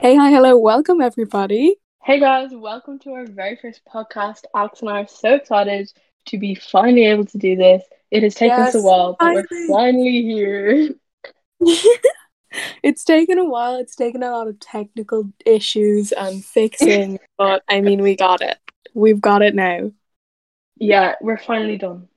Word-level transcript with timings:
Hey, 0.00 0.16
hi, 0.16 0.30
hello, 0.30 0.56
welcome 0.56 1.02
everybody. 1.02 1.76
Hey 2.02 2.18
guys, 2.18 2.52
welcome 2.54 2.98
to 3.00 3.12
our 3.12 3.26
very 3.26 3.56
first 3.56 3.82
podcast. 3.84 4.44
Alex 4.54 4.80
and 4.80 4.88
I 4.88 5.02
are 5.02 5.06
so 5.06 5.34
excited 5.34 5.92
to 6.24 6.38
be 6.38 6.54
finally 6.54 7.04
able 7.04 7.26
to 7.26 7.36
do 7.36 7.54
this. 7.54 7.84
It 8.10 8.22
has 8.22 8.34
taken 8.34 8.60
us 8.60 8.74
a 8.74 8.80
while, 8.80 9.14
but 9.20 9.34
we're 9.34 9.44
finally. 9.68 9.68
finally 9.68 10.22
here. 10.22 10.88
it's 12.82 13.04
taken 13.04 13.36
a 13.36 13.44
while, 13.44 13.76
it's 13.76 13.94
taken 13.94 14.22
a 14.22 14.30
lot 14.30 14.48
of 14.48 14.58
technical 14.58 15.30
issues 15.44 16.12
and 16.12 16.42
fixing, 16.42 17.20
but 17.36 17.62
I 17.68 17.82
mean, 17.82 18.00
we 18.00 18.16
got 18.16 18.40
it. 18.40 18.56
We've 18.94 19.20
got 19.20 19.42
it 19.42 19.54
now. 19.54 19.92
Yeah, 20.76 21.16
we're 21.20 21.36
finally 21.36 21.76
done. 21.76 22.08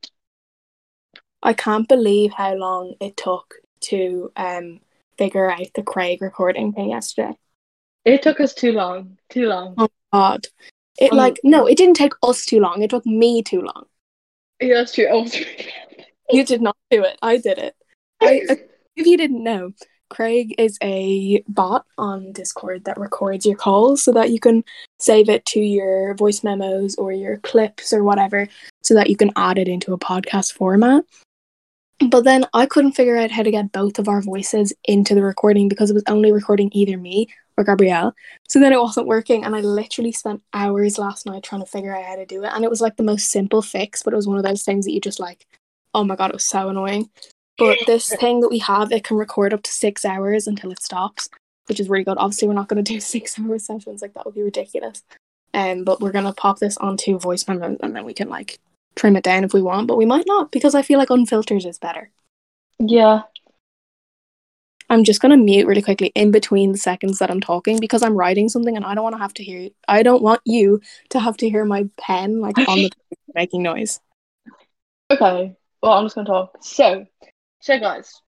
I 1.44 1.52
can't 1.52 1.90
believe 1.90 2.32
how 2.32 2.54
long 2.54 2.94
it 3.02 3.18
took 3.18 3.56
to 3.88 4.32
um 4.38 4.80
figure 5.18 5.52
out 5.52 5.68
the 5.76 5.84
Craig 5.84 6.22
recording 6.22 6.72
thing 6.72 6.92
yesterday. 6.92 7.38
It 8.06 8.22
took 8.22 8.40
us 8.40 8.54
too 8.54 8.72
long. 8.74 9.18
Too 9.30 9.48
long. 9.48 9.76
Oh 9.78 9.90
God. 10.12 10.48
It 11.00 11.12
Um, 11.12 11.18
like 11.18 11.40
no, 11.44 11.66
it 11.66 11.78
didn't 11.78 11.96
take 11.96 12.14
us 12.22 12.46
too 12.46 12.60
long. 12.60 12.82
It 12.82 12.90
took 12.90 13.06
me 13.06 13.42
too 13.42 13.62
long. 13.62 13.86
Yeah, 14.62 14.76
that's 14.76 14.94
true. 14.94 15.08
Oh, 15.10 15.28
You 16.30 16.46
did 16.46 16.62
not 16.62 16.78
do 16.90 17.04
it. 17.04 17.18
I 17.22 17.38
did 17.38 17.58
it. 17.58 17.76
I, 18.22 18.42
if 18.96 19.06
you 19.06 19.18
didn't 19.18 19.44
know, 19.44 19.72
Craig 20.10 20.56
is 20.58 20.78
a 20.82 21.44
bot 21.48 21.86
on 21.98 22.32
Discord 22.32 22.86
that 22.86 23.00
records 23.00 23.46
your 23.46 23.58
calls 23.58 24.04
so 24.04 24.12
that 24.14 24.30
you 24.32 24.40
can 24.40 24.64
save 25.00 25.28
it 25.28 25.46
to 25.48 25.60
your 25.60 26.14
voice 26.16 26.44
memos 26.44 26.96
or 26.96 27.12
your 27.12 27.38
clips 27.38 27.92
or 27.92 28.04
whatever 28.04 28.48
so 28.84 28.94
that 28.94 29.10
you 29.10 29.18
can 29.18 29.32
add 29.36 29.58
it 29.58 29.68
into 29.68 29.94
a 29.94 30.00
podcast 30.00 30.54
format. 30.54 31.04
But 32.10 32.24
then 32.24 32.46
I 32.54 32.66
couldn't 32.66 32.94
figure 32.94 33.18
out 33.18 33.32
how 33.32 33.44
to 33.44 33.52
get 33.52 33.72
both 33.72 34.00
of 34.00 34.08
our 34.08 34.22
voices 34.22 34.74
into 34.86 35.16
the 35.16 35.24
recording 35.24 35.68
because 35.68 35.90
it 35.90 35.96
was 35.96 36.04
only 36.08 36.32
recording 36.32 36.70
either 36.74 36.98
me 36.98 37.28
or 37.58 37.64
Gabrielle. 37.64 38.14
So 38.48 38.60
then 38.60 38.74
it 38.74 38.82
wasn't 38.82 39.08
working, 39.08 39.44
and 39.44 39.56
I 39.56 39.62
literally 39.62 40.12
spent 40.12 40.42
hours 40.54 40.98
last 40.98 41.26
night 41.26 41.44
trying 41.44 41.62
to 41.62 41.68
figure 41.68 41.96
out 41.96 42.06
how 42.06 42.16
to 42.16 42.26
do 42.26 42.44
it. 42.44 42.52
And 42.54 42.64
it 42.64 42.70
was 42.70 42.82
like 42.82 42.98
the 42.98 43.04
most 43.04 43.30
simple 43.30 43.62
fix, 43.62 44.04
but 44.04 44.14
it 44.14 44.18
was 44.18 44.28
one 44.28 44.38
of 44.38 44.44
those 44.44 44.64
things 44.64 44.86
that 44.86 44.92
you 44.92 45.02
just 45.02 45.20
like, 45.20 45.46
oh 45.94 46.04
my 46.04 46.16
god, 46.16 46.32
it 46.32 46.36
was 46.36 46.46
so 46.46 46.70
annoying. 46.70 47.10
But 47.58 47.78
this 47.86 48.14
thing 48.16 48.40
that 48.40 48.50
we 48.50 48.60
have, 48.60 48.92
it 48.92 49.04
can 49.04 49.18
record 49.18 49.54
up 49.54 49.62
to 49.64 49.72
six 49.72 50.06
hours 50.06 50.48
until 50.48 50.72
it 50.72 50.82
stops, 50.82 51.30
which 51.68 51.80
is 51.80 51.88
really 51.88 52.04
good. 52.04 52.18
Obviously, 52.18 52.48
we're 52.48 52.56
not 52.56 52.68
going 52.68 52.84
to 52.84 52.94
do 52.94 53.00
six 53.02 53.40
hour 53.40 53.60
sessions, 53.60 54.02
like 54.02 54.14
that 54.14 54.26
would 54.26 54.36
be 54.36 54.42
ridiculous. 54.42 55.04
Um, 55.54 55.84
but 55.84 56.02
we're 56.02 56.12
going 56.12 56.26
to 56.26 56.34
pop 56.34 56.58
this 56.58 56.78
onto 56.78 57.20
voice 57.20 57.48
memos 57.48 57.78
and 57.82 57.96
then 57.96 58.06
we 58.06 58.14
can 58.14 58.28
like 58.28 58.58
trim 58.96 59.16
it 59.16 59.24
down 59.24 59.44
if 59.44 59.54
we 59.54 59.62
want, 59.62 59.88
but 59.88 59.98
we 59.98 60.06
might 60.06 60.26
not 60.26 60.52
because 60.52 60.74
I 60.74 60.82
feel 60.82 60.98
like 60.98 61.12
unfiltered 61.12 61.66
is 61.66 61.78
better. 61.78 62.10
yeah. 62.80 63.24
I'm 64.94 65.04
just 65.04 65.22
gonna 65.22 65.38
mute 65.38 65.68
really 65.68 65.82
quickly 65.82 66.12
in 66.16 66.32
between 66.32 66.72
the 66.72 66.78
seconds 66.78 67.20
that 67.20 67.32
I'm 67.32 67.42
talking 67.42 67.80
because 67.80 68.04
I'm 68.04 68.16
writing 68.16 68.48
something 68.50 68.76
and 68.76 68.86
I 68.86 68.94
don't 68.94 69.04
want 69.04 69.16
to 69.16 69.22
have 69.22 69.34
to 69.36 69.44
hear. 69.44 69.70
I 69.88 70.04
don't 70.04 70.22
want 70.22 70.42
you 70.46 70.82
to 71.10 71.20
have 71.20 71.38
to 71.38 71.50
hear 71.50 71.66
my 71.66 71.90
pen 71.98 72.40
like 72.40 72.58
on 72.58 72.78
the 72.78 72.92
making 73.36 73.64
noise. 73.64 74.00
Okay. 75.10 75.56
Well, 75.82 75.94
I'm 75.94 76.06
just 76.06 76.16
gonna 76.16 76.28
talk. 76.28 76.58
So, 76.62 77.06
so 77.60 77.80
guys, 77.80 78.22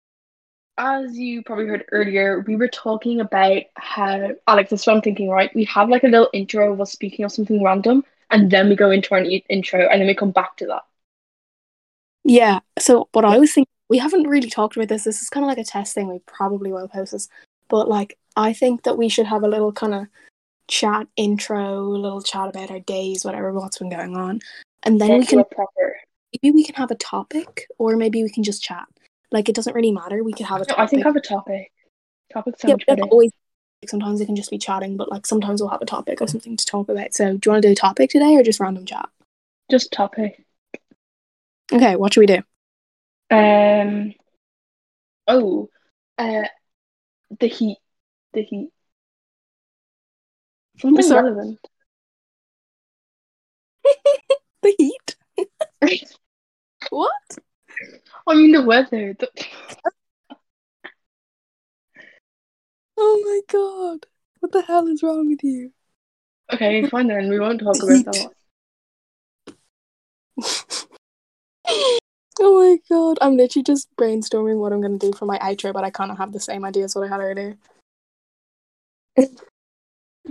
as 0.77 1.17
you 1.17 1.43
probably 1.43 1.67
heard 1.67 1.85
earlier, 1.91 2.43
we 2.47 2.55
were 2.55 2.67
talking 2.67 3.21
about 3.21 3.63
how 3.75 4.29
ah, 4.29 4.33
Alex. 4.47 4.71
That's 4.71 4.85
what 4.85 4.95
I'm 4.95 5.01
thinking, 5.01 5.29
right? 5.29 5.53
We 5.55 5.63
have 5.65 5.89
like 5.89 6.03
a 6.03 6.07
little 6.07 6.29
intro 6.33 6.73
of 6.73 6.81
us 6.81 6.91
speaking 6.91 7.25
of 7.25 7.31
something 7.31 7.63
random, 7.63 8.03
and 8.31 8.51
then 8.51 8.69
we 8.69 8.75
go 8.75 8.91
into 8.91 9.13
our 9.13 9.23
intro, 9.49 9.87
and 9.87 10.01
then 10.01 10.07
we 10.07 10.15
come 10.15 10.31
back 10.31 10.57
to 10.57 10.65
that. 10.67 10.83
Yeah. 12.23 12.59
So 12.79 13.07
what 13.11 13.23
I 13.23 13.37
was 13.37 13.53
thinking, 13.53 13.71
we 13.89 13.97
haven't 13.97 14.27
really 14.27 14.49
talked 14.49 14.75
about 14.75 14.87
this. 14.89 15.03
This 15.03 15.21
is 15.21 15.29
kind 15.29 15.43
of 15.43 15.47
like 15.49 15.57
a 15.57 15.63
test 15.63 15.93
thing. 15.93 16.07
We 16.07 16.19
probably 16.25 16.71
will 16.71 16.87
post 16.87 17.11
this, 17.11 17.27
but 17.69 17.87
like 17.87 18.17
I 18.35 18.53
think 18.53 18.83
that 18.83 18.97
we 18.97 19.09
should 19.09 19.25
have 19.27 19.43
a 19.43 19.47
little 19.47 19.71
kind 19.71 19.93
of 19.93 20.07
chat 20.67 21.07
intro, 21.15 21.79
a 21.79 22.01
little 22.01 22.21
chat 22.21 22.49
about 22.49 22.71
our 22.71 22.79
days, 22.79 23.23
whatever, 23.23 23.53
what's 23.53 23.77
been 23.77 23.89
going 23.89 24.15
on, 24.15 24.41
and 24.83 24.99
then 24.99 25.09
we 25.09 25.17
Let's 25.19 25.29
do 25.29 25.37
can 25.37 25.45
proper. 25.51 25.97
maybe 26.33 26.53
we 26.53 26.63
can 26.63 26.75
have 26.75 26.91
a 26.91 26.95
topic, 26.95 27.67
or 27.77 27.95
maybe 27.95 28.23
we 28.23 28.29
can 28.29 28.43
just 28.43 28.63
chat. 28.63 28.87
Like 29.31 29.49
it 29.49 29.55
doesn't 29.55 29.75
really 29.75 29.91
matter. 29.91 30.23
We 30.23 30.33
could 30.33 30.45
have 30.45 30.61
a 30.61 30.65
No, 30.67 30.75
topic. 30.75 30.79
I 30.79 30.87
think 30.87 31.05
I 31.05 31.09
have 31.09 31.15
a 31.15 31.21
topic. 31.21 31.71
Topic 32.31 32.55
Yeah, 32.63 32.75
sounds 32.75 32.83
not 32.87 33.09
always. 33.11 33.31
Sometimes 33.85 34.19
it 34.19 34.25
can 34.25 34.35
just 34.35 34.49
be 34.49 34.57
chatting, 34.57 34.97
but 34.97 35.11
like 35.11 35.27
sometimes 35.27 35.61
we'll 35.61 35.69
have 35.69 35.81
a 35.81 35.85
topic 35.85 36.19
or 36.21 36.27
something 36.27 36.57
to 36.57 36.65
talk 36.65 36.89
about. 36.89 37.13
So, 37.13 37.37
do 37.37 37.39
you 37.45 37.51
want 37.51 37.61
to 37.61 37.67
do 37.67 37.71
a 37.73 37.75
topic 37.75 38.09
today 38.09 38.35
or 38.35 38.41
just 38.41 38.59
random 38.59 38.85
chat? 38.85 39.09
Just 39.69 39.91
topic. 39.91 40.43
Okay, 41.71 41.95
what 41.95 42.13
should 42.13 42.21
we 42.21 42.25
do? 42.25 42.41
Um. 43.31 44.13
Oh. 45.27 45.69
Uh. 46.17 46.43
The 47.39 47.47
heat. 47.47 47.77
The 48.33 48.43
heat. 48.43 48.69
Something 50.79 51.03
Sorry. 51.03 51.23
relevant. 51.23 51.59
The 54.61 54.73
heat. 54.79 55.15
What? 56.89 57.11
I 58.27 58.33
mean 58.33 58.51
the 58.51 58.63
weather. 58.63 59.13
The... 59.13 59.29
Oh 62.97 63.21
my 63.23 63.41
god! 63.51 64.07
What 64.39 64.51
the 64.53 64.63
hell 64.63 64.87
is 64.87 65.03
wrong 65.03 65.27
with 65.27 65.43
you? 65.43 65.71
Okay, 66.51 66.87
fine 66.89 67.07
then. 67.07 67.29
We 67.29 67.39
won't 67.39 67.59
talk 67.59 67.75
The 67.75 68.03
about 68.03 68.15
heat. 68.15 68.33
that. 71.67 71.99
oh 72.39 72.59
my 72.59 72.77
god! 72.89 73.17
I'm 73.21 73.37
literally 73.37 73.63
just 73.63 73.87
brainstorming 73.97 74.57
what 74.57 74.73
I'm 74.73 74.81
gonna 74.81 74.97
do 74.97 75.13
for 75.13 75.25
my 75.25 75.37
outro, 75.39 75.73
but 75.73 75.83
I 75.83 75.89
kind 75.89 76.11
of 76.11 76.17
have 76.17 76.31
the 76.31 76.39
same 76.39 76.65
idea 76.65 76.85
as 76.85 76.95
what 76.95 77.05
I 77.05 77.09
had 77.09 77.21
earlier. 77.21 77.57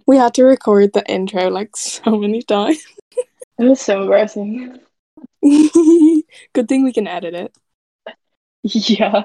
we 0.06 0.16
had 0.16 0.34
to 0.34 0.44
record 0.44 0.92
the 0.92 1.04
intro 1.10 1.48
like 1.48 1.76
so 1.76 2.18
many 2.18 2.42
times. 2.42 2.84
It 3.56 3.66
was 3.66 3.80
so 3.80 4.02
embarrassing. 4.02 4.80
Good 5.40 6.68
thing 6.68 6.82
we 6.82 6.92
can 6.92 7.06
edit 7.06 7.34
it. 7.34 7.56
Yeah. 8.64 9.24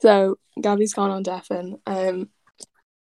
So 0.00 0.36
Gabby's 0.60 0.92
gone 0.92 1.10
on 1.10 1.22
deafen. 1.22 1.80
Um, 1.86 2.28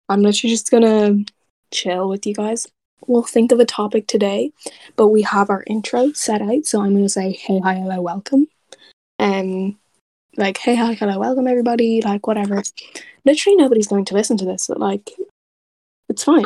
I'm 0.10 0.22
literally 0.22 0.54
just 0.54 0.70
gonna 0.70 1.24
chill 1.72 2.08
with 2.08 2.28
you 2.28 2.36
guys. 2.36 2.68
We'll 3.08 3.24
think 3.24 3.52
of 3.52 3.60
a 3.60 3.66
topic 3.66 4.08
today, 4.08 4.52
but 4.96 5.08
we 5.08 5.24
have 5.24 5.50
our 5.50 5.64
intro 5.66 6.12
set 6.12 6.42
out. 6.42 6.66
So 6.66 6.82
I'm 6.82 6.94
gonna 6.94 7.10
say, 7.10 7.32
"Hey, 7.32 7.60
hi, 7.60 7.76
hello, 7.76 8.02
welcome." 8.02 8.48
Um, 9.24 9.80
like, 10.36 10.58
"Hey, 10.58 10.76
hi, 10.76 10.94
hello, 10.96 11.18
welcome, 11.18 11.48
everybody." 11.48 12.02
Like, 12.02 12.28
whatever. 12.28 12.62
Literally, 13.24 13.56
nobody's 13.56 13.88
going 13.88 14.04
to 14.06 14.14
listen 14.14 14.36
to 14.38 14.46
this. 14.46 14.68
But 14.68 14.80
like, 14.80 15.12
it's 16.10 16.26
fine. 16.26 16.46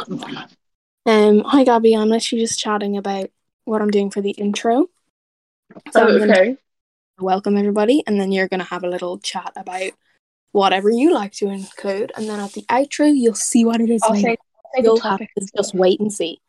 Um, 1.08 1.40
hi, 1.40 1.64
Gabby. 1.64 1.96
I'm 1.96 2.10
literally 2.10 2.44
just 2.44 2.60
chatting 2.60 2.96
about 2.96 3.32
what 3.66 3.82
I'm 3.82 3.90
doing 3.90 4.12
for 4.12 4.22
the 4.22 4.32
intro. 4.32 4.90
So 5.92 6.08
Oh, 6.08 6.24
okay. 6.24 6.58
welcome 7.20 7.58
everybody, 7.58 8.04
and 8.06 8.22
then 8.22 8.32
you're 8.32 8.48
gonna 8.48 8.64
have 8.66 8.84
a 8.84 8.90
little 8.90 9.18
chat 9.18 9.54
about 9.56 9.92
whatever 10.52 10.92
you 10.92 11.14
like 11.14 11.32
to 11.34 11.48
include, 11.50 12.12
and 12.16 12.30
then 12.30 12.40
at 12.40 12.54
the 12.54 12.62
outro 12.64 13.12
you'll 13.12 13.34
see 13.34 13.66
what 13.66 13.82
it 13.82 13.90
is. 13.90 14.04
I'll 14.04 14.16
say, 14.16 14.30
I'll 14.30 14.72
say 14.76 14.82
the 14.82 14.84
you'll 14.84 15.00
have 15.00 15.20
topic. 15.20 15.32
to 15.40 15.48
just 15.56 15.74
wait 15.74 16.00
and 16.00 16.14
see. 16.14 16.40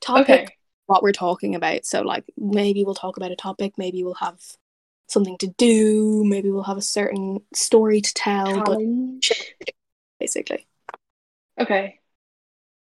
Topic, 0.00 0.30
Okay. 0.30 0.56
what 0.86 1.02
we're 1.02 1.12
talking 1.12 1.56
about. 1.56 1.84
So 1.86 2.02
like 2.02 2.24
maybe 2.36 2.84
we'll 2.84 2.94
talk 2.94 3.16
about 3.16 3.32
a 3.32 3.36
topic, 3.36 3.74
maybe 3.76 4.04
we'll 4.04 4.14
have 4.14 4.38
something 5.12 5.38
to 5.38 5.48
do, 5.58 6.24
maybe 6.24 6.50
we'll 6.50 6.62
have 6.62 6.76
a 6.76 6.82
certain 6.82 7.40
story 7.54 8.00
to 8.00 8.14
tell, 8.14 8.62
but 8.62 8.78
basically. 10.18 10.66
Okay. 11.58 11.98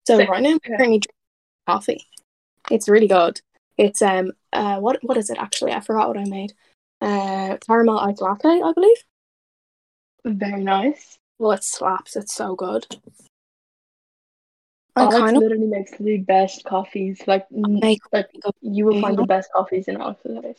So 0.06 0.18
Sick. 0.18 0.30
right 0.30 0.42
now 0.42 0.52
I'm 0.52 0.60
currently 0.60 1.00
drinking 1.00 1.14
coffee. 1.68 2.06
It's 2.70 2.90
really 2.90 3.08
good. 3.08 3.42
It's 3.78 4.02
um 4.02 4.32
uh 4.54 4.78
what 4.80 5.00
what 5.04 5.18
is 5.18 5.30
it 5.30 5.38
actually? 5.38 5.72
I 5.72 5.80
forgot 5.80 6.08
what 6.08 6.18
I 6.18 6.26
made. 6.26 6.54
Uh 7.02 7.58
caramel 7.66 8.00
iced 8.00 8.22
latte, 8.22 8.62
I 8.62 8.74
believe. 8.74 8.98
Very 10.26 10.64
nice. 10.64 11.18
Well, 11.40 11.52
it 11.52 11.64
slaps. 11.64 12.16
It's 12.16 12.34
so 12.34 12.56
good. 12.56 12.86
I 14.96 15.02
Alex 15.02 15.18
kind 15.18 15.38
of 15.38 15.44
literally 15.44 15.68
makes 15.68 15.92
the 15.98 16.18
best 16.18 16.64
coffees. 16.66 17.22
Like, 17.28 17.46
make 17.52 18.00
like 18.12 18.30
you 18.62 18.86
will 18.86 19.00
find 19.00 19.18
the 19.18 19.26
best 19.26 19.52
coffees 19.54 19.88
in 19.88 19.98
place. 19.98 20.58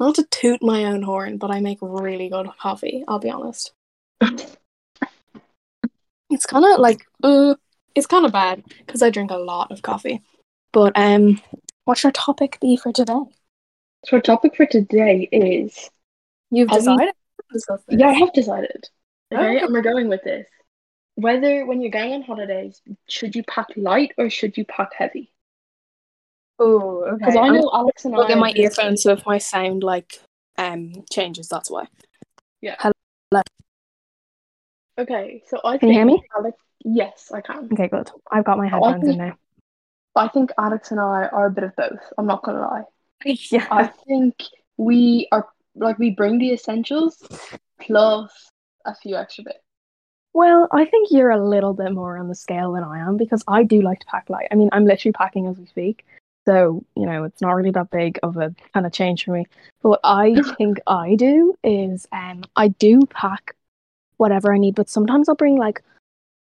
Not 0.00 0.14
to 0.16 0.24
toot 0.30 0.62
my 0.62 0.84
own 0.84 1.02
horn, 1.02 1.38
but 1.38 1.50
I 1.50 1.60
make 1.60 1.78
really 1.80 2.28
good 2.28 2.48
coffee. 2.58 3.04
I'll 3.08 3.18
be 3.18 3.30
honest. 3.30 3.72
It's 6.30 6.46
kind 6.46 6.64
of 6.64 6.78
like 6.78 7.00
uh, 7.22 7.54
it's 7.94 8.06
kind 8.06 8.26
of 8.26 8.32
bad 8.32 8.62
because 8.86 9.02
I 9.02 9.10
drink 9.10 9.30
a 9.30 9.36
lot 9.36 9.72
of 9.72 9.82
coffee. 9.82 10.22
But 10.72 10.92
um, 10.96 11.40
what's 11.84 12.02
your 12.02 12.12
topic 12.12 12.58
be 12.60 12.76
for 12.76 12.92
today? 12.92 13.18
So 14.04 14.16
our 14.16 14.20
topic 14.20 14.54
for 14.56 14.66
today 14.66 15.28
is 15.32 15.90
You've 16.50 16.68
decided. 16.70 17.14
yeah, 17.88 18.08
I 18.08 18.12
have 18.12 18.32
decided. 18.32 18.88
Okay, 19.32 19.42
Okay. 19.42 19.58
and 19.64 19.72
we're 19.72 19.82
going 19.82 20.08
with 20.08 20.22
this. 20.22 20.46
Whether 21.16 21.66
when 21.66 21.80
you're 21.80 21.90
going 21.90 22.12
on 22.12 22.22
holidays, 22.22 22.80
should 23.08 23.34
you 23.34 23.42
pack 23.44 23.66
light 23.76 24.12
or 24.18 24.30
should 24.30 24.56
you 24.56 24.64
pack 24.64 24.94
heavy? 24.96 25.32
Oh, 26.58 27.04
okay. 27.04 27.16
Because 27.18 27.36
I 27.36 27.40
I'm 27.40 27.54
know 27.54 27.70
Alex 27.72 28.04
and 28.04 28.16
I. 28.16 28.32
in 28.32 28.38
my 28.38 28.52
earphones, 28.56 29.02
so 29.02 29.12
if 29.12 29.24
my 29.26 29.38
sound 29.38 29.82
like 29.82 30.20
um 30.56 30.92
changes, 31.10 31.48
that's 31.48 31.70
why. 31.70 31.86
Yeah. 32.60 32.76
Hello. 32.78 33.42
Okay, 34.98 35.42
so 35.46 35.60
I 35.64 35.78
Can 35.78 35.88
you 35.90 35.94
hear 35.94 36.04
me? 36.04 36.20
Alex, 36.36 36.58
Yes, 36.84 37.30
I 37.32 37.40
can. 37.40 37.68
Okay, 37.72 37.88
good. 37.88 38.10
I've 38.30 38.44
got 38.44 38.58
my 38.58 38.66
headphones 38.68 39.02
in 39.02 39.10
think- 39.10 39.18
now. 39.18 39.36
I 40.16 40.26
think 40.28 40.50
Alex 40.58 40.90
and 40.90 40.98
I 40.98 41.28
are 41.28 41.46
a 41.46 41.50
bit 41.50 41.62
of 41.64 41.76
both. 41.76 42.00
I'm 42.16 42.26
not 42.26 42.42
gonna 42.42 42.60
lie. 42.60 42.82
yeah. 43.24 43.66
I 43.70 43.86
think 43.86 44.42
we 44.76 45.28
are 45.30 45.48
like 45.76 45.98
we 45.98 46.10
bring 46.10 46.38
the 46.38 46.52
essentials 46.52 47.22
plus 47.80 48.50
a 48.84 48.94
few 48.96 49.14
extra 49.14 49.44
bits. 49.44 49.58
Well, 50.32 50.68
I 50.72 50.84
think 50.84 51.08
you're 51.10 51.30
a 51.30 51.48
little 51.48 51.72
bit 51.72 51.92
more 51.92 52.18
on 52.18 52.28
the 52.28 52.34
scale 52.34 52.72
than 52.72 52.84
I 52.84 52.98
am 52.98 53.16
because 53.16 53.44
I 53.46 53.62
do 53.62 53.80
like 53.80 54.00
to 54.00 54.06
pack 54.06 54.28
light. 54.28 54.48
I 54.50 54.56
mean, 54.56 54.70
I'm 54.72 54.84
literally 54.84 55.12
packing 55.12 55.46
as 55.46 55.56
we 55.56 55.66
speak. 55.66 56.04
So, 56.48 56.82
you 56.96 57.04
know, 57.04 57.24
it's 57.24 57.42
not 57.42 57.54
really 57.54 57.72
that 57.72 57.90
big 57.90 58.18
of 58.22 58.38
a 58.38 58.54
kind 58.72 58.86
of 58.86 58.92
change 58.92 59.26
for 59.26 59.32
me. 59.32 59.46
But 59.82 59.88
what 59.90 60.00
I 60.02 60.34
think 60.56 60.80
I 60.86 61.14
do 61.14 61.54
is 61.62 62.08
um 62.10 62.42
I 62.56 62.68
do 62.68 63.02
pack 63.10 63.54
whatever 64.16 64.54
I 64.54 64.56
need, 64.56 64.74
but 64.74 64.88
sometimes 64.88 65.28
I'll 65.28 65.34
bring 65.34 65.58
like 65.58 65.82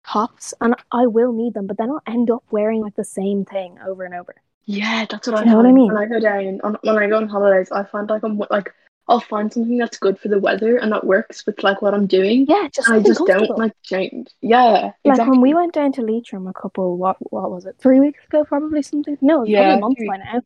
hops 0.05 0.55
and 0.61 0.77
I 0.93 1.09
will 1.09 1.33
need 1.33 1.55
them, 1.55 1.67
but 1.67 1.79
then 1.79 1.91
I'll 1.91 2.03
end 2.07 2.31
up 2.31 2.45
wearing 2.53 2.81
like 2.81 2.95
the 2.95 3.03
same 3.03 3.45
thing 3.45 3.77
over 3.85 4.05
and 4.05 4.15
over. 4.15 4.37
Yeah, 4.67 5.05
that's 5.11 5.27
what 5.27 5.37
I 5.37 5.41
you 5.41 5.51
know 5.51 5.57
what 5.57 5.67
I 5.67 5.73
mean? 5.73 5.93
when 5.93 5.97
I 5.97 6.07
go 6.07 6.21
down 6.21 6.61
on 6.63 6.77
when 6.83 6.97
I 6.97 7.09
go 7.09 7.17
on 7.17 7.29
holidays. 7.29 7.73
I 7.73 7.83
find 7.83 8.09
like 8.09 8.23
I'm 8.23 8.39
like 8.53 8.73
I'll 9.09 9.21
find 9.21 9.51
something 9.53 9.79
that's 9.79 9.99
good 9.99 10.19
for 10.19 10.29
the 10.29 10.39
weather 10.39 10.77
and 10.77 10.93
that 10.93 11.05
works 11.05 11.47
with 11.47 11.63
like 11.63 11.81
what 11.81 11.95
I'm 11.95 12.07
doing. 12.07 12.45
Yeah, 12.49 12.69
just 12.73 12.91
I 12.91 13.01
just 13.01 13.23
don't 13.27 13.59
like 13.59 13.73
change. 13.83 14.29
Yeah, 14.43 14.63
Like 14.71 14.95
exactly. 15.05 15.31
when 15.31 15.41
we 15.41 15.55
went 15.55 15.73
down 15.73 15.93
to 15.93 16.03
Leitrim 16.03 16.47
a 16.47 16.53
couple, 16.53 16.97
what 16.99 17.17
what 17.33 17.51
was 17.51 17.65
it, 17.67 17.77
three 17.79 18.01
weeks 18.01 18.23
ago, 18.27 18.45
probably 18.45 18.83
something. 18.83 19.17
No, 19.23 19.45
Yeah, 19.45 19.63
probably 19.77 19.81
months 19.81 19.99
three- 20.01 20.09
by 20.09 20.17
now. 20.19 20.41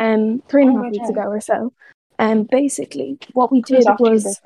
Um, 0.00 0.42
three 0.48 0.62
and 0.62 0.76
a 0.76 0.78
Oh 0.78 0.82
half 0.84 0.92
weeks 0.92 1.08
God. 1.08 1.10
ago 1.10 1.22
or 1.22 1.40
so. 1.40 1.72
And 2.20 2.48
basically, 2.48 3.18
what 3.32 3.50
we 3.50 3.62
did 3.62 3.84
was. 3.98 4.40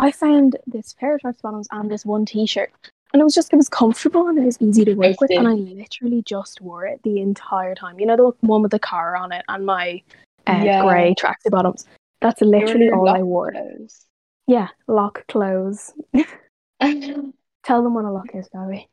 I 0.00 0.10
found 0.10 0.56
this 0.66 0.92
pair 0.92 1.14
of 1.14 1.20
tracksuit 1.20 1.42
bottoms 1.42 1.68
and 1.70 1.88
this 1.88 2.04
one 2.04 2.26
T-shirt, 2.26 2.72
and 3.12 3.20
it 3.20 3.24
was 3.24 3.32
just 3.34 3.52
it 3.52 3.56
was 3.56 3.68
comfortable 3.68 4.26
and 4.26 4.36
it 4.36 4.44
was 4.44 4.60
easy 4.60 4.84
to 4.84 4.94
work 4.94 5.20
with, 5.20 5.30
and 5.30 5.46
I 5.46 5.52
literally 5.52 6.22
just 6.22 6.60
wore 6.60 6.84
it 6.84 7.00
the 7.04 7.20
entire 7.20 7.76
time. 7.76 8.00
You 8.00 8.06
know 8.06 8.16
the 8.16 8.32
one 8.46 8.60
with 8.62 8.72
the 8.72 8.80
car 8.80 9.14
on 9.16 9.30
it 9.30 9.44
and 9.48 9.64
my 9.64 10.02
uh, 10.48 10.62
Yeah. 10.64 10.82
grey 10.82 11.14
tracksuit 11.16 11.50
bottoms. 11.52 11.86
That's 12.24 12.40
literally 12.40 12.88
all 12.88 13.06
I 13.06 13.22
wore. 13.22 13.52
clothes. 13.52 14.06
Yeah, 14.46 14.68
lock 14.88 15.26
clothes. 15.28 15.92
Tell 16.80 17.82
them 17.82 17.92
what 17.92 18.06
a 18.06 18.10
lock 18.10 18.30
is, 18.32 18.48
Gabby. 18.50 18.88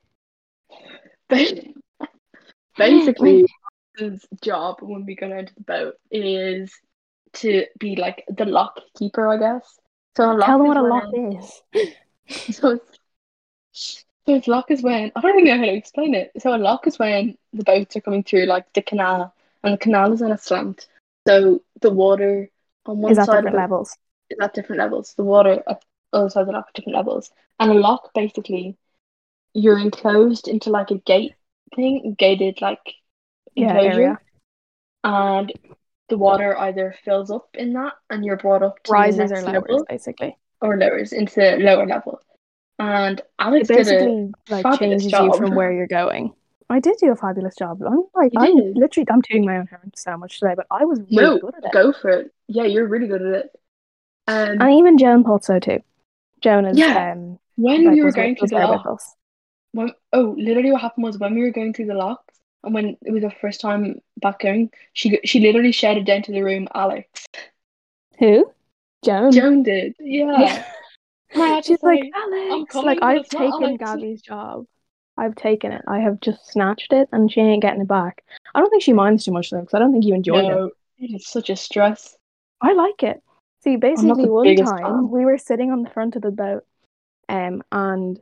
Basically, 2.77 3.45
his 3.97 4.25
job 4.41 4.79
when 4.81 5.05
we 5.05 5.15
go 5.15 5.31
into 5.31 5.53
the 5.55 5.61
boat 5.61 5.93
is 6.11 6.77
to 7.35 7.67
be 7.79 7.95
like 7.95 8.25
the 8.27 8.43
lock 8.43 8.81
keeper, 8.99 9.25
I 9.29 9.37
guess. 9.37 9.79
So 10.17 10.29
a 10.29 10.33
lock 10.33 10.47
Tell 10.47 10.57
them 10.57 10.67
what 10.67 10.75
a 10.75 10.81
lock 10.81 11.05
is. 11.13 11.61
So 12.51 12.79
so 13.71 14.03
it's 14.27 14.47
lock 14.49 14.71
is 14.71 14.83
when 14.83 15.13
I 15.15 15.21
don't 15.21 15.39
even 15.39 15.45
know 15.45 15.57
how 15.57 15.71
to 15.71 15.73
explain 15.73 16.15
it. 16.15 16.31
So 16.37 16.53
a 16.53 16.57
lock 16.57 16.85
is 16.85 16.99
when 16.99 17.37
the 17.53 17.63
boats 17.63 17.95
are 17.95 18.01
coming 18.01 18.23
through 18.23 18.45
like 18.47 18.73
the 18.73 18.81
canal, 18.81 19.33
and 19.63 19.73
the 19.73 19.77
canal 19.77 20.11
is 20.11 20.21
on 20.21 20.33
a 20.33 20.37
slant. 20.37 20.87
So 21.25 21.61
the 21.79 21.91
water 21.91 22.49
on 22.85 22.97
one 22.99 23.11
Is 23.11 23.17
at 23.19 23.25
side 23.25 23.37
different 23.37 23.55
it 23.55 23.59
levels. 23.59 23.97
is 24.29 24.37
at 24.41 24.53
different 24.53 24.81
levels. 24.81 25.13
The 25.15 25.23
water 25.23 25.63
at 25.67 25.81
the 26.11 26.17
other 26.17 26.29
side 26.29 26.41
of 26.41 26.47
the 26.47 26.53
lock 26.53 26.67
at 26.69 26.73
different 26.75 26.95
levels. 26.97 27.31
And 27.59 27.71
a 27.71 27.75
lock 27.75 28.13
basically 28.13 28.77
you're 29.53 29.79
enclosed 29.79 30.47
into 30.47 30.69
like 30.69 30.91
a 30.91 30.97
gate 30.99 31.33
thing, 31.75 32.15
gated 32.17 32.61
like 32.61 32.79
Yeah, 33.55 33.73
enclosure. 33.73 33.91
area. 33.91 34.19
And 35.03 35.51
the 36.09 36.17
water 36.17 36.57
either 36.57 36.95
fills 37.03 37.31
up 37.31 37.49
in 37.53 37.73
that 37.73 37.93
and 38.09 38.23
you're 38.25 38.37
brought 38.37 38.63
up 38.63 38.81
to 38.83 38.91
Rises 38.91 39.31
or 39.31 39.41
lowers, 39.41 39.53
level 39.53 39.85
basically. 39.89 40.37
or 40.61 40.77
lowers 40.77 41.11
into 41.13 41.35
the 41.35 41.57
lower 41.57 41.85
level. 41.85 42.21
And 42.79 43.19
It 43.19 43.25
Alex 43.39 43.69
a 43.69 43.73
basically 43.75 44.31
like 44.49 44.79
changes 44.79 45.11
job. 45.11 45.25
you 45.25 45.37
from 45.37 45.55
where 45.55 45.71
you're 45.71 45.87
going. 45.87 46.33
I 46.71 46.79
did 46.79 46.97
do 46.97 47.11
a 47.11 47.15
fabulous 47.15 47.55
job. 47.55 47.81
I'm 47.85 48.03
like, 48.15 48.31
I'm 48.37 48.55
literally, 48.73 49.07
I'm 49.09 49.21
tooting 49.21 49.45
my 49.45 49.57
own 49.57 49.67
so 49.95 50.17
much 50.17 50.39
today, 50.39 50.53
but 50.55 50.67
I 50.71 50.85
was 50.85 50.99
really 51.11 51.15
no, 51.23 51.37
good 51.39 51.55
at 51.57 51.65
it. 51.65 51.71
go 51.71 51.93
for 51.93 52.09
it. 52.09 52.33
Yeah, 52.47 52.63
you're 52.63 52.87
really 52.87 53.07
good 53.07 53.21
at 53.21 53.33
it. 53.45 53.51
Um, 54.27 54.61
And 54.61 54.73
even 54.73 54.97
Joan 54.97 55.23
thought 55.23 55.43
so 55.43 55.59
too. 55.59 55.79
Joan 56.41 56.65
is 56.65 56.77
Yeah. 56.77 57.11
um 57.11 57.39
when 57.55 57.85
like, 57.85 57.93
we 57.93 57.99
were 57.99 58.05
was, 58.05 58.15
going 58.15 58.29
with, 58.31 58.39
through 58.39 58.43
was 58.45 58.51
the 58.51 58.57
lock, 58.67 58.99
when 59.73 59.91
oh 60.13 60.35
literally 60.37 60.71
what 60.71 60.81
happened 60.81 61.03
was 61.03 61.17
when 61.17 61.35
we 61.35 61.41
were 61.41 61.51
going 61.51 61.73
through 61.73 61.85
the 61.87 61.93
locks 61.93 62.35
and 62.63 62.73
when 62.73 62.97
it 63.03 63.11
was 63.11 63.21
the 63.21 63.31
first 63.41 63.61
time 63.61 63.99
back 64.17 64.39
going 64.39 64.69
she 64.93 65.19
she 65.25 65.39
literally 65.39 65.71
shouted 65.71 66.05
down 66.05 66.21
to 66.23 66.31
the 66.31 66.41
room 66.41 66.67
alex 66.73 67.25
Who? 68.19 68.51
Joan. 69.03 69.31
joan 69.31 69.63
did 69.63 69.95
yeah 69.99 70.63
I 71.35 71.61
She's 71.61 71.81
like, 71.81 72.03
say, 72.03 72.11
Alex, 72.13 72.75
like 72.75 72.99
I've 73.01 73.27
taken 73.29 73.63
Alex." 73.63 73.79
Gabby's 73.79 74.21
job. 74.21 74.65
I've 75.21 75.35
taken 75.35 75.71
it. 75.71 75.83
I 75.87 75.99
have 75.99 76.19
just 76.19 76.51
snatched 76.51 76.91
it, 76.91 77.07
and 77.11 77.31
she 77.31 77.41
ain't 77.41 77.61
getting 77.61 77.81
it 77.81 77.87
back. 77.87 78.23
I 78.55 78.59
don't 78.59 78.71
think 78.71 78.81
she 78.81 78.91
minds 78.91 79.23
too 79.23 79.31
much 79.31 79.51
though, 79.51 79.59
because 79.59 79.75
I 79.75 79.79
don't 79.79 79.91
think 79.91 80.03
you 80.03 80.15
enjoyed 80.15 80.45
it. 80.45 80.49
no 80.49 80.71
it 80.97 81.15
is 81.15 81.27
such 81.27 81.49
a 81.49 81.55
stress 81.55 82.15
I 82.61 82.73
like 82.73 83.03
it. 83.03 83.21
See, 83.63 83.75
basically, 83.75 84.29
one 84.29 84.55
time 84.55 84.83
fan. 84.83 85.09
we 85.09 85.25
were 85.25 85.37
sitting 85.37 85.71
on 85.71 85.83
the 85.83 85.89
front 85.89 86.15
of 86.15 86.21
the 86.21 86.31
boat, 86.31 86.63
um, 87.29 87.63
and 87.71 88.19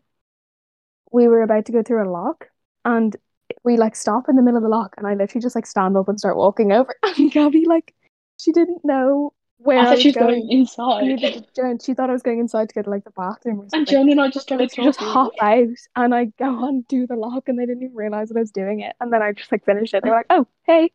we 1.12 1.28
were 1.28 1.42
about 1.42 1.66
to 1.66 1.72
go 1.72 1.84
through 1.84 2.04
a 2.04 2.12
lock, 2.12 2.48
and 2.84 3.16
we 3.64 3.78
like 3.78 3.96
stop 3.96 4.28
in 4.28 4.36
the 4.36 4.42
middle 4.42 4.58
of 4.58 4.64
the 4.64 4.70
lock, 4.70 4.96
and 4.98 5.08
I 5.08 5.14
literally 5.14 5.42
just 5.42 5.56
like 5.56 5.66
stand 5.66 5.96
up 5.96 6.10
and 6.10 6.20
start 6.20 6.38
walking 6.38 6.72
over, 6.72 6.94
and 7.04 7.32
Gabby 7.32 7.66
like 7.66 7.94
she 8.38 8.52
didn't 8.52 8.84
know 8.84 9.34
where 9.60 9.80
i 9.80 9.86
thought 9.86 10.00
she 10.00 10.10
was 10.10 10.16
going. 10.16 10.48
going 10.48 10.52
inside 10.52 11.04
Neither 11.06 11.32
did 11.32 11.48
Joan. 11.56 11.80
She 11.80 11.94
thought 11.94 12.10
I 12.10 12.14
was 12.14 12.22
going 12.24 12.40
inside 12.40 12.70
to 12.70 12.76
go 12.76 12.82
to 12.82 12.90
like 12.90 13.04
the 13.04 13.12
bathroom 13.12 13.60
or 13.60 13.64
something. 13.64 13.80
and 13.80 13.88
joan 13.88 14.10
and 14.12 14.22
i 14.22 14.30
just 14.30 14.46
started 14.48 14.64
literally 14.64 14.88
just 14.88 15.00
hop 15.00 15.34
out 15.42 15.68
and 15.96 16.16
I 16.16 16.26
go 16.26 16.46
on 16.66 16.82
do 16.88 17.06
the 17.06 17.16
lock 17.16 17.50
and 17.50 17.60
they 17.60 17.66
didn't 17.66 17.84
even 17.84 17.96
realize 17.96 18.30
that 18.30 18.38
I 18.38 18.42
was 18.42 18.52
doing 18.52 18.80
it. 18.82 18.96
And 19.00 19.12
then 19.12 19.22
I 19.22 19.34
just 19.34 19.52
like 19.52 19.66
finished 19.66 19.94
it. 19.94 20.04
They 20.04 20.10
were 20.10 20.16
like, 20.16 20.26
oh, 20.30 20.48
hey. 20.66 20.92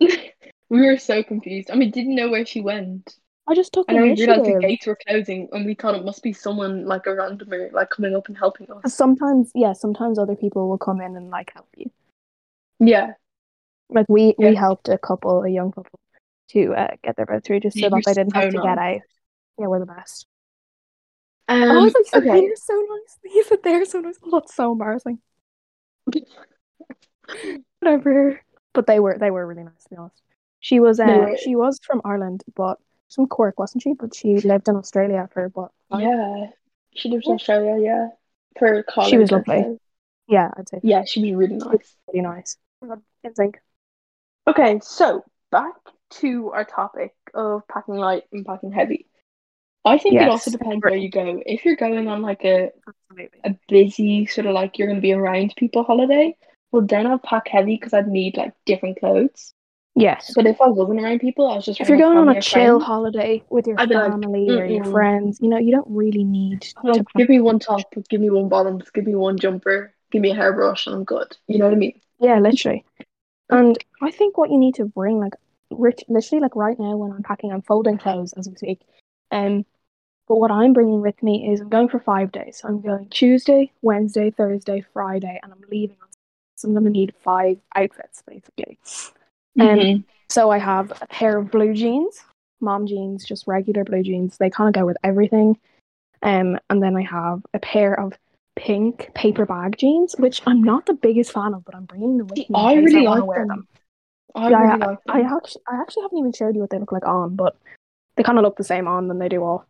we 0.00 0.86
were 0.86 0.98
so 0.98 1.22
confused 1.22 1.70
I 1.70 1.76
mean, 1.76 1.90
didn't 1.90 2.14
know 2.14 2.30
where 2.30 2.44
she 2.44 2.60
went 2.60 3.16
I 3.46 3.54
just 3.54 3.72
took 3.72 3.88
and 3.88 3.96
then 3.98 4.04
we 4.04 4.14
realized 4.14 4.44
the 4.44 4.58
gates 4.60 4.86
were 4.86 4.98
closing 5.06 5.48
and 5.52 5.66
we 5.66 5.74
thought 5.74 5.94
it 5.94 6.04
must 6.04 6.22
be 6.22 6.32
someone 6.32 6.86
like 6.86 7.06
a 7.06 7.10
randomer 7.10 7.70
like 7.72 7.90
coming 7.90 8.16
up 8.16 8.28
and 8.28 8.36
helping 8.36 8.66
us 8.70 8.94
Sometimes, 8.94 9.52
yeah, 9.54 9.72
sometimes 9.72 10.18
other 10.18 10.34
people 10.34 10.68
will 10.68 10.78
come 10.78 11.00
in 11.00 11.14
and 11.16 11.30
like 11.30 11.52
help 11.54 11.68
you. 11.76 11.90
yeah 12.80 13.12
Like 13.90 14.06
we 14.08 14.34
we 14.38 14.54
helped 14.54 14.88
a 14.88 14.98
couple, 14.98 15.42
a 15.42 15.48
young 15.50 15.72
couple, 15.72 16.00
to 16.50 16.74
uh, 16.74 16.88
get 17.02 17.16
their 17.16 17.26
boat 17.26 17.44
through 17.44 17.60
just 17.60 17.76
so 17.78 17.84
You 17.86 17.90
that 17.90 17.96
were 17.96 18.02
they 18.04 18.14
didn't 18.14 18.34
have 18.34 18.44
so 18.44 18.50
to 18.50 18.56
get 18.62 18.74
nice. 18.76 18.96
out. 18.96 19.00
Yeah, 19.58 19.66
we're 19.66 19.78
the 19.80 19.86
best. 19.86 20.26
um, 21.48 21.62
oh, 21.62 21.80
I 21.80 21.82
was 21.84 21.94
like, 21.94 22.04
you 22.04 22.10
said 22.10 22.22
okay. 22.22 22.40
they're 22.46 22.56
so 22.56 22.74
nice. 22.74 23.18
You 23.34 23.44
said 23.44 23.58
they're 23.62 23.84
so 23.84 24.00
nice. 24.00 24.18
Oh, 24.24 24.30
that's 24.40 24.54
so 24.54 24.72
embarrassing. 24.72 25.18
Whatever. 27.80 28.40
But 28.72 28.86
they 28.86 29.00
were 29.00 29.16
they 29.18 29.30
were 29.30 29.46
really 29.46 29.62
nice 29.64 29.82
to 29.84 29.90
be 29.90 29.96
honest. 29.96 30.20
She 30.60 30.80
was 30.80 30.98
uh, 30.98 31.06
They 31.06 31.18
were. 31.18 31.36
she 31.36 31.56
was 31.56 31.78
from 31.84 32.00
Ireland, 32.04 32.42
but 32.56 32.78
from 33.14 33.26
Cork, 33.28 33.58
wasn't 33.58 33.82
she? 33.82 33.92
But 33.94 34.14
she 34.14 34.40
lived 34.40 34.68
in 34.68 34.76
Australia 34.76 35.28
for 35.32 35.48
what? 35.54 35.70
five- 35.90 36.00
Yeah, 36.02 36.46
she 36.94 37.08
lives 37.10 37.26
in 37.26 37.32
Yeah. 37.32 37.34
Australia. 37.36 37.76
Yeah, 37.84 38.08
for 38.58 38.82
college. 38.82 39.10
She 39.10 39.18
was 39.18 39.30
lovely. 39.30 39.62
say. 39.62 39.78
Yeah, 40.26 40.50
I'd 40.56 40.68
say 40.68 40.80
Yeah, 40.82 41.04
she 41.06 41.20
was 41.34 41.48
really 41.50 41.56
nice. 41.56 41.96
Really 42.08 42.22
nice. 42.22 42.56
My 42.80 42.88
God, 42.88 43.02
in 43.22 43.34
sync. 43.34 43.58
Okay, 44.46 44.80
so 44.82 45.24
back 45.50 45.74
to 46.20 46.50
our 46.52 46.64
topic 46.64 47.14
of 47.32 47.66
packing 47.68 47.96
light 47.96 48.24
and 48.32 48.44
packing 48.44 48.72
heavy. 48.72 49.06
I 49.84 49.98
think 49.98 50.14
it 50.14 50.28
also 50.28 50.50
depends 50.50 50.82
where 50.82 50.96
you 50.96 51.10
go. 51.10 51.42
If 51.44 51.64
you're 51.64 51.76
going 51.76 52.08
on 52.08 52.22
like 52.22 52.44
a, 52.44 52.70
Absolutely. 52.88 53.40
a 53.44 53.54
busy 53.68 54.26
sort 54.26 54.46
of 54.46 54.54
like 54.54 54.78
you're 54.78 54.88
going 54.88 54.98
to 54.98 55.02
be 55.02 55.12
around 55.12 55.52
people 55.56 55.84
holiday, 55.84 56.36
well 56.72 56.82
then 56.82 57.06
I'd 57.06 57.22
pack 57.22 57.48
heavy 57.48 57.76
because 57.76 57.92
I'd 57.92 58.08
need 58.08 58.36
like 58.36 58.54
different 58.64 58.98
clothes. 58.98 59.52
Yes. 59.96 60.32
But 60.34 60.46
if 60.46 60.60
I 60.60 60.68
wasn't 60.68 61.00
around 61.00 61.20
people, 61.20 61.48
I 61.48 61.56
was 61.56 61.66
just 61.66 61.80
If 61.80 61.88
you're 61.88 61.98
going 61.98 62.18
on 62.18 62.28
a 62.28 62.40
chill 62.40 62.78
friends, 62.78 62.84
holiday 62.84 63.44
with 63.48 63.66
your 63.66 63.78
I'd 63.78 63.90
like, 63.90 64.10
family 64.10 64.50
or 64.50 64.64
your 64.64 64.84
friends, 64.86 65.38
you 65.40 65.48
know, 65.48 65.58
you 65.58 65.70
don't 65.70 65.86
really 65.88 66.24
need 66.24 66.66
like, 66.82 66.94
to 66.94 67.04
give 67.16 67.28
me 67.28 67.40
one 67.40 67.58
top, 67.58 67.82
give 68.08 68.20
me 68.20 68.30
one 68.30 68.48
bottoms, 68.48 68.90
give 68.90 69.06
me 69.06 69.14
one 69.14 69.38
jumper, 69.38 69.94
give 70.10 70.22
me 70.22 70.30
a 70.30 70.34
hairbrush, 70.34 70.86
and 70.86 70.96
I'm 70.96 71.04
good. 71.04 71.36
You 71.46 71.58
know 71.58 71.66
what 71.66 71.74
I 71.74 71.76
mean? 71.76 72.00
Yeah, 72.18 72.40
literally. 72.40 72.84
And 73.50 73.78
I 74.02 74.10
think 74.10 74.36
what 74.36 74.50
you 74.50 74.58
need 74.58 74.76
to 74.76 74.84
bring, 74.84 75.18
like, 75.18 75.34
rit- 75.78 76.04
literally, 76.08 76.40
like 76.40 76.56
right 76.56 76.78
now 76.78 76.96
when 76.96 77.12
I'm 77.12 77.22
packing, 77.22 77.52
I'm 77.52 77.62
folding 77.62 77.98
clothes 77.98 78.32
as 78.34 78.48
we 78.48 78.56
speak. 78.56 78.80
Um, 79.30 79.64
but 80.26 80.36
what 80.36 80.50
I'm 80.50 80.72
bringing 80.72 81.00
with 81.02 81.22
me 81.22 81.52
is 81.52 81.60
I'm 81.60 81.68
going 81.68 81.88
for 81.88 82.00
five 82.00 82.32
days. 82.32 82.58
So 82.58 82.68
I'm 82.68 82.80
going 82.80 83.08
Tuesday, 83.10 83.72
Wednesday, 83.82 84.30
Thursday, 84.30 84.84
Friday, 84.92 85.38
and 85.42 85.52
I'm 85.52 85.62
leaving 85.70 85.96
on. 86.00 86.08
So 86.56 86.68
I'm 86.68 86.74
going 86.74 86.84
to 86.84 86.90
need 86.90 87.14
five 87.22 87.58
outfits 87.74 88.22
basically. 88.26 88.78
Um, 89.60 89.66
Mhm. 89.78 90.04
So 90.30 90.50
I 90.50 90.58
have 90.58 90.90
a 91.02 91.06
pair 91.06 91.36
of 91.38 91.50
blue 91.50 91.74
jeans, 91.74 92.24
mom 92.60 92.86
jeans, 92.86 93.24
just 93.24 93.46
regular 93.46 93.84
blue 93.84 94.02
jeans. 94.02 94.38
They 94.38 94.48
kind 94.50 94.68
of 94.68 94.74
go 94.80 94.86
with 94.86 94.96
everything. 95.04 95.58
Um, 96.22 96.58
and 96.70 96.82
then 96.82 96.96
I 96.96 97.02
have 97.02 97.42
a 97.52 97.58
pair 97.58 97.98
of 98.00 98.14
pink 98.56 99.12
paper 99.14 99.44
bag 99.44 99.76
jeans, 99.76 100.14
which 100.18 100.40
I'm 100.46 100.62
not 100.62 100.86
the 100.86 100.94
biggest 100.94 101.32
fan 101.32 101.52
of, 101.52 101.64
but 101.64 101.74
I'm 101.74 101.84
bringing 101.84 102.16
them 102.16 102.28
with 102.28 102.38
me. 102.48 102.56
I 102.56 102.74
really 102.74 103.04
like 103.04 103.26
wear 103.26 103.46
them. 103.46 103.68
I 104.34 104.50
Yeah, 104.50 104.60
really 104.62 104.78
like 104.80 105.04
them. 105.04 105.16
I 105.16 105.20
actually, 105.36 105.62
I 105.68 105.80
actually 105.80 106.02
haven't 106.02 106.18
even 106.18 106.32
showed 106.32 106.54
you 106.54 106.60
what 106.60 106.70
they 106.70 106.78
look 106.78 106.92
like 106.92 107.06
on, 107.06 107.36
but 107.36 107.56
they 108.16 108.22
kind 108.22 108.38
of 108.38 108.42
look 108.44 108.56
the 108.56 108.64
same 108.64 108.86
on 108.88 109.08
than 109.08 109.18
they 109.18 109.28
do 109.28 109.42
off. 109.42 109.64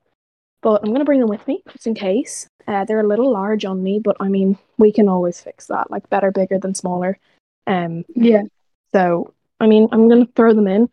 but 0.62 0.80
I'm 0.82 0.92
gonna 0.92 1.04
bring 1.04 1.20
them 1.20 1.28
with 1.28 1.46
me 1.46 1.62
just 1.70 1.86
in 1.86 1.94
case. 1.94 2.46
Uh, 2.66 2.84
they're 2.86 3.00
a 3.00 3.06
little 3.06 3.30
large 3.30 3.66
on 3.66 3.82
me, 3.82 3.98
but 4.02 4.16
I 4.20 4.28
mean 4.28 4.56
we 4.78 4.90
can 4.92 5.08
always 5.10 5.38
fix 5.40 5.66
that. 5.66 5.90
Like 5.90 6.08
better 6.08 6.30
bigger 6.30 6.58
than 6.58 6.74
smaller. 6.74 7.18
Um, 7.66 8.04
Yeah. 8.14 8.44
so 8.92 9.34
I 9.60 9.66
mean 9.66 9.88
I'm 9.92 10.08
gonna 10.08 10.26
throw 10.34 10.54
them 10.54 10.66
in, 10.66 10.88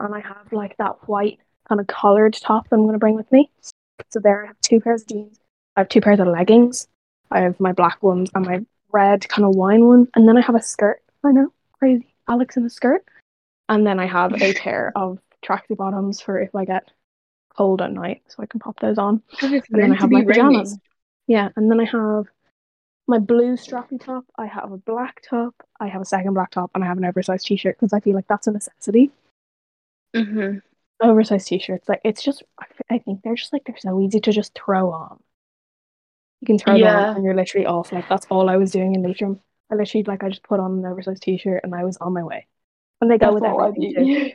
and 0.00 0.14
I 0.14 0.20
have 0.20 0.52
like 0.52 0.76
that 0.78 1.08
white 1.08 1.38
kind 1.68 1.80
of 1.80 1.86
collared 1.86 2.34
top 2.34 2.68
that 2.68 2.76
I'm 2.76 2.84
gonna 2.86 2.98
bring 2.98 3.14
with 3.14 3.30
me. 3.30 3.48
So 4.10 4.18
there 4.18 4.42
I 4.42 4.48
have 4.48 4.60
two 4.60 4.80
pairs 4.80 5.02
of 5.02 5.08
jeans. 5.08 5.38
I 5.76 5.80
have 5.80 5.88
two 5.88 6.00
pairs 6.00 6.18
of 6.18 6.26
leggings. 6.26 6.88
I 7.30 7.40
have 7.40 7.58
my 7.60 7.72
black 7.72 8.02
ones 8.02 8.28
and 8.34 8.44
my 8.44 8.64
red 8.90 9.28
kind 9.28 9.44
of 9.46 9.54
wine 9.54 9.86
one, 9.86 10.08
and 10.16 10.28
then 10.28 10.36
I 10.36 10.40
have 10.42 10.56
a 10.56 10.62
skirt. 10.62 11.00
I 11.24 11.30
know, 11.30 11.52
crazy. 11.78 12.12
Alex 12.28 12.56
in 12.56 12.64
a 12.66 12.70
skirt, 12.70 13.04
and 13.72 13.86
then 13.86 13.98
I 13.98 14.06
have 14.06 14.40
a 14.40 14.52
pair 14.64 14.92
of 14.94 15.18
tracksuit 15.44 15.78
bottoms 15.78 16.20
for 16.20 16.38
if 16.38 16.54
I 16.54 16.64
get 16.64 16.90
cold 17.56 17.82
at 17.82 17.92
night, 17.92 18.22
so 18.28 18.42
I 18.42 18.46
can 18.46 18.60
pop 18.60 18.78
those 18.80 18.98
on. 18.98 19.22
And 19.40 19.62
then 19.70 19.92
I 19.92 19.96
have 19.96 20.10
my 20.10 20.24
pajamas. 20.24 20.78
Yeah, 21.26 21.48
and 21.56 21.70
then 21.70 21.80
I 21.80 21.84
have 21.84 22.26
my 23.06 23.18
blue 23.18 23.56
strappy 23.56 23.98
top. 24.02 24.24
I 24.36 24.46
have 24.46 24.72
a 24.72 24.76
black 24.76 25.22
top. 25.28 25.54
I 25.80 25.88
have 25.88 26.02
a 26.02 26.04
second 26.04 26.34
black 26.34 26.50
top, 26.50 26.70
and 26.74 26.84
I 26.84 26.86
have 26.86 26.98
an 26.98 27.04
oversized 27.04 27.46
t-shirt 27.46 27.76
because 27.78 27.92
I 27.92 28.00
feel 28.00 28.14
like 28.14 28.28
that's 28.28 28.46
a 28.46 28.52
necessity. 28.52 29.10
Mm-hmm. 30.14 30.58
Oversized 31.00 31.48
t-shirts, 31.48 31.88
like 31.88 32.00
it's 32.04 32.22
just, 32.22 32.44
I 32.88 32.98
think 32.98 33.22
they're 33.22 33.34
just 33.34 33.52
like 33.52 33.64
they're 33.64 33.76
so 33.76 34.00
easy 34.00 34.20
to 34.20 34.32
just 34.32 34.54
throw 34.54 34.92
on. 34.92 35.18
You 36.40 36.46
can 36.46 36.58
throw 36.58 36.78
them 36.78 36.96
on 36.96 37.16
and 37.16 37.24
you're 37.24 37.34
literally 37.34 37.66
off. 37.66 37.90
Like 37.90 38.08
that's 38.08 38.26
all 38.30 38.48
I 38.48 38.56
was 38.56 38.70
doing 38.70 38.94
in 38.94 39.02
Leitrim. 39.02 39.40
I 39.70 39.74
literally 39.74 40.04
like 40.04 40.22
I 40.22 40.28
just 40.28 40.42
put 40.42 40.60
on 40.60 40.78
an 40.78 40.86
oversized 40.86 41.22
t-shirt 41.22 41.62
and 41.64 41.74
I 41.74 41.84
was 41.84 41.96
on 41.96 42.12
my 42.12 42.22
way. 42.22 42.46
And 43.02 43.10
they 43.10 43.18
go 43.18 43.32
That's 43.32 43.34
with 43.34 43.44
everything 43.44 44.32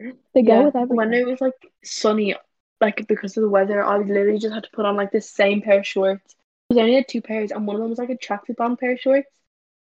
They 0.34 0.42
go 0.42 0.52
Yeah, 0.52 0.66
with 0.66 0.76
everything. 0.76 0.96
When 0.96 1.14
it 1.14 1.26
was 1.26 1.40
like 1.40 1.54
sunny, 1.84 2.36
like 2.80 3.06
because 3.08 3.36
of 3.36 3.42
the 3.42 3.48
weather, 3.48 3.84
I 3.84 3.98
literally 3.98 4.38
just 4.38 4.54
had 4.54 4.64
to 4.64 4.70
put 4.72 4.86
on 4.86 4.96
like 4.96 5.10
the 5.10 5.20
same 5.20 5.62
pair 5.62 5.80
of 5.80 5.86
shorts. 5.86 6.36
Because 6.68 6.80
I 6.80 6.82
only 6.82 6.94
had 6.96 7.08
two 7.08 7.22
pairs, 7.22 7.50
and 7.50 7.66
one 7.66 7.76
of 7.76 7.80
them 7.82 7.90
was 7.90 7.98
like 7.98 8.10
a 8.10 8.16
tracksuit 8.16 8.56
bond 8.56 8.78
pair 8.78 8.92
of 8.92 9.00
shorts, 9.00 9.30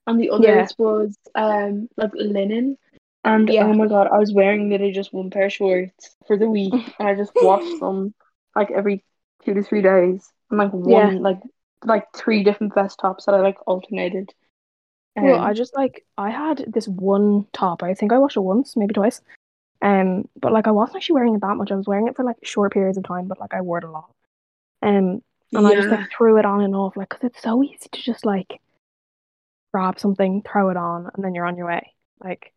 and 0.05 0.19
the 0.19 0.29
other 0.31 0.43
Yeah. 0.43 0.67
was 0.77 1.17
um 1.33 1.89
like 1.97 2.11
linen. 2.13 2.77
And 3.23 3.49
Yeah. 3.49 3.63
oh 3.63 3.73
my 3.73 3.87
god, 3.87 4.07
I 4.13 4.19
was 4.19 4.33
wearing 4.33 4.69
literally 4.69 4.93
just 4.93 5.13
one 5.13 5.31
pair 5.31 5.45
of 5.45 5.53
shorts 5.53 6.15
for 6.27 6.37
the 6.37 6.49
week, 6.49 6.75
and 6.99 7.07
I 7.07 7.15
just 7.15 7.33
washed 7.41 7.79
them 7.79 8.13
like 8.55 8.69
every 8.71 9.03
two 9.43 9.55
to 9.55 9.63
three 9.63 9.81
days, 9.81 10.31
and 10.51 10.59
like 10.59 10.73
one 10.73 11.07
Yeah. 11.07 11.19
like 11.23 11.39
like 11.83 12.05
three 12.15 12.43
different 12.43 12.75
vest 12.75 12.99
tops 12.99 13.25
that 13.25 13.35
I 13.35 13.39
like 13.41 13.57
alternated. 13.65 14.33
Well, 15.15 15.35
Um, 15.35 15.41
I 15.45 15.53
just 15.53 15.75
like 15.75 16.05
I 16.17 16.29
had 16.29 16.65
this 16.67 16.87
one 16.87 17.45
top. 17.53 17.83
I 17.83 17.93
think 17.93 18.11
I 18.11 18.17
washed 18.19 18.37
it 18.37 18.41
once, 18.41 18.75
maybe 18.75 18.93
twice. 18.93 19.21
Um, 19.81 20.27
but 20.39 20.51
like 20.51 20.67
I 20.67 20.71
wasn't 20.71 20.97
actually 20.97 21.15
wearing 21.15 21.35
it 21.35 21.41
that 21.41 21.55
much. 21.57 21.71
I 21.71 21.75
was 21.75 21.87
wearing 21.87 22.07
it 22.07 22.15
for 22.15 22.23
like 22.23 22.37
short 22.43 22.73
periods 22.73 22.97
of 22.97 23.03
time, 23.05 23.27
but 23.27 23.39
like 23.39 23.53
I 23.53 23.61
wore 23.61 23.77
it 23.77 23.83
a 23.83 23.91
lot. 23.91 24.09
Um, 24.81 25.21
and 25.53 25.67
I 25.67 25.73
just 25.75 25.89
like 25.89 26.09
threw 26.11 26.37
it 26.37 26.45
on 26.45 26.61
and 26.61 26.75
off, 26.75 26.97
like 26.97 27.09
because 27.09 27.23
it's 27.23 27.41
so 27.41 27.63
easy 27.63 27.87
to 27.91 28.01
just 28.01 28.25
like 28.25 28.59
grab 29.73 29.99
something, 29.99 30.41
throw 30.41 30.69
it 30.69 30.77
on, 30.77 31.09
and 31.13 31.23
then 31.23 31.35
you're 31.35 31.45
on 31.45 31.57
your 31.57 31.67
way. 31.67 31.93
Like 32.23 32.53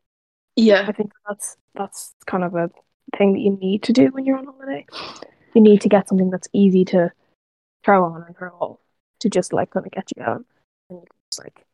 yeah, 0.56 0.84
I 0.86 0.92
think 0.92 1.12
that's 1.28 1.56
that's 1.74 2.14
kind 2.26 2.44
of 2.44 2.54
a 2.54 2.70
thing 3.16 3.32
that 3.34 3.40
you 3.40 3.56
need 3.56 3.82
to 3.84 3.92
do 3.92 4.08
when 4.08 4.24
you're 4.24 4.38
on 4.38 4.46
holiday. 4.46 4.86
You 5.54 5.60
need 5.60 5.80
to 5.82 5.88
get 5.88 6.08
something 6.08 6.30
that's 6.30 6.48
easy 6.52 6.84
to 6.86 7.12
throw 7.84 8.04
on 8.04 8.22
and 8.22 8.36
throw 8.36 8.50
off 8.50 8.78
to 9.20 9.30
just 9.30 9.52
like 9.52 9.70
kind 9.70 9.86
of 9.86 9.92
get 9.92 10.10
you 10.16 10.24
going, 10.24 10.44
and 10.90 10.98
you 11.00 11.06
can 11.06 11.16
just 11.30 11.42
like 11.44 11.64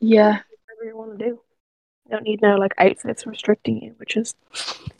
yeah. 0.00 0.40
whatever 0.68 0.84
you 0.84 0.96
want 0.96 1.18
to 1.18 1.24
do. 1.24 1.40
You 2.06 2.10
don't 2.10 2.24
need 2.24 2.42
no 2.42 2.56
like 2.56 2.72
outfits 2.78 3.26
restricting 3.26 3.82
you, 3.82 3.94
which 3.98 4.16
is 4.16 4.34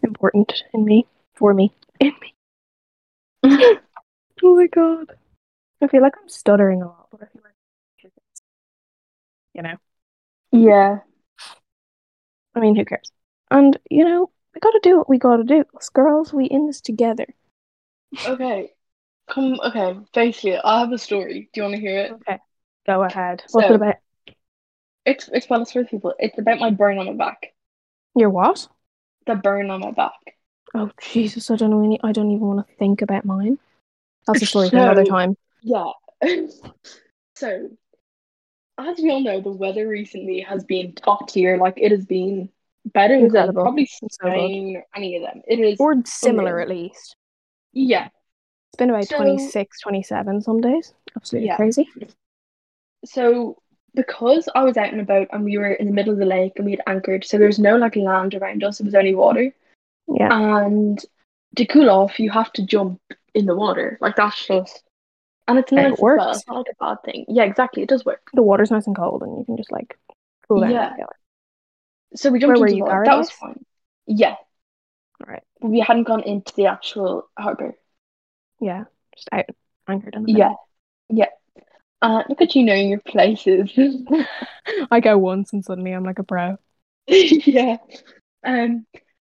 important 0.03 0.63
in 0.73 0.85
me, 0.85 1.07
for 1.35 1.53
me, 1.55 1.73
in 2.01 2.13
me. 2.21 2.35
Oh 4.43 4.57
my 4.57 4.69
god. 4.69 5.13
I 5.83 5.87
feel 5.89 6.01
like 6.01 6.15
I'm 6.21 6.29
stuttering 6.29 6.81
a 6.81 6.87
lot, 6.87 7.09
but 7.11 7.21
I 7.23 7.27
feel 7.27 7.43
like 7.45 8.13
you 9.53 9.63
know. 9.63 9.77
Yeah. 10.53 10.99
I 12.55 12.61
mean, 12.61 12.75
who 12.77 12.85
cares? 12.85 13.13
And 13.51 13.79
you 13.91 14.05
know, 14.05 14.31
we 14.55 14.61
gotta 14.61 14.81
do 14.83 14.99
what 14.99 15.09
we 15.09 15.19
gotta 15.19 15.45
do. 15.45 15.65
Us 15.77 15.89
girls, 15.91 16.33
we 16.33 16.47
in 16.47 16.67
this 16.67 16.81
together. 16.81 17.27
Okay. 18.27 18.71
Come. 19.29 19.61
Okay. 19.61 19.99
Basically, 20.15 20.57
I 20.57 20.81
have 20.81 20.93
a 20.93 20.99
story. 20.99 21.51
Do 21.53 21.61
you 21.61 21.63
want 21.65 21.75
to 21.75 21.81
hear 21.81 21.99
it? 21.99 22.13
Okay, 22.13 22.39
go 22.87 23.03
ahead. 23.03 23.43
What's 23.51 23.67
So- 23.67 23.75
it 23.75 23.77
about? 23.77 23.97
It's 25.05 25.29
it's 25.33 25.49
well, 25.49 25.63
it's 25.63 25.73
for 25.73 25.85
people. 25.85 26.15
It's 26.19 26.39
about 26.39 26.59
my 26.61 26.71
burn 26.71 26.99
on 26.99 27.07
my 27.07 27.13
back. 27.15 27.53
Your 28.15 28.31
what? 28.31 28.69
The 29.27 29.35
burn 29.35 29.71
on 29.71 29.81
my 29.81 29.93
back. 29.93 30.13
Oh 30.75 30.91
Jesus! 31.01 31.51
I 31.51 31.57
don't 31.57 31.71
know 31.71 31.83
any. 31.85 31.99
I 32.03 32.13
don't 32.13 32.31
even 32.31 32.47
want 32.47 32.67
to 32.67 32.75
think 32.77 33.03
about 33.03 33.25
mine. 33.25 33.59
That's 34.27 34.43
a 34.43 34.47
story 34.47 34.71
for 34.71 34.77
another 34.77 35.05
time. 35.05 35.37
Yeah. 35.63 35.91
so, 37.35 37.71
as 38.79 38.99
we 38.99 39.11
all 39.11 39.21
know, 39.21 39.41
the 39.41 39.51
weather 39.51 39.89
recently 39.89 40.41
has 40.41 40.65
been 40.65 40.95
top 40.95 41.29
tier. 41.31 41.57
Like 41.57 41.75
it 41.77 41.91
has 41.91 42.05
been 42.05 42.51
better 42.85 43.15
Incredible. 43.15 43.55
than 43.55 43.63
probably 43.65 43.83
It's 43.85 43.99
so. 44.01 44.29
Spain 44.29 44.77
or 44.77 44.85
any 44.95 45.17
of 45.17 45.23
them. 45.23 45.43
It 45.47 45.59
is. 45.59 45.81
Or 45.81 45.95
similar 46.05 46.59
unreal. 46.61 46.63
at 46.63 46.69
least. 46.69 47.17
Yeah. 47.73 48.09
It's 48.69 48.77
been 48.79 48.91
about 48.91 49.07
So- 49.07 49.17
26, 49.17 49.81
27 49.81 50.43
some 50.43 50.61
days. 50.61 50.95
Absolutely 51.17 51.49
Yeah. 51.49 51.57
crazy. 51.57 51.89
So 53.05 53.60
because 53.95 54.49
I 54.55 54.63
was 54.65 54.77
out 54.77 54.93
and 54.93 55.01
about 55.01 55.29
and 55.33 55.45
we 55.45 55.59
were 55.59 55.73
in 55.73 55.87
the 55.87 55.93
middle 55.93 56.13
of 56.13 56.19
the 56.19 56.25
lake 56.27 56.53
and 56.57 56.65
we 56.65 56.73
had 56.73 56.83
anchored, 56.87 57.25
so 57.25 57.39
there's 57.39 57.59
no 57.59 57.77
like 57.77 57.97
land 57.97 58.35
around 58.35 58.63
us. 58.65 58.81
It 58.81 58.85
was 58.87 58.95
only 58.95 59.15
water. 59.15 59.53
Yeah. 60.09 60.29
And 60.65 60.99
to 61.57 61.67
cool 61.67 61.91
off, 61.91 62.19
you 62.21 62.31
have 62.31 62.53
to 62.55 62.65
jump 62.65 63.01
in 63.35 63.47
the 63.47 63.55
water. 63.57 63.99
Like 64.01 64.17
that's 64.17 64.47
just, 64.47 64.83
and 65.49 65.59
it's 65.59 65.71
And 65.73 65.81
it 65.81 65.83
nice 65.83 65.93
as 65.95 65.99
well. 66.01 66.17
works. 66.17 66.39
It's 66.39 66.47
not 66.49 66.57
like 66.59 66.67
a 66.81 66.85
bad 66.85 67.03
thing. 67.05 67.25
Yeah, 67.29 67.45
exactly. 67.45 67.83
It 67.83 67.89
does 67.89 68.05
work. 68.05 68.23
The 68.35 68.43
water's 68.43 68.71
nice 68.71 68.87
and 68.87 68.97
cold, 68.97 69.23
and 69.23 69.39
you 69.39 69.45
can 69.45 69.57
just 69.57 69.73
like 69.73 69.99
cool 70.49 70.61
down. 70.61 70.71
Yeah. 70.71 70.97
So 72.15 72.31
we 72.31 72.39
jumped 72.39 72.59
Where 72.59 72.67
into 72.69 72.77
the 72.77 72.83
water. 72.83 73.05
That 73.05 73.17
was 73.19 73.31
fine. 73.31 73.65
Yeah, 74.07 74.35
Right. 75.25 75.43
we 75.61 75.79
hadn't 75.81 76.05
gone 76.05 76.23
into 76.25 76.53
the 76.57 76.67
actual 76.67 77.29
harbor. 77.39 77.75
Yeah. 78.61 78.85
Just 79.15 79.29
out 79.33 79.45
anchored 79.87 80.15
in 80.17 80.25
the 80.25 80.33
middle. 80.33 80.59
Yeah, 81.09 81.25
yeah. 81.25 81.31
Uh, 82.03 82.23
look 82.29 82.41
at 82.41 82.55
you 82.55 82.65
knowing 82.65 82.89
your 82.89 83.01
places. 83.01 83.71
I 84.91 85.01
go 85.01 85.19
once 85.19 85.53
and 85.53 85.65
suddenly 85.65 85.93
I'm 85.93 86.05
like 86.05 86.19
a 86.19 86.25
pro. 86.25 86.57
yeah. 87.07 87.77
Um. 88.45 88.87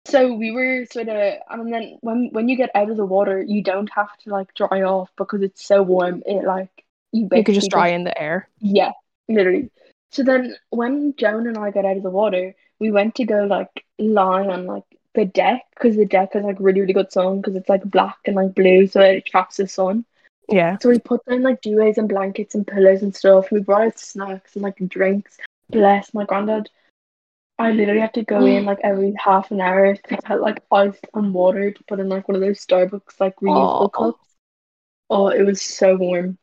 So 0.05 0.35
we 0.35 0.51
were 0.51 0.85
sort 0.87 1.09
of, 1.09 1.35
and 1.49 1.73
then 1.73 1.99
when 2.01 2.31
when 2.33 2.49
you 2.49 2.57
get 2.57 2.71
out 2.75 2.91
of 2.91 2.97
the 2.97 3.07
water, 3.07 3.43
you 3.43 3.63
don't 3.63 3.91
have 3.95 4.17
to 4.19 4.31
like 4.31 4.53
dry 4.55 4.83
off 4.83 5.11
because 5.17 5.43
it's 5.43 5.65
so 5.65 5.83
warm. 5.83 6.23
It 6.27 6.45
like 6.45 6.71
you 7.13 7.29
You 7.33 7.45
could 7.45 7.55
just 7.55 7.71
dry 7.71 7.89
in 7.89 8.05
the 8.05 8.21
air. 8.21 8.49
Yeah, 8.61 8.93
literally. 9.29 9.71
So 10.11 10.23
then 10.23 10.57
when 10.71 11.15
Joan 11.17 11.47
and 11.47 11.57
I 11.57 11.71
got 11.71 11.85
out 11.85 11.97
of 11.97 12.03
the 12.03 12.11
water, 12.11 12.55
we 12.79 12.91
went 12.91 13.15
to 13.17 13.25
go 13.25 13.45
like 13.45 13.85
lie 13.99 14.47
on 14.47 14.67
like 14.67 14.85
the 15.15 15.25
deck 15.25 15.63
because 15.75 15.97
the 15.97 16.07
deck 16.07 16.33
has 16.35 16.43
like 16.45 16.57
really 16.59 16.81
really 16.81 16.93
good 16.95 17.13
sun 17.13 17.41
because 17.41 17.57
it's 17.57 17.69
like 17.69 17.85
black 17.85 18.19
and 18.27 18.37
like 18.37 18.55
blue, 18.55 18.87
so 18.87 19.01
it 19.01 19.19
attracts 19.19 19.57
the 19.57 19.69
sun. 19.69 20.05
Yeah. 20.49 20.79
So 20.81 20.89
we 20.89 20.99
put 20.99 21.25
down 21.25 21.43
like 21.43 21.63
duvets 21.63 21.99
and 21.99 22.09
blankets 22.09 22.55
and 22.55 22.67
pillows 22.67 23.03
and 23.03 23.15
stuff. 23.15 23.51
We 23.51 23.61
brought 23.61 23.87
out 23.87 23.99
snacks 23.99 24.55
and 24.55 24.63
like 24.63 24.77
drinks. 24.89 25.39
Bless 25.71 26.13
my 26.13 26.25
granddad. 26.25 26.69
I 27.59 27.71
literally 27.71 28.01
had 28.01 28.15
to 28.15 28.25
go 28.25 28.45
in 28.45 28.65
like 28.67 28.81
every 28.83 29.15
half 29.23 29.51
an 29.51 29.61
hour 29.61 29.95
to 29.95 30.03
get 30.03 30.41
like 30.41 30.63
ice 30.71 30.99
and 31.15 31.33
water 31.33 31.71
to 31.71 31.85
put 31.85 32.01
in 32.01 32.09
like 32.09 32.29
one 32.29 32.35
of 32.35 32.41
those 32.41 32.65
Starbucks 32.65 33.21
like 33.21 33.37
reusable 33.37 33.93
cups. 33.93 34.19
Oh, 35.09 35.29
it 35.29 35.43
was 35.43 35.63
so 35.63 35.97
warm. 35.97 36.39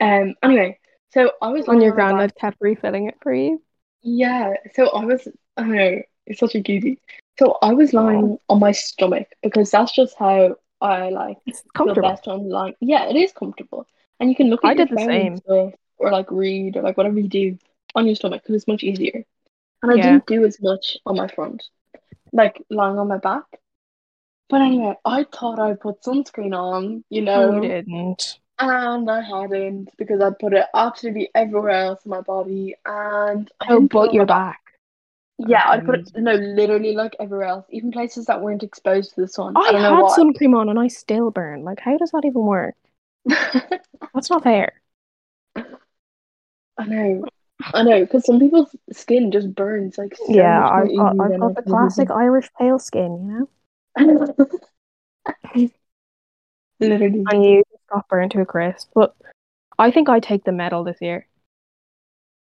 Um. 0.00 0.34
Anyway, 0.42 0.78
so 1.12 1.32
I 1.42 1.48
was 1.48 1.66
your 1.66 1.74
on 1.76 1.80
my 1.80 1.88
granddad 1.90 2.34
kept 2.36 2.58
refilling 2.60 3.06
it 3.06 3.16
for 3.22 3.32
you. 3.34 3.60
yeah, 4.02 4.54
so 4.74 4.88
I 4.90 5.04
was, 5.04 5.26
I 5.56 5.62
don't 5.62 5.76
know, 5.76 6.02
it's 6.26 6.40
such 6.40 6.54
a 6.54 6.62
cutie. 6.62 7.00
So 7.38 7.58
I 7.62 7.72
was 7.72 7.92
lying 7.92 8.38
on 8.48 8.60
my 8.60 8.72
stomach 8.72 9.28
because 9.42 9.70
that's 9.70 9.92
just 9.92 10.14
how 10.18 10.56
I 10.80 11.10
like 11.10 11.38
It's 11.46 11.62
comfortable. 11.74 12.08
best 12.10 12.28
on 12.28 12.48
lying. 12.48 12.74
Yeah, 12.80 13.08
it 13.08 13.16
is 13.16 13.32
comfortable, 13.32 13.86
and 14.18 14.28
you 14.30 14.36
can 14.36 14.48
look 14.50 14.64
at 14.64 14.70
I 14.70 14.74
your 14.74 14.86
did 14.86 14.90
the 14.90 14.98
same. 14.98 15.36
stuff, 15.36 15.74
or 15.98 16.10
like 16.10 16.30
read, 16.30 16.76
or 16.76 16.82
like 16.82 16.96
whatever 16.96 17.18
you 17.18 17.28
do 17.28 17.58
on 17.94 18.06
your 18.06 18.14
stomach 18.16 18.42
because 18.42 18.56
it's 18.56 18.68
much 18.68 18.82
easier. 18.82 19.24
And 19.82 19.92
I 19.92 19.96
Yeah. 19.96 20.02
didn't 20.02 20.26
do 20.26 20.44
as 20.44 20.60
much 20.60 20.96
on 21.06 21.16
my 21.16 21.28
front, 21.28 21.64
like 22.32 22.62
lying 22.70 22.98
on 22.98 23.08
my 23.08 23.18
back. 23.18 23.44
But 24.50 24.60
anyway, 24.62 24.96
I 25.04 25.24
thought 25.24 25.58
I 25.58 25.74
put 25.74 26.02
sunscreen 26.02 26.54
on, 26.54 27.04
you 27.08 27.22
know, 27.22 27.50
No, 27.50 27.62
you 27.62 27.68
didn't. 27.68 28.38
and 28.58 29.10
I 29.10 29.22
hadn't 29.22 29.90
because 29.96 30.20
I'd 30.20 30.38
put 30.38 30.52
it 30.54 30.66
absolutely 30.74 31.30
everywhere 31.34 31.70
else 31.70 32.04
in 32.04 32.10
my 32.10 32.20
body, 32.20 32.76
and 32.84 33.50
I 33.60 33.66
Oh, 33.70 33.80
but 33.80 34.12
your 34.14 34.26
back. 34.26 34.59
Yeah, 35.48 35.62
I 35.66 35.80
put 35.80 36.00
it 36.00 36.10
no, 36.16 36.34
literally 36.34 36.94
like 36.94 37.16
everywhere 37.18 37.46
else, 37.46 37.66
even 37.70 37.92
places 37.92 38.26
that 38.26 38.40
weren't 38.42 38.62
exposed 38.62 39.14
to 39.14 39.22
the 39.22 39.28
sun. 39.28 39.56
I, 39.56 39.60
I 39.60 39.72
don't 39.72 39.82
know 39.82 39.96
had 39.96 40.02
why. 40.04 40.16
sun 40.16 40.34
cream 40.34 40.54
on 40.54 40.68
and 40.68 40.78
I 40.78 40.88
still 40.88 41.30
burn. 41.30 41.64
Like, 41.64 41.80
how 41.80 41.96
does 41.96 42.10
that 42.10 42.24
even 42.24 42.42
work? 42.42 42.74
That's 43.24 44.30
not 44.30 44.42
fair. 44.42 44.72
I 45.56 46.86
know, 46.86 47.24
I 47.62 47.82
know, 47.82 48.00
because 48.00 48.24
some 48.24 48.40
people's 48.40 48.74
skin 48.92 49.30
just 49.32 49.54
burns 49.54 49.98
like 49.98 50.16
so 50.16 50.24
yeah, 50.28 50.66
I've 50.68 50.94
got, 50.96 51.20
I've 51.20 51.40
got 51.40 51.54
the 51.54 51.62
classic 51.62 52.08
people. 52.08 52.16
Irish 52.16 52.48
pale 52.58 52.78
skin, 52.78 53.48
you 53.96 54.06
know? 54.06 54.50
Literally. 56.80 57.24
and 57.30 57.44
you 57.44 57.62
got 57.92 58.08
burned 58.08 58.30
to 58.32 58.40
a 58.40 58.46
crisp. 58.46 58.90
But 58.94 59.14
I 59.78 59.90
think 59.90 60.08
I 60.08 60.20
take 60.20 60.44
the 60.44 60.52
medal 60.52 60.84
this 60.84 60.96
year. 61.00 61.26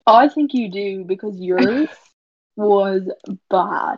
I 0.06 0.28
think 0.28 0.54
you 0.54 0.70
do 0.70 1.04
because 1.06 1.40
yours 1.40 1.88
was 2.56 3.04
bad. 3.50 3.98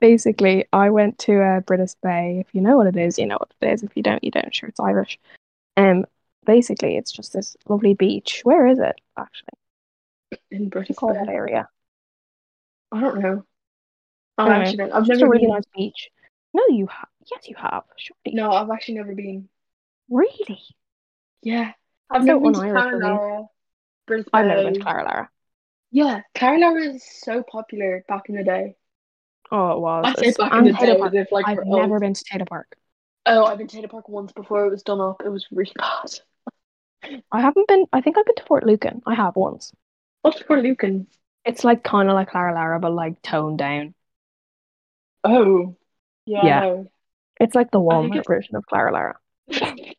Basically, 0.00 0.66
I 0.72 0.90
went 0.90 1.18
to 1.20 1.40
uh, 1.40 1.60
Brittas 1.60 1.96
Bay. 2.02 2.38
If 2.46 2.54
you 2.54 2.60
know 2.60 2.76
what 2.76 2.88
it 2.88 2.96
is, 2.96 3.18
you 3.18 3.26
know 3.26 3.38
what 3.38 3.52
it 3.60 3.72
is. 3.72 3.82
If 3.82 3.96
you 3.96 4.02
don't, 4.02 4.22
you 4.24 4.30
don't. 4.30 4.54
Sure, 4.54 4.68
it's 4.68 4.80
Irish. 4.80 5.18
Um, 5.76 6.04
basically, 6.44 6.96
it's 6.96 7.12
just 7.12 7.32
this 7.32 7.56
lovely 7.68 7.94
beach. 7.94 8.40
Where 8.44 8.66
is 8.66 8.78
it 8.78 9.00
actually? 9.16 9.48
In 10.50 10.64
What 10.64 10.86
do 10.86 10.86
you 10.88 10.94
Brittas 10.94 11.14
that 11.14 11.26
Bay. 11.26 11.32
area? 11.32 11.68
I 12.90 13.00
don't 13.00 13.20
know. 13.20 13.44
I 14.38 14.42
Anyway, 14.42 14.60
actually 14.60 14.76
don't. 14.78 14.92
I've 14.92 15.06
never 15.06 15.26
a 15.26 15.28
really 15.28 15.46
been. 15.46 15.50
nice 15.50 15.64
beach. 15.74 16.10
No, 16.54 16.62
you 16.68 16.86
have. 16.86 17.08
Yes, 17.30 17.48
you 17.48 17.54
have. 17.56 17.84
Surely. 17.96 18.36
No, 18.36 18.50
I've 18.50 18.70
actually 18.70 18.94
never 18.94 19.14
been. 19.14 19.48
Really? 20.10 20.60
Yeah. 21.42 21.72
I've 22.10 22.26
That's 22.26 22.26
never 22.26 22.40
been 22.40 22.52
to. 22.54 22.60
Clara, 22.60 23.44
Brittas 24.08 24.24
I've 24.32 24.46
never 24.46 24.62
been 24.64 24.74
to 24.74 24.80
Bay. 24.80 24.84
Clara 24.84 25.30
Yeah, 25.92 26.22
Clara 26.34 26.74
is 26.82 27.04
so 27.04 27.42
popular 27.42 28.04
back 28.08 28.28
in 28.28 28.34
the 28.36 28.42
day. 28.44 28.76
Oh, 29.50 29.72
it 29.72 29.80
was. 29.80 30.04
I 30.06 30.14
say 30.14 30.32
back 30.38 30.52
in 30.52 30.58
and 30.60 30.66
the 30.68 30.72
Tayto 30.72 30.94
day 30.94 30.98
Park. 30.98 31.14
if 31.14 31.30
like 31.30 31.46
I've 31.46 31.66
never 31.66 31.92
old. 31.92 32.00
been 32.00 32.14
to 32.14 32.24
Tayto 32.24 32.48
Park. 32.48 32.76
Oh, 33.26 33.44
I've 33.44 33.58
been 33.58 33.68
to 33.68 33.76
Tayto 33.76 33.90
Park 33.90 34.08
once 34.08 34.32
before 34.32 34.64
it 34.64 34.70
was 34.70 34.82
done 34.82 35.00
up. 35.00 35.22
It 35.24 35.28
was 35.28 35.46
really 35.52 35.72
bad. 35.76 36.10
I 37.30 37.40
haven't 37.40 37.68
been. 37.68 37.84
I 37.92 38.00
think 38.00 38.16
I've 38.16 38.24
been 38.24 38.36
to 38.36 38.44
Fort 38.44 38.64
Lucan. 38.64 39.02
I 39.06 39.14
have 39.14 39.36
once. 39.36 39.72
What's 40.22 40.40
for 40.40 40.60
Lucan? 40.62 41.08
It's 41.44 41.64
like 41.64 41.82
kind 41.84 42.08
of 42.08 42.14
like 42.14 42.30
Clara 42.30 42.54
Lara, 42.54 42.80
but 42.80 42.92
like 42.92 43.20
toned 43.22 43.58
down. 43.58 43.94
Oh, 45.24 45.76
yeah. 46.26 46.46
Yeah. 46.46 46.82
It's 47.40 47.54
like 47.54 47.70
the 47.70 47.80
Walmart 47.80 48.26
version 48.26 48.56
of 48.56 48.64
Clara 48.66 48.92
Lara. 48.92 49.16
the 49.48 49.94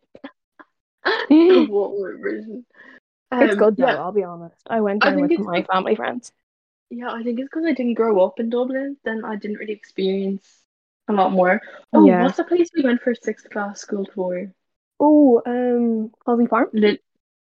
Walmart 1.30 2.22
version. 2.22 2.66
It's 3.42 3.54
Um, 3.54 3.58
good 3.58 3.78
though. 3.78 3.88
Yeah, 3.88 3.96
I'll 4.02 4.12
be 4.12 4.24
honest. 4.24 4.56
I 4.70 4.82
went 4.82 5.04
I 5.06 5.12
there 5.12 5.28
think 5.28 5.40
with 5.40 5.48
my 5.48 5.64
family 5.64 5.96
friends. 5.96 6.32
yeah. 6.90 7.12
I 7.12 7.24
think 7.24 7.40
it's 7.40 7.48
because 7.50 7.66
I 7.66 7.74
didn't 7.74 7.96
grow 7.96 8.24
up 8.26 8.40
in 8.40 8.50
Dublin. 8.50 8.98
Then 9.04 9.26
I 9.26 9.36
didn't 9.36 9.58
really 9.58 9.74
experience 9.74 10.64
a 11.08 11.14
lot 11.14 11.32
more. 11.32 11.62
Oh, 11.94 12.06
Yeah. 12.06 12.24
what's 12.24 12.38
the 12.38 12.44
place 12.44 12.70
we 12.76 12.84
went 12.84 13.02
for 13.02 13.14
sixth 13.16 13.50
class 13.50 13.82
school 13.82 14.06
tour? 14.06 14.52
Oh, 15.00 15.42
um, 15.46 16.12
Causey 16.26 16.48
Farm. 16.48 16.70
Lil- 16.74 16.98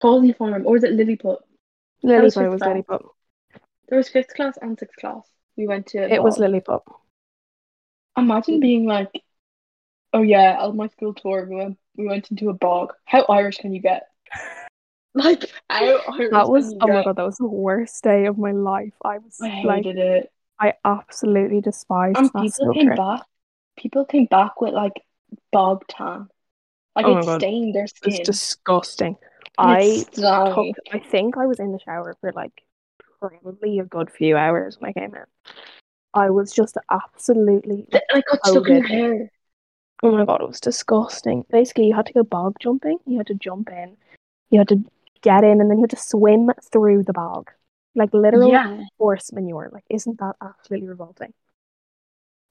Causey 0.03 0.33
Farm, 0.33 0.67
or 0.67 0.73
was 0.73 0.85
it 0.85 0.93
Lilliput? 0.93 1.39
Lilliput 2.03 2.23
was 2.37 2.37
was. 2.37 2.61
Lilliput. 2.61 3.03
There 3.89 3.99
was 3.99 4.09
fifth 4.09 4.35
class 4.35 4.59
and 4.61 4.79
sixth 4.79 4.97
class. 4.99 5.23
We 5.57 5.67
went 5.67 5.87
to. 5.89 6.13
It 6.13 6.23
was. 6.23 6.39
Lilliput. 6.39 6.83
Imagine 8.19 8.61
being 8.61 8.87
like, 8.87 9.23
oh 10.13 10.23
yeah, 10.23 10.57
on 10.61 10.77
my 10.77 10.89
school 10.89 11.15
tour 11.15 11.47
we 11.49 11.57
went 11.57 11.79
we 11.97 12.07
went 12.07 12.31
into 12.31 12.51
a 12.51 12.55
bog. 12.55 12.93
How 13.05 13.25
Irish 13.25 13.59
can 13.59 13.73
you 13.73 13.81
get? 13.81 14.09
Like 15.17 15.51
how 15.71 15.99
Irish 16.13 16.31
That 16.31 16.49
was 16.51 16.75
oh 16.81 16.87
my 16.87 17.03
god, 17.03 17.17
that 17.17 17.25
was 17.25 17.39
the 17.39 17.47
worst 17.47 18.05
day 18.05 18.27
of 18.27 18.37
my 18.37 18.53
life. 18.53 18.93
I 19.03 19.19
was 19.19 19.39
I 19.43 19.63
like, 19.63 19.85
hated 19.85 19.99
it. 19.99 20.33
I 20.61 20.75
absolutely 20.85 21.61
despised 21.63 22.19
And 22.19 22.31
that 22.35 22.43
people 22.43 22.73
came 22.75 22.87
trip. 22.87 22.99
back. 22.99 23.23
People 23.79 24.05
came 24.05 24.27
back 24.27 24.61
with 24.61 24.75
like 24.75 25.03
bog 25.53 25.85
tan. 25.89 26.29
Like 26.95 27.07
Oh 27.07 27.17
it 27.19 27.41
stained 27.41 27.75
their 27.75 27.85
It 27.85 27.93
was 28.05 28.15
skin. 28.15 28.25
disgusting. 28.25 29.17
And 29.59 29.71
I 29.71 30.05
took, 30.13 30.77
I 30.93 30.99
think 30.99 31.39
I 31.39 31.47
was 31.47 31.61
in 31.61 31.73
the 31.73 31.79
shower 31.79 32.15
for 32.21 32.33
like 32.33 32.63
probably 33.19 33.79
a 33.79 33.85
good 33.85 34.11
few 34.11 34.37
hours 34.37 34.77
when 34.79 34.91
I 34.91 34.93
came 34.93 35.15
in. 35.15 35.25
I 36.13 36.31
was 36.31 36.53
just 36.53 36.77
absolutely 36.91 37.87
I 38.13 38.23
got 38.31 38.47
stuck 38.47 38.69
in 38.69 38.85
hair. 38.85 39.31
Oh 40.03 40.13
my 40.13 40.27
god, 40.27 40.43
it 40.43 40.49
was 40.49 40.61
disgusting. 40.61 41.45
Basically, 41.51 41.87
you 41.87 41.95
had 41.95 42.07
to 42.07 42.13
go 42.13 42.23
bog 42.23 42.57
jumping. 42.61 42.99
You 43.07 43.17
had 43.17 43.27
to 43.29 43.35
jump 43.35 43.71
in. 43.71 43.97
You 44.51 44.59
had 44.59 44.69
to 44.69 44.85
get 45.23 45.45
in, 45.45 45.61
and 45.61 45.71
then 45.71 45.79
you 45.79 45.85
had 45.85 45.91
to 45.91 45.97
swim 45.97 46.51
through 46.73 47.05
the 47.05 47.13
bog, 47.13 47.51
like 47.95 48.13
literal 48.13 48.51
Yeah. 48.51 48.85
horse 48.99 49.33
manure. 49.33 49.71
Like, 49.73 49.85
isn't 49.91 50.19
that 50.21 50.37
absolutely 50.41 50.89
revolting? 50.89 51.33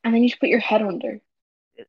And 0.04 0.13
then 0.13 0.23
you 0.23 0.30
just 0.30 0.39
put 0.39 0.49
your 0.49 0.60
head 0.60 0.82
under. 0.82 1.19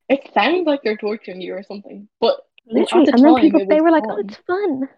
It 0.08 0.30
sounds 0.34 0.66
like 0.66 0.82
they're 0.82 0.96
torturing 0.96 1.40
you 1.40 1.54
or 1.54 1.62
something. 1.62 2.08
But 2.20 2.40
Literally, 2.66 3.06
the 3.06 3.12
and 3.12 3.24
then 3.24 3.34
people 3.36 3.66
they 3.66 3.80
were 3.80 3.90
like, 3.92 4.02
"Oh, 4.08 4.18
it's 4.18 4.36
fun." 4.46 4.88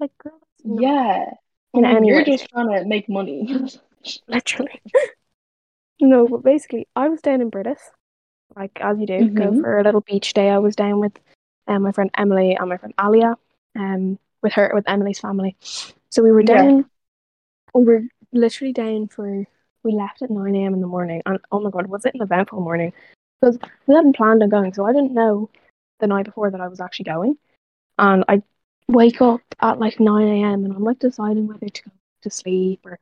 Like, 0.00 0.16
girl. 0.18 0.40
Yeah. 0.64 1.30
In 1.74 1.84
And 1.84 1.96
any 1.98 2.08
you're 2.08 2.24
just 2.24 2.48
trying 2.48 2.70
to 2.72 2.84
make 2.84 3.08
money. 3.08 3.48
literally. 4.28 4.80
no, 6.00 6.26
but 6.26 6.42
basically, 6.42 6.88
I 6.96 7.08
was 7.08 7.20
down 7.20 7.40
in 7.40 7.50
Brittas, 7.50 7.78
like 8.56 8.78
as 8.80 8.98
you 8.98 9.06
do, 9.06 9.30
go 9.30 9.52
Mhm. 9.52 9.60
for 9.60 9.78
a 9.78 9.84
little 9.84 10.00
beach 10.00 10.32
day. 10.34 10.50
I 10.50 10.58
was 10.58 10.74
down 10.76 10.98
with 11.00 11.18
um, 11.68 11.82
my 11.82 11.92
friend 11.92 12.10
Emily 12.16 12.56
and 12.56 12.68
my 12.68 12.76
friend 12.76 12.94
Alia, 13.00 13.36
um, 13.76 14.18
with 14.44 14.52
her 14.52 14.70
with 14.72 14.88
Emily's 14.88 15.18
family. 15.18 15.56
So 16.10 16.22
we 16.22 16.30
were 16.30 16.42
Yeah. 16.42 16.58
down. 16.58 16.88
We 17.74 17.84
were 17.84 18.02
literally 18.32 18.72
down 18.72 19.08
for. 19.08 19.44
We 19.82 19.92
left 19.92 20.22
at 20.22 20.30
nine 20.30 20.54
a.m. 20.54 20.72
in 20.72 20.80
the 20.80 20.86
morning, 20.86 21.20
and 21.26 21.38
oh 21.52 21.60
my 21.60 21.70
god, 21.70 21.88
was 21.88 22.04
it 22.06 22.14
an 22.14 22.22
eventful 22.22 22.60
morning? 22.60 22.92
Because 23.40 23.58
we 23.86 23.94
hadn't 23.94 24.16
planned 24.16 24.42
on 24.42 24.48
going, 24.48 24.72
so 24.72 24.86
I 24.86 24.92
didn't 24.92 25.12
know 25.12 25.50
the 26.00 26.06
night 26.06 26.24
before 26.24 26.50
that 26.50 26.60
I 26.60 26.68
was 26.68 26.80
actually 26.80 27.04
going, 27.04 27.36
and 27.98 28.24
I 28.28 28.42
wake 28.88 29.20
up 29.20 29.42
at 29.60 29.78
like 29.78 29.98
nine 30.00 30.28
a.m. 30.28 30.64
and 30.64 30.72
I'm 30.72 30.84
like 30.84 31.00
deciding 31.00 31.48
whether 31.48 31.68
to 31.68 31.82
go 31.82 31.90
to 32.22 32.30
sleep 32.30 32.80
or 32.86 32.98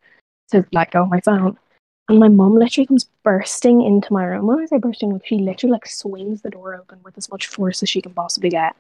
to 0.50 0.64
like 0.72 0.90
go 0.90 1.02
on 1.02 1.11
my 1.11 1.20
phone. 1.20 1.57
And 2.09 2.18
my 2.18 2.28
mom 2.28 2.57
literally 2.57 2.87
comes 2.87 3.09
bursting 3.22 3.83
into 3.83 4.12
my 4.12 4.24
room. 4.24 4.46
When 4.46 4.59
I 4.59 4.66
say 4.66 4.78
bursting, 4.78 5.12
like 5.12 5.24
she 5.24 5.38
literally 5.38 5.72
like 5.72 5.87
swings 5.87 6.42
the 6.42 6.50
door 6.50 6.74
open 6.74 6.98
with 7.05 7.16
as 7.16 7.31
much 7.31 7.46
force 7.46 7.83
as 7.83 7.88
she 7.88 8.02
can 8.02 8.12
possibly 8.12 8.50
get. 8.50 8.74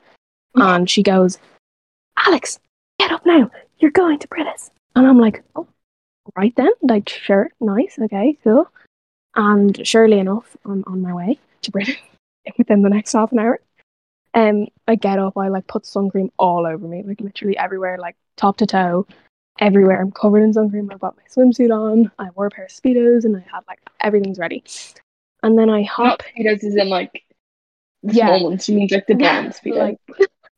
And 0.56 0.90
she 0.90 1.04
goes, 1.04 1.38
Alex, 2.18 2.58
get 2.98 3.12
up 3.12 3.24
now. 3.26 3.50
You're 3.78 3.90
going 3.90 4.18
to 4.18 4.28
Brittas. 4.28 4.70
And 4.94 5.06
I'm 5.06 5.18
like, 5.18 5.42
oh, 5.56 5.66
right 6.36 6.54
then. 6.56 6.70
Like, 6.82 7.08
sure, 7.08 7.50
nice, 7.60 7.98
okay, 8.00 8.38
cool. 8.44 8.70
And 9.34 9.86
surely 9.86 10.18
enough, 10.18 10.56
I'm 10.64 10.84
on 10.86 11.00
my 11.02 11.14
way 11.14 11.38
to 11.62 11.72
Brittas 11.72 11.96
within 12.58 12.82
the 12.82 12.90
next 12.90 13.12
half 13.12 13.32
an 13.32 13.38
hour. 13.38 13.60
Um, 14.34 14.66
I 14.88 14.94
get 14.94 15.18
up, 15.18 15.36
I 15.36 15.48
like 15.48 15.66
put 15.66 15.84
sun 15.86 16.10
cream 16.10 16.30
all 16.38 16.66
over 16.66 16.86
me, 16.86 17.02
like 17.02 17.20
literally 17.20 17.56
everywhere, 17.58 17.98
like 17.98 18.16
top 18.36 18.56
to 18.58 18.66
toe 18.66 19.06
everywhere. 19.58 20.00
I'm 20.00 20.10
covered 20.10 20.42
in 20.42 20.52
sun 20.54 20.70
cream. 20.70 20.90
I've 20.90 21.00
got 21.00 21.16
my 21.16 21.22
swimsuit 21.24 21.70
on. 21.70 22.10
I 22.18 22.30
wore 22.30 22.46
a 22.46 22.50
pair 22.50 22.64
of 22.64 22.70
speedos, 22.70 23.24
and 23.24 23.36
I 23.36 23.40
had 23.40 23.60
like 23.68 23.80
everything's 24.00 24.38
ready. 24.38 24.64
And 25.42 25.58
then 25.58 25.68
I 25.68 25.82
hop. 25.82 26.04
Not 26.06 26.22
speedos 26.34 26.64
is 26.64 26.76
in 26.76 26.88
like 26.88 27.24
the 28.02 28.14
Yeah. 28.14 28.26
small 28.28 28.44
ones. 28.44 28.64
She 28.64 28.74
means 28.74 28.90
like 28.90 29.06
the 29.06 29.16
Yeah, 29.16 29.40
brown 29.42 29.52
speedo. 29.52 29.76
like 29.78 29.98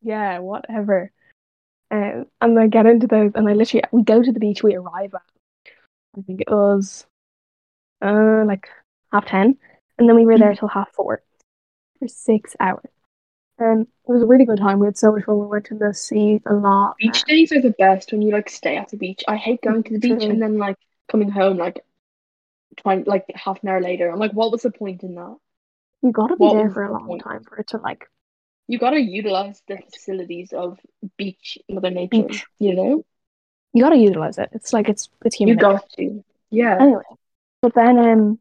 yeah, 0.03 0.39
whatever. 0.39 1.11
Um, 1.91 2.27
and 2.41 2.59
I 2.59 2.67
get 2.67 2.87
into 2.87 3.07
those, 3.07 3.33
and 3.35 3.49
I 3.49 3.53
literally 3.53 3.85
we 3.93 4.03
go 4.03 4.23
to 4.23 4.33
the 4.33 4.41
beach. 4.41 4.63
We 4.63 4.75
arrive 4.75 5.15
at 5.15 5.23
I 6.19 6.23
think 6.23 6.41
it 6.43 6.51
was 6.51 7.07
uh 8.03 8.45
like 8.47 8.69
half 9.13 9.27
ten, 9.27 9.57
and 9.99 10.09
then 10.09 10.17
we 10.17 10.27
were 10.27 10.39
there 10.39 10.55
till 10.55 10.69
half 10.69 10.91
four 10.93 11.23
for 11.99 12.09
six 12.09 12.57
hours. 12.59 12.91
And 13.59 13.83
it 13.83 14.13
was 14.13 14.23
a 14.23 14.27
really 14.27 14.45
good 14.45 14.59
time. 14.59 14.81
We 14.81 14.87
had 14.87 14.99
so 14.99 15.13
much 15.13 15.25
fun. 15.25 15.39
We 15.39 15.47
went 15.47 15.67
to 15.67 15.77
the 15.77 15.95
sea 15.95 16.41
a 16.47 16.55
lot. 16.55 16.97
beach 16.99 17.25
days 17.25 17.53
are 17.53 17.61
the 17.61 17.71
best 17.79 18.11
when 18.13 18.23
you 18.23 18.33
like 18.33 18.51
stay 18.51 18.77
at 18.77 18.89
the 18.89 18.97
beach. 18.97 19.23
I 19.29 19.37
hate 19.37 19.63
going 19.63 19.83
to 19.85 19.93
the 19.93 19.99
beach 20.01 20.25
and 20.25 20.43
then 20.43 20.59
like 20.59 20.77
coming 21.11 21.31
home 21.31 21.57
like 21.57 21.85
trying 22.79 23.05
like 23.05 23.27
half 23.35 23.63
an 23.63 23.69
hour 23.69 23.81
later. 23.81 24.11
I'm 24.11 24.19
like, 24.19 24.33
what 24.33 24.51
was 24.51 24.63
the 24.63 24.71
point 24.71 25.03
in 25.03 25.15
that? 25.15 25.37
You 26.03 26.13
gotta 26.13 26.37
be 26.37 26.45
What 26.47 26.55
there 26.55 26.71
for 26.71 26.85
a 26.85 26.93
long 26.93 27.07
point? 27.09 27.23
time 27.23 27.45
for 27.45 27.57
it 27.59 27.69
to 27.69 27.79
like 27.79 28.09
You 28.69 28.79
gotta 28.79 29.01
utilize 29.01 29.63
the 29.69 29.79
facilities 29.93 30.53
of 30.53 30.79
beach 31.17 31.59
Mother 31.69 31.91
Nature. 31.91 32.23
Beach. 32.29 32.45
You 32.59 32.75
know, 32.75 33.05
you 33.73 33.83
gotta 33.85 33.97
utilize 33.99 34.39
it. 34.39 34.49
It's 34.53 34.73
like 34.73 34.89
it's 34.89 35.09
it's 35.25 35.39
you 35.39 35.47
human. 35.49 35.57
nature. 35.57 35.73
got 35.79 35.91
to. 35.99 36.25
Yeah. 36.51 36.77
Anyway, 36.81 37.03
but 37.61 37.75
then 37.75 37.99
um, 37.99 38.39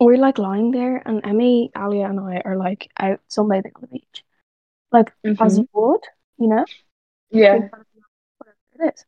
we're 0.00 0.16
like 0.16 0.38
lying 0.38 0.70
there, 0.70 1.02
and 1.04 1.24
Emmy, 1.26 1.70
Alia, 1.76 2.06
and 2.08 2.20
I 2.20 2.40
are 2.44 2.56
like 2.56 2.90
out 2.98 3.20
sunbathing 3.28 3.72
on 3.76 3.82
the 3.82 3.86
beach, 3.88 4.24
like 4.92 5.12
as 5.40 5.58
Mhm. 5.58 5.58
you 5.58 5.68
would, 5.74 6.00
you 6.38 6.48
know. 6.48 6.64
Yeah. 7.30 7.54
Whatever 7.54 7.86
it 8.78 8.94
is. 8.94 9.04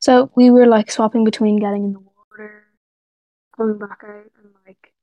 So 0.00 0.30
we 0.34 0.50
were 0.50 0.66
like 0.66 0.90
swapping 0.90 1.24
between 1.24 1.56
getting 1.58 1.84
in 1.84 1.92
the 1.92 2.00
water, 2.00 2.64
coming 3.56 3.78
back 3.78 4.02
out, 4.04 4.30
and 4.42 4.54
like 4.66 4.94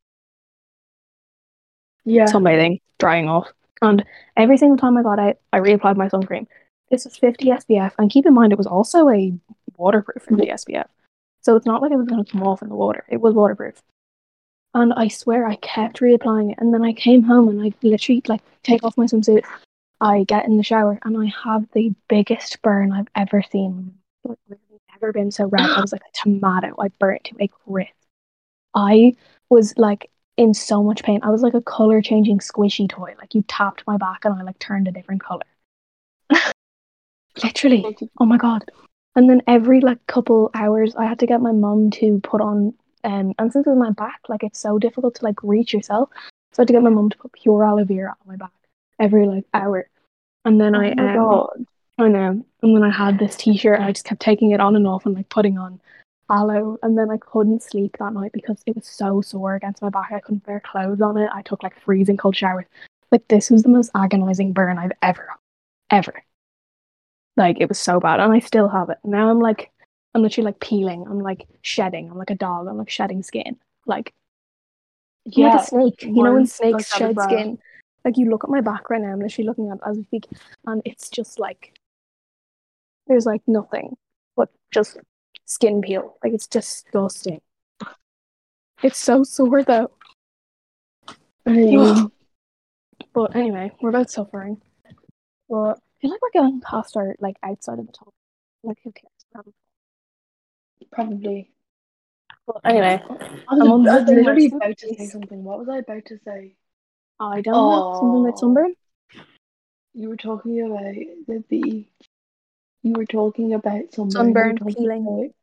Yeah. 2.06 2.26
sunbathing, 2.26 2.82
drying 2.98 3.28
off. 3.30 3.52
And 3.82 4.06
every 4.38 4.58
single 4.58 4.78
time 4.78 4.98
I 4.98 5.04
got 5.04 5.20
out, 5.20 5.38
I 5.54 5.60
reapplied 5.60 5.98
my 5.98 6.08
sun 6.08 6.24
cream. 6.24 6.48
This 6.90 7.06
was 7.06 7.18
50 7.18 7.46
SPF, 7.46 7.94
and 7.98 8.12
keep 8.12 8.26
in 8.26 8.34
mind 8.34 8.52
it 8.52 8.58
was 8.58 8.68
also 8.68 9.10
a 9.10 9.34
waterproof 9.78 10.24
50 10.24 10.48
SPF. 10.48 10.88
So 11.42 11.56
it's 11.56 11.66
not 11.66 11.82
like 11.82 11.92
it 11.92 11.98
was 11.98 12.08
going 12.08 12.24
to 12.24 12.32
come 12.32 12.44
off 12.44 12.62
in 12.62 12.70
the 12.70 12.76
water. 12.76 13.04
It 13.10 13.22
was 13.22 13.34
waterproof. 13.34 13.82
And 14.74 14.94
I 14.94 15.08
swear 15.08 15.48
I 15.48 15.56
kept 15.58 16.00
reapplying 16.00 16.52
it. 16.52 16.58
And 16.60 16.74
then 16.74 16.84
I 16.84 16.94
came 16.94 17.24
home 17.24 17.48
and 17.48 17.62
I 17.62 17.72
literally 17.82 18.22
like 18.28 18.42
take 18.64 18.84
off 18.84 18.98
my 18.98 19.06
swimsuit. 19.06 19.44
I 20.02 20.26
get 20.26 20.46
in 20.46 20.58
the 20.58 20.64
shower 20.64 21.00
and 21.04 21.18
I 21.18 21.32
have 21.44 21.66
the 21.74 21.94
biggest 22.10 22.62
burn 22.62 22.92
I've 22.92 23.08
ever 23.16 23.42
seen. 23.42 23.96
Like, 24.24 24.38
never 24.92 25.14
been 25.14 25.32
so 25.32 25.46
red. 25.46 25.62
I 25.62 25.82
was 25.82 25.92
like 25.92 26.02
a 26.02 26.18
tomato. 26.24 26.76
I 26.80 26.90
burnt 27.00 27.26
to 27.26 27.36
a 27.40 27.48
crisp. 27.48 27.94
I 28.74 29.14
was 29.50 29.78
like 29.78 30.10
in 30.38 30.54
so 30.54 30.84
much 30.84 31.04
pain. 31.04 31.20
I 31.24 31.30
was 31.30 31.42
like 31.42 31.54
a 31.54 31.62
color 31.62 32.02
changing 32.02 32.40
squishy 32.40 32.90
toy. 32.90 33.16
Like 33.18 33.34
you 33.34 33.44
tapped 33.48 33.84
my 33.88 33.98
back 33.98 34.26
and 34.26 34.34
I 34.34 34.44
like 34.44 34.60
turned 34.60 34.88
a 34.88 34.92
different 34.92 35.24
color. 35.24 35.44
Literally. 37.44 37.98
Oh 38.20 38.26
my 38.26 38.38
god. 38.38 38.70
And 39.16 39.30
then 39.30 39.42
every 39.48 39.80
like 39.80 40.06
couple 40.08 40.52
hours 40.54 40.96
I 40.96 41.06
had 41.06 41.20
to 41.20 41.26
get 41.26 41.42
my 41.42 41.52
mum 41.52 41.92
to 41.92 42.20
put 42.22 42.42
on 42.42 42.74
um 43.04 43.34
and 43.38 43.54
since 43.54 43.68
it 43.68 43.70
was 43.70 43.78
my 43.78 43.92
back, 43.92 44.22
like 44.28 44.44
it's 44.44 44.60
so 44.60 44.80
difficult 44.80 45.16
to 45.16 45.26
like 45.26 45.42
reach 45.44 45.74
yourself. 45.74 46.10
So 46.54 46.62
I 46.62 46.64
had 46.64 46.68
to 46.68 46.74
get 46.74 46.84
my 46.84 46.90
mum 46.90 47.10
to 47.10 47.18
put 47.18 47.34
pure 47.34 47.64
aloe 47.64 47.86
vera 47.86 48.12
on 48.12 48.28
my 48.28 48.36
back 48.36 48.52
every 49.00 49.28
like 49.28 49.46
hour. 49.54 49.88
And 50.44 50.60
then 50.60 50.76
Oh 50.76 50.80
I 50.80 50.94
my 50.94 51.10
um, 51.10 51.16
god. 51.16 51.66
I 51.98 52.08
know. 52.10 52.46
And 52.62 52.74
when 52.74 52.84
I 52.84 52.90
had 52.90 53.20
this 53.20 53.38
t-shirt, 53.38 53.80
I 53.80 53.92
just 53.94 54.06
kept 54.06 54.22
taking 54.22 54.52
it 54.52 54.60
on 54.60 54.76
and 54.76 54.86
off 54.86 55.06
and 55.06 55.16
like 55.16 55.30
putting 55.30 55.58
on 55.58 55.80
aloe. 56.30 56.78
And 56.84 56.98
then 56.98 57.10
I 57.10 57.18
couldn't 57.18 57.64
sleep 57.64 57.96
that 58.00 58.14
night 58.14 58.32
because 58.34 58.62
it 58.66 58.76
was 58.76 58.88
so 58.88 59.22
sore 59.22 59.56
against 59.56 59.82
my 59.82 59.90
back. 59.90 60.12
I 60.12 60.20
couldn't 60.20 60.48
wear 60.48 60.60
clothes 60.60 61.02
on 61.02 61.18
it. 61.18 61.30
I 61.34 61.42
took 61.42 61.64
like 61.64 61.80
freezing 61.82 62.18
cold 62.18 62.36
showers. 62.36 62.66
Like 63.12 63.28
this 63.28 63.50
was 63.50 63.64
the 63.64 63.70
most 63.70 63.92
agonizing 63.96 64.54
burn 64.54 64.78
I've 64.78 64.92
ever, 65.02 65.30
ever. 65.90 66.24
Like 67.38 67.58
it 67.60 67.70
was 67.70 67.80
so 67.80 68.00
bad, 68.00 68.20
and 68.20 68.32
I 68.34 68.40
still 68.40 68.68
have 68.70 68.90
it. 68.90 68.98
Now 69.04 69.30
I'm 69.30 69.40
like, 69.40 69.72
I'm 70.14 70.22
literally 70.22 70.46
like 70.46 70.60
peeling. 70.60 71.06
I'm 71.08 71.20
like 71.20 71.48
shedding. 71.62 72.10
I'm 72.10 72.18
like 72.18 72.30
a 72.30 72.36
dog. 72.36 72.68
I'm 72.68 72.78
like 72.78 72.90
shedding 72.90 73.24
skin. 73.24 73.58
Like 73.86 74.14
Yeah. 75.26 75.48
like 75.50 75.62
a 75.62 75.66
snake. 75.66 76.04
You 76.04 76.24
know 76.24 76.34
when 76.34 76.48
snakes 76.48 76.74
like 76.74 76.86
shed 76.86 77.20
skin? 77.22 77.60
Like 78.04 78.18
you 78.18 78.30
look 78.30 78.44
at 78.44 78.50
my 78.50 78.62
back 78.62 78.90
right 78.90 79.02
now, 79.02 79.12
I'm 79.14 79.20
literally 79.20 79.48
looking 79.48 79.70
at 79.70 79.78
it 79.78 79.82
as 79.86 79.98
we 79.98 80.04
speak, 80.04 80.28
and 80.66 80.82
it's 80.86 81.10
just 81.10 81.40
like 81.40 81.74
there's 83.08 83.26
like 83.26 83.42
nothing 83.48 83.96
but 84.36 84.50
just 84.72 84.98
skin 85.46 85.82
peel. 85.82 86.18
Like 86.24 86.34
it's 86.34 86.48
disgusting. 86.48 87.42
It's 88.84 88.98
so 88.98 89.24
sore 89.24 89.64
though. 89.64 89.92
Um, 91.46 92.12
But 93.14 93.36
anyway, 93.36 93.72
we're 93.82 93.92
both 93.92 94.10
suffering. 94.10 94.62
But 95.50 95.56
I 95.78 96.02
feel 96.02 96.12
like 96.12 96.22
we're 96.22 96.42
going 96.42 96.60
past 96.62 96.98
our 96.98 97.16
like 97.20 97.38
outside 97.44 97.80
of 97.80 97.88
the 97.88 97.94
top. 97.94 98.14
Like 98.64 98.78
who 98.84 98.92
cares? 98.92 99.12
Um, 99.36 99.54
probably. 100.92 101.52
But 102.48 102.62
anyway, 102.66 103.02
I 103.10 103.14
was, 103.14 103.42
I'm 103.48 103.88
I 103.88 104.00
was 104.00 104.08
literally 104.10 104.48
about 104.48 104.78
to 104.78 104.96
say 104.96 105.08
something. 105.08 105.44
What 105.44 105.60
was 105.60 105.70
I 105.70 105.78
about 105.78 106.06
to 106.06 106.18
say? 106.26 106.56
I 107.20 107.42
don't 107.42 107.54
know 107.54 108.00
something 108.00 108.22
about 108.22 108.34
Oh. 108.36 108.40
sunburn. 108.40 108.74
You 109.94 110.10
were 110.10 110.18
talking 110.18 110.62
about 110.62 110.94
the 111.28 111.44
beach. 111.50 111.88
You 112.86 112.94
were 112.94 113.06
talking 113.08 113.52
about. 113.56 113.98
You 113.98 114.12
Sunburn, 114.12 114.60
peeling. 114.60 115.08
about- 115.08 115.36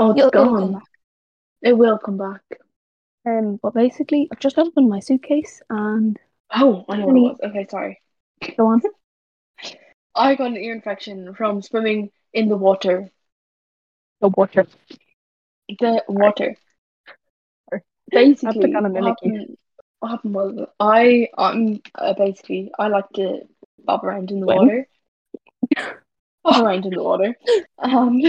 Oh, 0.00 0.10
it's 0.10 0.18
it'll 0.18 0.30
gone. 0.30 0.82
It 1.62 1.78
will 1.78 1.96
come 1.96 2.18
back. 2.18 2.42
Um, 3.24 3.60
but 3.62 3.72
basically, 3.72 4.28
I've 4.32 4.40
just 4.40 4.58
opened 4.58 4.88
my 4.88 4.98
suitcase 4.98 5.62
and 5.70 6.18
Oh, 6.50 6.84
I 6.88 6.96
know 6.96 7.06
what 7.06 7.16
it 7.16 7.20
was. 7.20 7.36
Okay, 7.44 7.66
sorry. 7.70 8.00
go 8.56 8.66
on. 8.66 8.82
I 10.16 10.34
got 10.34 10.48
an 10.48 10.56
ear 10.56 10.74
infection 10.74 11.32
from 11.34 11.62
swimming 11.62 12.10
in 12.32 12.48
the 12.48 12.56
water. 12.56 13.08
The 14.20 14.30
water. 14.30 14.66
The 15.68 16.02
water. 16.08 16.56
Sorry. 17.70 17.82
Basically, 18.10 18.72
what 18.74 19.04
happened, 19.04 19.56
what 20.00 20.08
happened 20.10 20.34
was 20.34 20.66
I 20.80 21.28
um 21.38 21.80
uh, 21.94 22.14
basically 22.14 22.72
I 22.76 22.88
like 22.88 23.08
to 23.14 23.42
bob 23.84 24.04
around 24.04 24.32
in 24.32 24.40
the 24.40 24.46
Swim? 24.46 24.56
water. 24.56 24.88
Around 26.44 26.86
in 26.86 26.90
the 26.94 27.02
water. 27.02 27.36
Um 27.78 28.20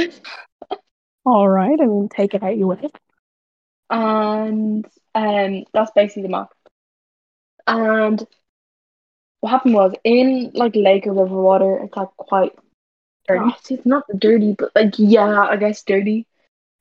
All 1.26 1.48
right, 1.48 1.80
I 1.80 1.86
mean, 1.86 2.10
take 2.10 2.34
it 2.34 2.44
out 2.44 2.58
you 2.58 2.68
will. 2.68 2.92
and 3.90 4.86
um 5.16 5.64
that's 5.74 5.92
basically 5.92 6.24
the 6.24 6.30
map. 6.30 6.50
And 7.68 8.26
what 9.42 9.52
happened 9.52 9.74
was 9.76 9.94
in 10.04 10.52
like 10.54 10.76
lake 10.76 11.08
or 11.08 11.14
river 11.14 11.42
water, 11.42 11.80
it's 11.84 11.96
like 11.96 12.10
quite 12.18 12.54
Dirty. 13.28 13.46
Oh, 13.46 13.56
it's 13.70 13.86
not 13.86 14.04
dirty, 14.18 14.56
but 14.58 14.72
like 14.76 14.96
yeah, 14.98 15.48
I 15.50 15.56
guess 15.58 15.84
dirty. 15.84 16.26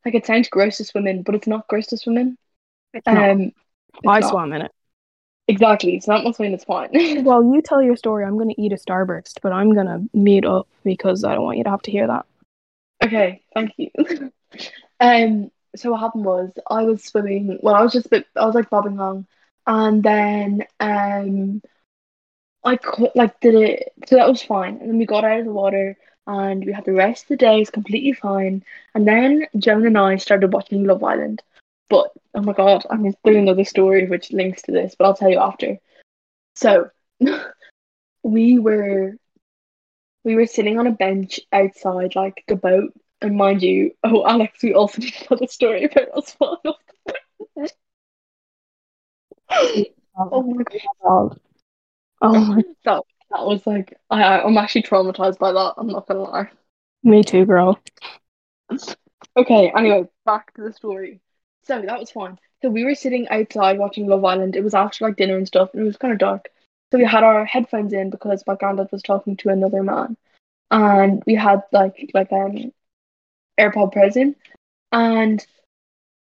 Like 0.04 0.14
it 0.14 0.24
sounds 0.24 0.48
gross 0.48 0.78
to 0.78 0.84
swim 0.84 1.06
in, 1.06 1.22
but 1.22 1.34
it's 1.34 1.46
not 1.46 1.68
gross 1.68 1.88
to 1.88 1.98
swim 1.98 2.16
in. 2.16 2.38
It's 2.94 3.06
not. 3.06 3.30
Um, 3.30 3.52
it's 4.02 4.06
I 4.06 4.20
not. 4.20 4.30
swam 4.30 4.52
in 4.54 4.62
it. 4.62 4.72
Exactly, 5.48 5.96
it's 5.96 6.06
not 6.06 6.34
swimming. 6.36 6.54
It's 6.54 6.64
fine. 6.64 6.90
Well, 7.24 7.42
you 7.42 7.62
tell 7.62 7.82
your 7.82 7.96
story. 7.96 8.24
I'm 8.24 8.36
going 8.36 8.50
to 8.50 8.60
eat 8.60 8.72
a 8.72 8.76
Starburst, 8.76 9.40
but 9.42 9.52
I'm 9.52 9.72
going 9.72 9.86
to 9.86 10.08
mute 10.16 10.44
up 10.44 10.68
because 10.84 11.24
I 11.24 11.34
don't 11.34 11.44
want 11.44 11.56
you 11.56 11.64
to 11.64 11.70
have 11.70 11.82
to 11.82 11.90
hear 11.90 12.06
that. 12.06 12.26
okay, 13.04 13.42
thank 13.54 13.72
you. 13.78 13.90
um, 15.00 15.50
so 15.74 15.90
what 15.90 16.00
happened 16.00 16.24
was 16.26 16.52
I 16.70 16.82
was 16.84 17.02
swimming. 17.04 17.58
Well, 17.62 17.74
I 17.74 17.82
was 17.82 17.92
just 17.92 18.06
a 18.06 18.10
bit. 18.10 18.26
I 18.36 18.44
was 18.44 18.54
like 18.54 18.68
bobbing 18.68 18.98
along, 18.98 19.26
and 19.66 20.02
then 20.02 20.64
um, 20.80 21.62
I 22.64 22.76
could 22.76 23.10
like 23.14 23.40
did 23.40 23.54
it. 23.54 23.92
So 24.06 24.16
that 24.16 24.28
was 24.28 24.42
fine, 24.42 24.78
and 24.78 24.90
then 24.90 24.98
we 24.98 25.06
got 25.06 25.24
out 25.24 25.40
of 25.40 25.46
the 25.46 25.52
water. 25.52 25.96
And 26.26 26.62
we 26.62 26.72
had 26.72 26.84
the 26.84 26.92
rest 26.92 27.22
of 27.22 27.28
the 27.28 27.36
day 27.36 27.62
It's 27.62 27.70
completely 27.70 28.12
fine. 28.12 28.62
And 28.94 29.08
then 29.08 29.46
Joan 29.56 29.86
and 29.86 29.96
I 29.96 30.16
started 30.16 30.52
watching 30.52 30.84
Love 30.84 31.02
Island. 31.02 31.42
But 31.88 32.10
oh 32.34 32.42
my 32.42 32.52
god, 32.52 32.84
I'm 32.90 33.02
mean, 33.02 33.14
there's 33.24 33.36
another 33.36 33.64
story 33.64 34.06
which 34.06 34.32
links 34.32 34.62
to 34.62 34.72
this, 34.72 34.94
but 34.98 35.06
I'll 35.06 35.14
tell 35.14 35.30
you 35.30 35.38
after. 35.38 35.78
So 36.54 36.90
we 38.22 38.58
were 38.58 39.14
we 40.24 40.34
were 40.34 40.46
sitting 40.46 40.78
on 40.78 40.86
a 40.86 40.92
bench 40.92 41.40
outside 41.52 42.14
like 42.14 42.44
the 42.48 42.56
boat, 42.56 42.92
and 43.20 43.36
mind 43.36 43.62
you, 43.62 43.92
oh 44.04 44.26
Alex, 44.26 44.62
we 44.62 44.74
also 44.74 45.00
need 45.00 45.14
another 45.30 45.46
story 45.46 45.84
about 45.84 46.16
us 46.16 46.32
falling 46.34 46.60
off. 46.66 46.76
Oh 50.16 50.42
my 50.42 50.64
god, 51.02 51.40
Oh 52.20 52.38
my, 52.40 52.62
that 52.84 53.02
that 53.30 53.46
was 53.46 53.66
like 53.66 53.94
I 54.10 54.22
I- 54.22 54.44
I'm 54.44 54.58
actually 54.58 54.82
traumatized 54.82 55.38
by 55.38 55.52
that. 55.52 55.74
I'm 55.76 55.88
not 55.88 56.06
gonna 56.06 56.22
lie. 56.22 56.50
me 57.02 57.22
too, 57.22 57.44
girl. 57.46 57.78
Okay, 59.36 59.72
anyway, 59.76 60.04
back 60.24 60.52
to 60.54 60.62
the 60.62 60.72
story. 60.72 61.20
So 61.68 61.82
that 61.82 62.00
was 62.00 62.10
fine. 62.10 62.38
So 62.62 62.70
we 62.70 62.84
were 62.84 62.94
sitting 62.94 63.28
outside 63.28 63.78
watching 63.78 64.06
Love 64.06 64.24
Island. 64.24 64.56
It 64.56 64.64
was 64.64 64.74
after 64.74 65.04
like 65.04 65.16
dinner 65.16 65.36
and 65.36 65.46
stuff, 65.46 65.70
and 65.72 65.82
it 65.82 65.86
was 65.86 65.98
kind 65.98 66.12
of 66.12 66.18
dark. 66.18 66.48
So 66.90 66.98
we 66.98 67.04
had 67.04 67.22
our 67.22 67.44
headphones 67.44 67.92
in 67.92 68.08
because 68.10 68.42
my 68.46 68.56
granddad 68.56 68.88
was 68.90 69.02
talking 69.02 69.36
to 69.36 69.50
another 69.50 69.82
man, 69.82 70.16
and 70.70 71.22
we 71.26 71.34
had 71.34 71.62
like 71.70 72.10
like 72.14 72.32
um 72.32 72.72
AirPod 73.60 73.92
Pros 73.92 74.16
in, 74.16 74.34
and 74.92 75.46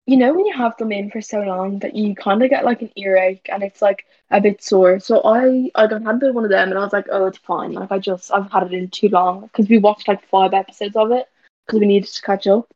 you 0.06 0.16
know 0.16 0.32
when 0.32 0.46
you 0.46 0.56
have 0.56 0.76
them 0.76 0.92
in 0.92 1.10
for 1.10 1.20
so 1.20 1.40
long 1.40 1.80
that 1.80 1.96
you 1.96 2.14
kind 2.14 2.42
of 2.42 2.50
get 2.50 2.64
like 2.64 2.82
an 2.82 2.90
earache 2.96 3.48
and 3.52 3.62
it's 3.64 3.82
like 3.82 4.06
a 4.30 4.40
bit 4.40 4.62
sore. 4.62 5.00
So 5.00 5.22
I 5.24 5.70
I 5.74 5.88
got 5.88 6.02
had 6.02 6.22
one 6.22 6.44
of 6.44 6.50
them, 6.50 6.70
and 6.70 6.78
I 6.78 6.84
was 6.84 6.92
like, 6.92 7.06
oh, 7.10 7.26
it's 7.26 7.38
fine. 7.38 7.72
Like 7.72 7.90
I 7.90 7.98
just 7.98 8.32
I've 8.32 8.50
had 8.52 8.62
it 8.64 8.72
in 8.72 8.90
too 8.90 9.08
long 9.08 9.42
because 9.42 9.68
we 9.68 9.78
watched 9.78 10.06
like 10.06 10.24
five 10.28 10.54
episodes 10.54 10.94
of 10.94 11.10
it 11.10 11.26
because 11.66 11.80
we 11.80 11.86
needed 11.86 12.08
to 12.08 12.22
catch 12.22 12.46
up 12.46 12.72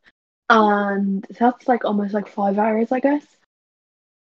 and 0.49 1.25
that's 1.37 1.67
like 1.67 1.85
almost 1.85 2.13
like 2.13 2.27
five 2.27 2.57
hours, 2.57 2.91
I 2.91 2.99
guess, 2.99 3.25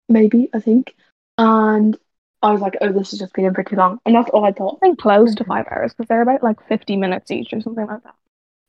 maybe 0.09 0.49
I 0.53 0.59
think. 0.59 0.95
And 1.37 1.97
I 2.41 2.51
was 2.51 2.61
like, 2.61 2.77
oh, 2.81 2.91
this 2.91 3.11
has 3.11 3.19
just 3.19 3.33
been 3.33 3.45
in 3.45 3.53
for 3.53 3.63
too 3.63 3.75
long, 3.75 3.99
and 4.05 4.15
that's 4.15 4.29
all 4.29 4.45
I 4.45 4.51
thought. 4.51 4.79
I 4.81 4.85
think 4.85 4.99
close 4.99 5.35
to 5.35 5.43
mm-hmm. 5.43 5.51
five 5.51 5.65
hours 5.69 5.93
because 5.93 6.07
they're 6.07 6.21
about 6.21 6.43
like 6.43 6.65
50 6.67 6.97
minutes 6.97 7.31
each 7.31 7.53
or 7.53 7.61
something 7.61 7.85
like 7.85 8.03
that. 8.03 8.15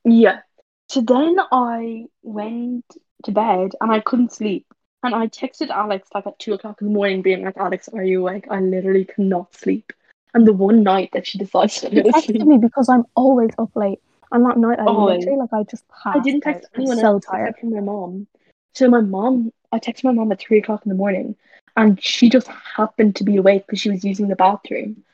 Yeah. 0.05 0.41
So 0.89 1.01
then 1.01 1.37
I 1.51 2.07
went 2.23 2.85
to 3.25 3.33
bed 3.33 3.73
and 3.81 3.91
I 3.91 4.01
couldn't 4.01 4.33
sleep, 4.33 4.67
and 5.03 5.15
I 5.15 5.27
texted 5.29 5.69
Alex 5.69 6.09
like 6.15 6.27
at 6.27 6.39
two 6.39 6.55
o'clock 6.55 6.81
in 6.81 6.89
the 6.89 6.93
morning, 6.93 7.23
being 7.23 7.45
like, 7.45 7.57
Alex, 7.57 7.89
are 7.89 8.05
you 8.05 8.21
awake? 8.21 8.47
I 8.51 8.61
literally 8.61 9.05
cannot 9.05 9.55
sleep. 9.55 9.93
And 10.35 10.47
the 10.47 10.53
one 10.53 10.83
night 10.83 11.11
that 11.13 11.27
she 11.27 11.39
decides 11.39 11.81
to 11.81 11.91
go 11.91 12.03
to 12.03 12.23
sleep, 12.23 12.43
me 12.43 12.59
because 12.59 12.89
I'm 12.89 13.05
always 13.15 13.51
up 13.59 13.75
late. 13.75 14.01
And 14.33 14.45
that 14.45 14.59
night, 14.59 14.79
I 14.79 14.87
Always. 14.87 15.17
Oh, 15.17 15.19
literally, 15.19 15.39
like, 15.39 15.53
I 15.53 15.63
just 15.65 15.89
passed 15.89 16.17
I 16.17 16.21
didn't 16.21 16.41
text 16.43 16.69
I'm 16.75 16.81
anyone 16.81 16.99
so 16.99 17.07
else 17.07 17.27
tired. 17.27 17.51
except 17.51 17.65
my 17.65 17.81
mom. 17.81 18.27
So 18.75 18.89
my 18.91 19.01
mom, 19.01 19.53
I 19.73 19.79
texted 19.79 20.05
my 20.05 20.13
mom 20.13 20.33
at 20.33 20.41
three 20.41 20.59
o'clock 20.59 20.85
in 20.85 20.91
the 20.91 20.95
morning, 20.97 21.37
and 21.77 22.03
she 22.03 22.29
just 22.29 22.49
happened 22.49 23.17
to 23.17 23.25
be 23.25 23.37
awake 23.37 23.67
because 23.67 23.81
she 23.81 23.91
was 23.91 24.05
using 24.05 24.29
the 24.29 24.37
bathroom, 24.37 25.05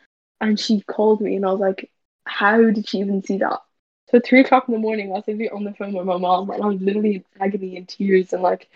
and 0.40 0.58
she 0.58 0.80
called 0.82 1.20
me, 1.20 1.36
and 1.36 1.46
I 1.46 1.52
was 1.52 1.60
like, 1.60 1.90
"How 2.26 2.56
did 2.70 2.88
she 2.88 2.98
even 2.98 3.22
see 3.22 3.38
that?" 3.38 3.60
So 4.10 4.18
at 4.18 4.26
three 4.26 4.40
o'clock 4.40 4.68
in 4.68 4.74
the 4.74 4.80
morning, 4.80 5.10
I 5.10 5.14
was 5.16 5.24
literally 5.26 5.50
on 5.50 5.64
the 5.64 5.74
phone 5.74 5.92
with 5.92 6.06
my 6.06 6.16
mom, 6.16 6.50
and 6.50 6.62
I 6.62 6.66
was 6.66 6.80
literally 6.80 7.16
in 7.16 7.24
agony 7.40 7.76
and 7.76 7.88
tears, 7.88 8.32
and 8.32 8.42
like, 8.42 8.68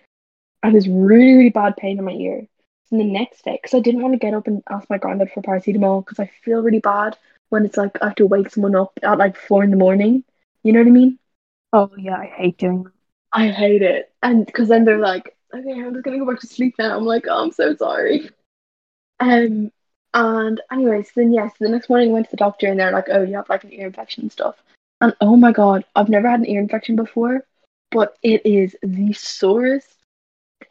I 0.63 0.69
had 0.69 0.77
this 0.77 0.87
really 0.87 1.35
really 1.35 1.51
bad 1.51 1.77
pain 1.77 1.99
in 1.99 2.05
my 2.05 2.13
ear. 2.13 2.47
And 2.93 3.01
the 3.01 3.05
next 3.05 3.45
day, 3.45 3.59
because 3.61 3.75
I 3.77 3.81
didn't 3.81 4.03
want 4.03 4.15
to 4.15 4.19
get 4.19 4.35
up 4.35 4.47
and 4.47 4.63
ask 4.71 4.89
my 4.89 4.99
granddad 4.99 5.33
for 5.33 5.43
paracetamol, 5.43 6.05
because 6.05 6.21
I 6.21 6.31
feel 6.45 6.63
really 6.63 6.79
bad 6.79 7.17
when 7.49 7.65
it's 7.65 7.77
like 7.77 7.97
I 8.03 8.07
have 8.07 8.17
to 8.17 8.27
wake 8.27 8.51
someone 8.51 8.75
up 8.75 8.93
at 9.03 9.19
like 9.19 9.37
four 9.37 9.65
in 9.65 9.71
the 9.71 9.77
morning. 9.77 10.25
You 10.63 10.73
know 10.73 10.81
what 10.81 10.89
I 10.89 10.91
mean? 10.91 11.19
Oh, 11.73 11.91
yeah, 11.97 12.17
I 12.17 12.27
hate 12.27 12.59
doing 12.59 12.85
that. 12.85 12.93
I 13.33 13.49
hate 13.49 13.83
it. 13.83 14.13
And 14.23 14.47
because 14.47 14.69
then 14.69 14.85
they're 14.85 14.99
like, 14.99 15.37
okay, 15.55 15.73
I'm 15.73 15.93
just 15.93 16.05
gonna 16.05 16.19
go 16.19 16.27
back 16.27 16.41
to 16.41 16.47
sleep 16.47 16.75
now. 16.79 16.97
I'm 16.97 17.05
like, 17.05 17.27
oh, 17.29 17.45
I'm 17.45 17.53
so 17.53 17.75
sorry. 17.75 18.31
Um, 19.21 19.71
and 20.15 20.61
anyways, 20.73 21.09
so 21.09 21.13
then 21.17 21.33
yes, 21.33 21.53
the 21.61 21.69
next 21.69 21.89
morning 21.89 22.11
I 22.11 22.13
went 22.13 22.27
to 22.27 22.31
the 22.31 22.37
doctor 22.39 22.67
and 22.67 22.79
they're 22.81 22.93
like, 22.93 23.09
oh, 23.11 23.23
you 23.23 23.37
have 23.37 23.49
like 23.49 23.65
an 23.65 23.73
ear 23.73 23.87
infection 23.87 24.23
and 24.23 24.33
stuff. 24.33 24.57
And 25.01 25.15
oh 25.21 25.37
my 25.37 25.53
god, 25.53 25.85
I've 25.95 26.09
never 26.09 26.29
had 26.29 26.41
an 26.41 26.49
ear 26.49 26.61
infection 26.61 26.97
before, 26.97 27.47
but 27.91 28.17
it 28.23 28.47
is 28.47 28.75
the 28.83 29.13
sorest 29.13 29.89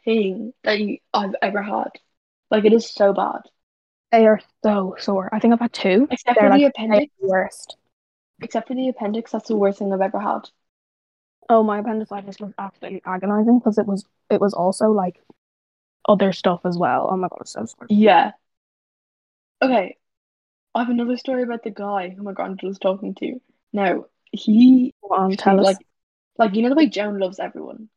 thing 0.04 0.52
that 0.64 0.80
you, 0.80 0.98
I've 1.14 1.36
ever 1.42 1.62
had. 1.62 1.90
Like 2.50 2.64
it 2.64 2.72
is 2.72 2.90
so 2.90 3.12
bad. 3.12 3.42
They 4.16 4.26
are 4.26 4.40
so 4.62 4.96
sore. 4.98 5.28
I 5.30 5.38
think 5.40 5.52
I've 5.52 5.60
had 5.60 5.74
two. 5.74 6.08
Except 6.10 6.40
They're 6.40 6.50
for 6.50 6.56
the 6.56 6.64
like 6.64 6.72
appendix. 6.74 7.12
the 7.20 7.28
worst. 7.28 7.76
Except 8.40 8.66
for 8.66 8.74
the 8.74 8.88
appendix, 8.88 9.30
that's 9.30 9.48
the 9.48 9.56
worst 9.56 9.78
thing 9.78 9.92
I've 9.92 10.00
ever 10.00 10.18
had. 10.18 10.48
Oh, 11.50 11.62
my 11.62 11.80
appendicitis 11.80 12.40
was 12.40 12.54
absolutely 12.58 13.02
agonizing 13.04 13.58
because 13.58 13.76
it 13.76 13.86
was 13.86 14.06
it 14.30 14.40
was 14.40 14.54
also 14.54 14.90
like 14.90 15.20
other 16.08 16.32
stuff 16.32 16.62
as 16.64 16.78
well. 16.78 17.10
Oh 17.12 17.16
my 17.18 17.28
god, 17.28 17.40
it's 17.42 17.52
so 17.52 17.66
sore. 17.66 17.86
Yeah. 17.90 18.32
Okay. 19.60 19.98
I 20.74 20.78
have 20.78 20.88
another 20.88 21.18
story 21.18 21.42
about 21.42 21.62
the 21.62 21.70
guy 21.70 22.08
who 22.08 22.22
my 22.22 22.32
granddad 22.32 22.66
was 22.66 22.78
talking 22.78 23.14
to. 23.16 23.38
Now, 23.74 24.06
he 24.32 24.94
on, 25.10 25.32
tell 25.32 25.60
us. 25.60 25.66
like 25.66 25.86
like 26.38 26.54
you 26.54 26.62
know 26.62 26.70
the 26.70 26.74
way 26.74 26.86
Joan 26.86 27.18
loves 27.18 27.38
everyone. 27.38 27.90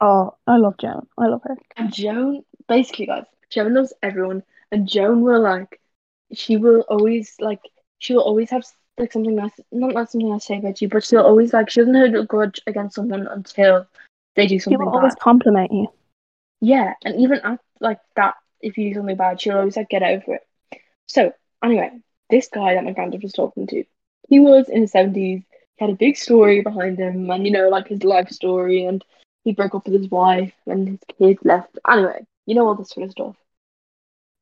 Oh, 0.00 0.36
I 0.46 0.56
love 0.56 0.78
Joan. 0.78 1.06
I 1.18 1.26
love 1.26 1.42
her. 1.44 1.58
And 1.76 1.92
Joan 1.92 2.44
basically 2.66 3.04
guys, 3.04 3.26
Joan 3.50 3.74
loves 3.74 3.92
everyone 4.02 4.42
and 4.74 4.88
Joan 4.88 5.22
will 5.22 5.40
like 5.40 5.80
she 6.32 6.56
will 6.56 6.80
always 6.88 7.36
like 7.38 7.60
she 8.00 8.12
will 8.12 8.22
always 8.22 8.50
have 8.50 8.64
like 8.98 9.12
something 9.12 9.36
nice 9.36 9.52
not 9.70 9.94
like 9.94 10.10
something 10.10 10.28
nice 10.28 10.42
to 10.42 10.46
say 10.46 10.58
about 10.58 10.82
you, 10.82 10.88
but 10.88 11.04
she'll 11.04 11.20
always 11.20 11.52
like 11.52 11.70
she 11.70 11.80
doesn't 11.80 11.94
hold 11.94 12.14
a 12.16 12.24
grudge 12.26 12.60
against 12.66 12.96
someone 12.96 13.28
until 13.28 13.86
they 14.34 14.48
do 14.48 14.58
something. 14.58 14.78
She 14.78 14.84
will 14.84 14.90
bad. 14.90 14.98
always 14.98 15.14
compliment 15.14 15.72
you. 15.72 15.86
Yeah, 16.60 16.94
and 17.04 17.20
even 17.20 17.38
at 17.44 17.60
like 17.80 18.00
that, 18.16 18.34
if 18.60 18.76
you 18.76 18.88
do 18.88 18.94
something 18.94 19.16
bad, 19.16 19.40
she'll 19.40 19.58
always 19.58 19.76
like 19.76 19.88
get 19.88 20.02
over 20.02 20.34
it. 20.34 20.80
So 21.06 21.32
anyway, 21.62 21.92
this 22.30 22.48
guy 22.48 22.74
that 22.74 22.84
my 22.84 22.92
granddad 22.92 23.22
was 23.22 23.32
talking 23.32 23.68
to, 23.68 23.84
he 24.28 24.40
was 24.40 24.68
in 24.68 24.82
his 24.82 24.90
seventies. 24.90 25.42
He 25.76 25.84
had 25.84 25.94
a 25.94 25.96
big 25.96 26.16
story 26.16 26.62
behind 26.62 26.98
him, 26.98 27.30
and 27.30 27.46
you 27.46 27.52
know, 27.52 27.68
like 27.68 27.88
his 27.88 28.02
life 28.02 28.30
story, 28.30 28.86
and 28.86 29.04
he 29.44 29.52
broke 29.52 29.76
up 29.76 29.86
with 29.86 30.00
his 30.00 30.10
wife, 30.10 30.52
and 30.66 30.88
his 30.88 31.00
kids 31.16 31.38
left. 31.44 31.78
Anyway, 31.88 32.26
you 32.46 32.56
know 32.56 32.66
all 32.66 32.74
this 32.74 32.90
sort 32.90 33.04
of 33.04 33.12
stuff. 33.12 33.36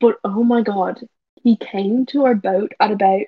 But 0.03 0.19
oh 0.25 0.43
my 0.43 0.62
god, 0.62 1.01
he 1.45 1.57
came 1.57 2.07
to 2.07 2.25
our 2.25 2.35
boat 2.35 2.73
at 2.81 2.91
about 2.91 3.23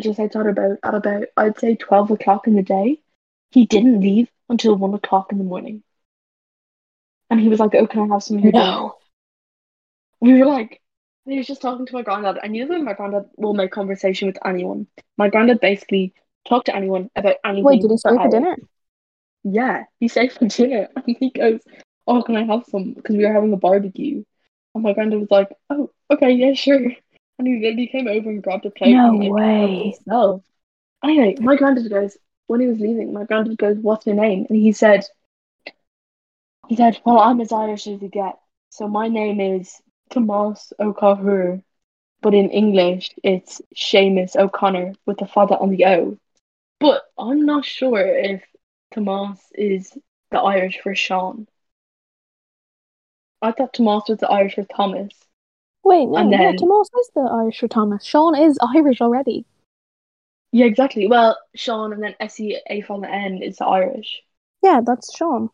just 0.00 0.18
outside 0.18 0.46
our 0.46 0.54
boat 0.54 0.78
at 0.82 0.94
about 0.94 1.24
I'd 1.36 1.58
say 1.58 1.76
twelve 1.76 2.10
o'clock 2.10 2.46
in 2.46 2.56
the 2.56 2.62
day. 2.62 3.02
He 3.50 3.66
didn't 3.66 4.00
leave 4.00 4.30
until 4.48 4.74
one 4.74 4.94
o'clock 4.94 5.32
in 5.32 5.38
the 5.38 5.44
morning. 5.44 5.82
And 7.28 7.38
he 7.38 7.50
was 7.50 7.60
like, 7.60 7.74
Oh, 7.74 7.86
can 7.86 8.10
I 8.10 8.14
have 8.14 8.22
some 8.22 8.38
your? 8.38 8.52
No. 8.52 8.96
we 10.22 10.32
were 10.32 10.46
like, 10.46 10.80
he 11.26 11.36
was 11.36 11.46
just 11.46 11.60
talking 11.60 11.84
to 11.84 11.92
my 11.92 12.00
granddad, 12.00 12.38
and 12.42 12.54
when 12.70 12.84
my 12.86 12.94
granddad 12.94 13.26
will 13.36 13.52
make 13.52 13.70
conversation 13.70 14.26
with 14.26 14.38
anyone. 14.46 14.86
My 15.18 15.28
granddad 15.28 15.60
basically 15.60 16.14
talked 16.48 16.66
to 16.66 16.76
anyone 16.76 17.10
about 17.16 17.36
anything. 17.44 17.64
Wait, 17.64 17.82
did 17.82 17.90
he 17.90 17.98
stay 17.98 18.16
for 18.16 18.28
dinner? 18.30 18.56
Yeah, 19.42 19.84
he 20.00 20.08
stayed 20.08 20.32
for 20.32 20.46
dinner, 20.48 20.88
and 20.96 21.16
he 21.20 21.28
goes, 21.28 21.60
"Oh, 22.06 22.22
can 22.22 22.36
I 22.36 22.44
have 22.44 22.64
some?" 22.64 22.94
Because 22.94 23.14
we 23.14 23.26
were 23.26 23.32
having 23.32 23.52
a 23.52 23.58
barbecue, 23.58 24.24
and 24.74 24.82
my 24.82 24.92
granddad 24.92 25.20
was 25.20 25.30
like, 25.30 25.50
"Oh, 25.70 25.90
okay, 26.10 26.30
yeah, 26.32 26.54
sure." 26.54 26.92
And 27.38 27.48
he 27.48 27.60
literally 27.60 27.88
came 27.88 28.06
over 28.08 28.30
and 28.30 28.42
grabbed 28.42 28.66
a 28.66 28.70
plate 28.70 28.94
No 28.94 29.12
and 29.12 29.32
way. 29.32 29.90
himself. 29.92 30.42
Anyway, 31.04 31.36
my 31.40 31.56
granddad 31.56 31.90
goes 31.90 32.16
when 32.46 32.60
he 32.60 32.66
was 32.66 32.80
leaving. 32.80 33.12
My 33.12 33.24
granddad 33.24 33.58
goes, 33.58 33.76
"What's 33.78 34.06
your 34.06 34.14
name?" 34.16 34.46
And 34.48 34.56
he 34.58 34.72
said, 34.72 35.04
"He 36.68 36.76
said, 36.76 37.00
well, 37.04 37.18
I'm 37.18 37.40
as 37.40 37.52
Irish 37.52 37.86
as 37.86 38.00
you 38.02 38.08
get. 38.08 38.38
So 38.70 38.88
my 38.88 39.08
name 39.08 39.40
is 39.40 39.80
Tomas 40.10 40.72
O'Cahur, 40.78 41.62
but 42.20 42.34
in 42.34 42.50
English 42.50 43.14
it's 43.22 43.60
Seamus 43.74 44.36
O'Connor 44.36 44.94
with 45.06 45.18
the 45.18 45.26
father 45.26 45.56
on 45.56 45.70
the 45.70 45.84
O. 45.86 46.18
But 46.80 47.02
I'm 47.18 47.44
not 47.46 47.64
sure 47.64 47.98
if 47.98 48.42
Tomas 48.92 49.40
is 49.54 49.96
the 50.30 50.38
Irish 50.40 50.80
for 50.80 50.94
Sean. 50.94 51.46
I 53.44 53.52
thought 53.52 53.74
Tomas 53.74 54.04
was 54.08 54.18
the 54.18 54.28
Irish 54.30 54.54
for 54.54 54.64
Thomas. 54.64 55.12
Wait, 55.84 56.06
no, 56.06 56.16
And 56.16 56.30
yeah, 56.30 56.38
then- 56.38 56.56
Tomas 56.56 56.88
is 56.98 57.10
the 57.14 57.20
Irish 57.20 57.60
for 57.60 57.68
Thomas. 57.68 58.04
Sean 58.04 58.34
is 58.36 58.58
Irish 58.74 59.00
already. 59.00 59.44
Yeah, 60.52 60.66
exactly. 60.66 61.08
Well, 61.08 61.36
Sean 61.54 61.92
and 61.92 62.02
then 62.02 62.14
S 62.20 62.38
E 62.40 62.58
A 62.68 62.80
from 62.82 63.00
the 63.02 63.10
N 63.10 63.42
is 63.42 63.56
the 63.58 63.66
Irish. 63.66 64.22
Yeah, 64.62 64.80
that's 64.86 65.14
Sean. 65.14 65.50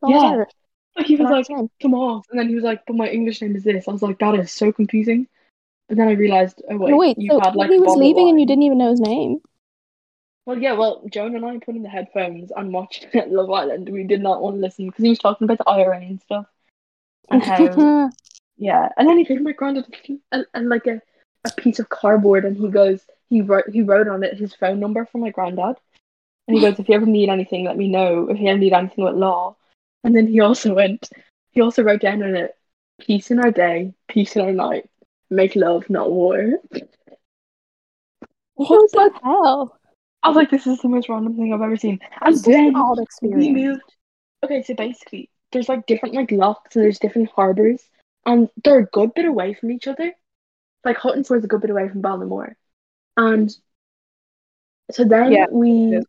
Sean's 0.00 0.14
Yeah. 0.14 0.30
Irish. 0.30 0.50
Like 0.96 1.06
he 1.06 1.16
was 1.16 1.28
That's 1.28 1.48
like 1.48 1.58
him. 1.58 1.70
Tomas, 1.80 2.24
and 2.30 2.38
then 2.38 2.48
he 2.48 2.56
was 2.56 2.64
like, 2.64 2.84
"But 2.84 2.96
my 2.96 3.08
English 3.08 3.40
name 3.40 3.54
is 3.54 3.62
this." 3.62 3.86
I 3.86 3.92
was 3.92 4.02
like, 4.02 4.18
"That 4.18 4.34
is 4.34 4.50
so 4.50 4.72
confusing." 4.72 5.28
And 5.88 5.98
then 5.98 6.08
I 6.08 6.12
realized, 6.12 6.62
oh 6.68 6.76
wait, 6.76 6.90
No, 6.90 6.96
wait, 6.98 7.18
you 7.18 7.30
so 7.30 7.40
had 7.40 7.54
like 7.56 7.70
he 7.70 7.78
was 7.78 7.96
leaving 7.96 8.28
and 8.28 8.40
you 8.40 8.46
didn't 8.46 8.62
even 8.64 8.78
know 8.78 8.90
his 8.90 9.00
name. 9.00 9.40
Well, 10.46 10.58
yeah, 10.58 10.72
well, 10.72 11.02
Joan 11.10 11.36
and 11.36 11.44
I 11.44 11.58
put 11.58 11.76
in 11.76 11.82
the 11.82 11.88
headphones 11.88 12.50
and 12.56 12.72
watched 12.72 13.06
Love 13.28 13.50
Island. 13.50 13.88
We 13.88 14.04
did 14.04 14.20
not 14.20 14.40
want 14.42 14.56
to 14.56 14.60
listen 14.60 14.86
because 14.86 15.02
he 15.04 15.10
was 15.10 15.18
talking 15.18 15.44
about 15.44 15.58
the 15.58 15.68
IRA 15.68 15.98
and 16.00 16.20
stuff. 16.20 16.46
And 17.30 17.42
how, 17.42 18.10
yeah. 18.56 18.88
And 18.96 19.08
then 19.08 19.18
he 19.18 19.24
gave 19.24 19.40
my 19.40 19.52
granddad 19.52 19.86
and, 20.32 20.46
and 20.54 20.68
like 20.68 20.86
a, 20.86 21.00
a 21.44 21.50
piece 21.56 21.78
of 21.78 21.88
cardboard 21.88 22.44
and 22.44 22.56
he 22.56 22.68
goes, 22.68 23.00
he 23.28 23.40
wrote 23.40 23.68
he 23.70 23.82
wrote 23.82 24.08
on 24.08 24.24
it 24.24 24.36
his 24.36 24.54
phone 24.54 24.80
number 24.80 25.06
for 25.06 25.18
my 25.18 25.30
granddad. 25.30 25.76
And 26.46 26.56
he 26.56 26.62
goes, 26.62 26.78
if 26.78 26.88
you 26.88 26.96
ever 26.96 27.06
need 27.06 27.28
anything, 27.28 27.64
let 27.64 27.76
me 27.76 27.88
know. 27.88 28.28
If 28.28 28.40
you 28.40 28.48
ever 28.48 28.58
need 28.58 28.72
anything 28.72 29.04
with 29.04 29.14
law. 29.14 29.56
And 30.02 30.16
then 30.16 30.26
he 30.26 30.40
also 30.40 30.74
went, 30.74 31.08
he 31.50 31.60
also 31.60 31.82
wrote 31.82 32.00
down 32.00 32.22
on 32.22 32.34
it, 32.34 32.56
peace 33.00 33.30
in 33.30 33.38
our 33.38 33.52
day, 33.52 33.94
peace 34.08 34.34
in 34.34 34.42
our 34.42 34.52
night. 34.52 34.88
Make 35.30 35.54
love, 35.54 35.88
not 35.88 36.10
war. 36.10 36.54
what 38.54 38.90
the 38.92 39.10
hell? 39.22 39.78
I 40.22 40.28
was 40.28 40.36
like, 40.36 40.50
this 40.50 40.66
is 40.66 40.80
the 40.80 40.88
most 40.88 41.08
random 41.08 41.36
thing 41.36 41.54
I've 41.54 41.62
ever 41.62 41.76
seen. 41.76 42.00
And 42.20 42.34
That's 42.34 42.44
such 42.44 42.54
an 42.54 42.72
then 42.72 42.76
odd 42.76 42.98
we 43.22 43.52
moved. 43.52 43.82
Okay, 44.44 44.62
so 44.62 44.74
basically, 44.74 45.30
there's 45.52 45.68
like 45.68 45.86
different 45.86 46.14
like 46.14 46.30
locks 46.30 46.76
and 46.76 46.84
there's 46.84 46.98
different 46.98 47.30
harbors, 47.30 47.88
and 48.26 48.48
they're 48.64 48.78
a 48.80 48.86
good 48.86 49.14
bit 49.14 49.26
away 49.26 49.54
from 49.54 49.70
each 49.70 49.86
other. 49.88 50.12
Like 50.84 50.96
Haughton's 50.96 51.26
Shore 51.28 51.36
is 51.36 51.44
a 51.44 51.48
good 51.48 51.60
bit 51.60 51.70
away 51.70 51.88
from 51.88 52.02
Ballinamore, 52.02 52.54
and 53.16 53.50
so 54.90 55.04
then 55.04 55.32
Yeah, 55.32 55.46
we 55.50 56.00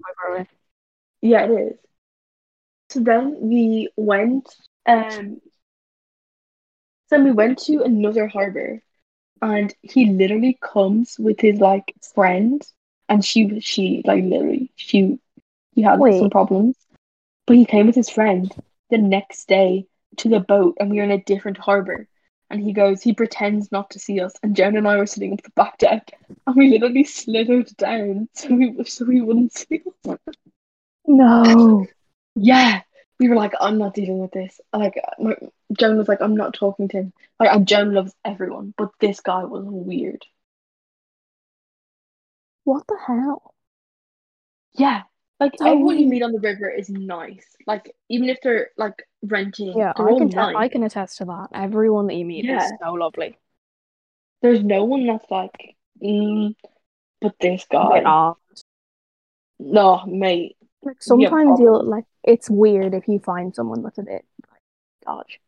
yeah 1.22 1.46
it 1.46 1.52
is. 1.52 1.80
So 2.90 3.00
then 3.00 3.38
we 3.40 3.90
went 3.96 4.50
um. 4.86 5.42
So 7.10 7.18
then 7.18 7.26
we 7.26 7.32
went 7.32 7.58
to 7.66 7.84
another 7.84 8.28
harbor, 8.28 8.82
and 9.42 9.74
he 9.82 10.12
literally 10.12 10.58
comes 10.62 11.18
with 11.20 11.40
his 11.40 11.60
like 11.60 11.94
friend, 12.14 12.62
and 13.10 13.24
she 13.24 13.60
she 13.60 14.02
like 14.06 14.24
literally 14.24 14.72
she 14.76 15.20
he 15.74 15.82
had 15.82 16.00
Wait. 16.00 16.20
some 16.20 16.30
problems, 16.30 16.76
but 17.48 17.56
he 17.56 17.66
came 17.66 17.88
with 17.88 17.96
his 17.96 18.10
friend 18.10 18.54
the 18.92 19.00
next 19.00 19.48
day 19.48 19.88
to 20.18 20.30
the 20.30 20.40
boat, 20.40 20.78
and 20.80 20.92
we 20.92 20.98
were 20.98 21.04
in 21.04 21.12
a 21.12 21.24
different 21.24 21.58
harbor. 21.58 22.08
And 22.50 22.62
he 22.62 22.74
goes, 22.74 23.02
he 23.02 23.14
pretends 23.14 23.72
not 23.72 23.92
to 23.92 24.00
see 24.00 24.20
us, 24.20 24.34
and 24.44 24.56
Joan 24.56 24.76
and 24.76 24.88
I 24.88 24.98
were 24.98 25.08
sitting 25.08 25.34
up 25.34 25.42
the 25.42 25.52
back 25.52 25.78
deck, 25.78 26.12
and 26.46 26.56
we 26.56 26.70
literally 26.70 27.06
slithered 27.06 27.76
down 27.78 28.28
so 28.34 28.54
we 28.54 28.84
so 28.84 29.06
we 29.06 29.22
wouldn't 29.22 29.54
see 29.54 29.82
us. 30.08 30.18
No. 31.08 31.88
Yeah, 32.36 32.82
we 33.20 33.30
were 33.30 33.36
like, 33.36 33.54
I'm 33.60 33.78
not 33.78 33.94
dealing 33.94 34.20
with 34.20 34.32
this. 34.32 34.60
Like, 34.74 34.98
uh, 34.98 35.24
my, 35.24 35.36
Joan 35.78 35.98
was 35.98 36.08
like, 36.10 36.22
I'm 36.22 36.36
not 36.36 36.54
talking 36.54 36.90
to 36.90 36.98
him. 36.98 37.14
Like, 37.40 37.54
and 37.54 37.68
Joan 37.68 37.94
loves 37.94 38.14
everyone, 38.26 38.74
but 38.78 38.90
this 39.00 39.22
guy 39.22 39.46
was 39.46 39.64
weird. 39.66 40.26
What 42.66 42.86
the 42.88 42.98
hell? 43.08 43.54
Yeah, 44.74 45.04
like 45.42 45.54
everyone 45.60 45.98
you 46.00 46.08
meet 46.08 46.22
on 46.22 46.32
the 46.32 46.40
river 46.40 46.70
is 46.70 46.90
nice. 46.90 47.46
Like, 47.66 47.94
even 48.10 48.30
if 48.30 48.38
they're 48.42 48.70
like 48.78 48.94
renting, 49.24 49.74
Yeah, 49.76 49.92
I 49.96 50.14
can 50.18 50.30
tell. 50.30 50.46
nice. 50.46 50.56
I 50.56 50.68
can 50.70 50.84
attest 50.84 51.18
to 51.18 51.26
that. 51.26 51.48
Everyone 51.54 52.08
that 52.08 52.16
you 52.16 52.26
meet 52.26 52.46
is 52.46 52.72
so 52.82 52.94
lovely. 52.94 53.38
There's 54.42 54.64
no 54.64 54.86
one 54.86 55.08
that's 55.08 55.30
like, 55.30 55.76
mm, 56.02 56.56
but 57.22 57.36
this 57.40 57.66
guy, 57.70 58.34
no, 59.60 60.04
mate. 60.06 60.58
Like 60.84 60.98
Yeah, 60.98 61.30
sometimes 61.30 61.60
you'll 61.60 61.84
like 61.84 62.06
it's 62.24 62.50
weird 62.50 62.94
if 62.94 63.08
you 63.08 63.20
find 63.20 63.54
someone 63.56 63.84
that's 63.84 63.98
a 63.98 64.04
bit 64.04 64.26
like 64.50 64.62
gosh. 65.06 65.40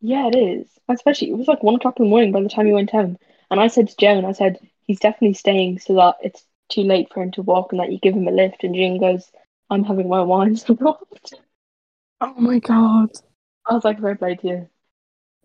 Yeah, 0.00 0.28
it 0.28 0.36
is. 0.36 0.66
Especially, 0.88 1.30
it 1.30 1.36
was 1.36 1.48
like 1.48 1.62
one 1.62 1.74
o'clock 1.74 1.98
in 1.98 2.04
the 2.04 2.10
morning 2.10 2.32
by 2.32 2.42
the 2.42 2.48
time 2.48 2.66
he 2.66 2.72
went 2.72 2.90
home. 2.90 3.18
And 3.50 3.60
I 3.60 3.68
said 3.68 3.88
to 3.88 3.96
Joan, 3.98 4.24
I 4.24 4.32
said, 4.32 4.58
he's 4.86 5.00
definitely 5.00 5.34
staying 5.34 5.78
so 5.80 5.94
that 5.96 6.16
it's 6.22 6.44
too 6.70 6.82
late 6.82 7.08
for 7.12 7.22
him 7.22 7.32
to 7.32 7.42
walk 7.42 7.72
and 7.72 7.80
that 7.80 7.92
you 7.92 7.98
give 8.00 8.14
him 8.14 8.28
a 8.28 8.32
lift. 8.32 8.64
And 8.64 8.74
Jane 8.74 9.00
goes, 9.00 9.30
I'm 9.70 9.84
having 9.84 10.08
my 10.08 10.22
wine 10.22 10.56
stopped. 10.56 11.34
Oh 12.22 12.34
my 12.38 12.58
god. 12.60 13.10
I 13.66 13.74
was 13.74 13.84
like, 13.84 14.00
fair 14.00 14.16
play 14.16 14.36
to 14.36 14.46
you. 14.46 14.68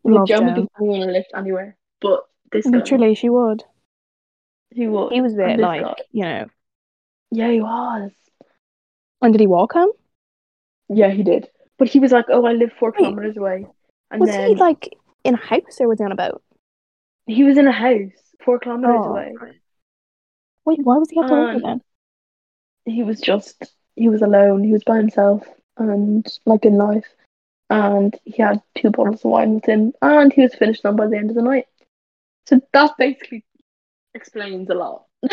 Like, 0.03 0.25
Joan 0.25 0.45
would 0.45 0.55
give 0.55 0.67
anyone 0.79 1.09
a 1.09 1.11
lift 1.11 1.31
anywhere. 1.35 1.77
But 2.01 2.25
this 2.51 2.69
guy, 2.69 2.81
Literally 2.81 3.15
she 3.15 3.29
would. 3.29 3.63
he 4.71 4.87
would. 4.87 5.13
He 5.13 5.21
was 5.21 5.33
a 5.33 5.37
And 5.43 5.57
bit 5.57 5.57
this 5.57 5.63
like, 5.63 5.81
guy- 5.81 6.03
you 6.11 6.23
know. 6.23 6.45
yeah, 7.31 7.51
he 7.51 7.61
was. 7.61 8.11
And 9.21 9.33
did 9.33 9.41
he 9.41 9.47
walk 9.47 9.73
home? 9.73 9.91
Yeah, 10.89 11.09
he 11.09 11.23
did. 11.23 11.49
But 11.77 11.89
he 11.89 11.99
was 11.99 12.11
like, 12.11 12.25
oh, 12.29 12.45
I 12.45 12.53
live 12.53 12.71
four 12.79 12.91
Wait, 12.97 13.03
kilometers 13.07 13.37
away. 13.37 13.67
And 14.11 14.21
was 14.21 14.29
then 14.29 14.47
he 14.47 14.55
like 14.55 14.89
in 15.23 15.33
a 15.35 15.37
house 15.37 15.79
or 15.79 15.87
was 15.87 15.99
he 15.99 16.05
on 16.05 16.11
a 16.11 16.15
boat? 16.15 16.41
he 17.27 17.43
was 17.43 17.57
in 17.57 17.67
a 17.67 17.71
house 17.71 18.11
four 18.43 18.59
kilometers 18.59 19.05
Oh. 19.05 19.09
away. 19.09 19.35
Wait, 20.65 20.79
why 20.83 20.97
was 20.97 21.09
he 21.09 21.19
at 21.19 21.27
the 21.27 21.35
Um, 21.35 21.61
then? 21.61 21.81
he 22.85 23.03
was 23.03 23.19
just 23.19 23.63
he 23.95 24.09
was 24.09 24.21
alone 24.21 24.63
he 24.63 24.71
was 24.71 24.83
by 24.83 24.97
himself 24.97 25.47
and 25.77 26.27
like 26.45 26.65
in 26.65 26.75
life 26.77 27.05
and 27.69 28.15
he 28.25 28.41
had 28.41 28.61
two 28.77 28.91
bottles 28.91 29.25
of 29.25 29.31
wine 29.31 29.55
with 29.55 29.65
him, 29.65 29.91
and 30.01 30.31
he 30.31 30.41
was 30.43 30.53
finished 30.55 30.83
them 30.83 30.95
by 30.95 31.07
the 31.07 31.17
end 31.17 31.29
of 31.31 31.35
the 31.35 31.41
night. 31.41 31.65
So 32.45 32.61
that 32.73 32.91
basically 32.97 33.43
explains 34.13 34.69
a 34.69 34.75
lot. 34.75 35.05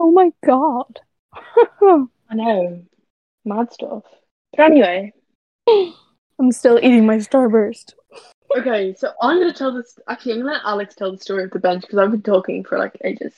Oh 0.00 0.12
my 0.12 0.30
god. 0.46 1.00
I 1.82 2.34
know, 2.34 2.82
mad 3.44 3.72
stuff. 3.72 4.04
But 4.56 4.62
anyway, 4.66 5.12
I'm 6.38 6.52
still 6.52 6.78
eating 6.78 7.04
my 7.04 7.16
Starburst. 7.16 7.94
Okay, 8.58 8.94
so 8.94 9.12
I'm 9.20 9.38
gonna 9.38 9.52
tell 9.52 9.72
this. 9.72 9.98
Actually, 10.08 10.32
I'm 10.34 10.38
gonna 10.40 10.52
let 10.52 10.62
Alex 10.64 10.94
tell 10.94 11.12
the 11.12 11.18
story 11.18 11.44
of 11.44 11.50
the 11.50 11.58
bench 11.58 11.82
because 11.82 11.98
I've 11.98 12.10
been 12.10 12.22
talking 12.22 12.64
for 12.64 12.78
like 12.78 12.96
ages. 13.04 13.34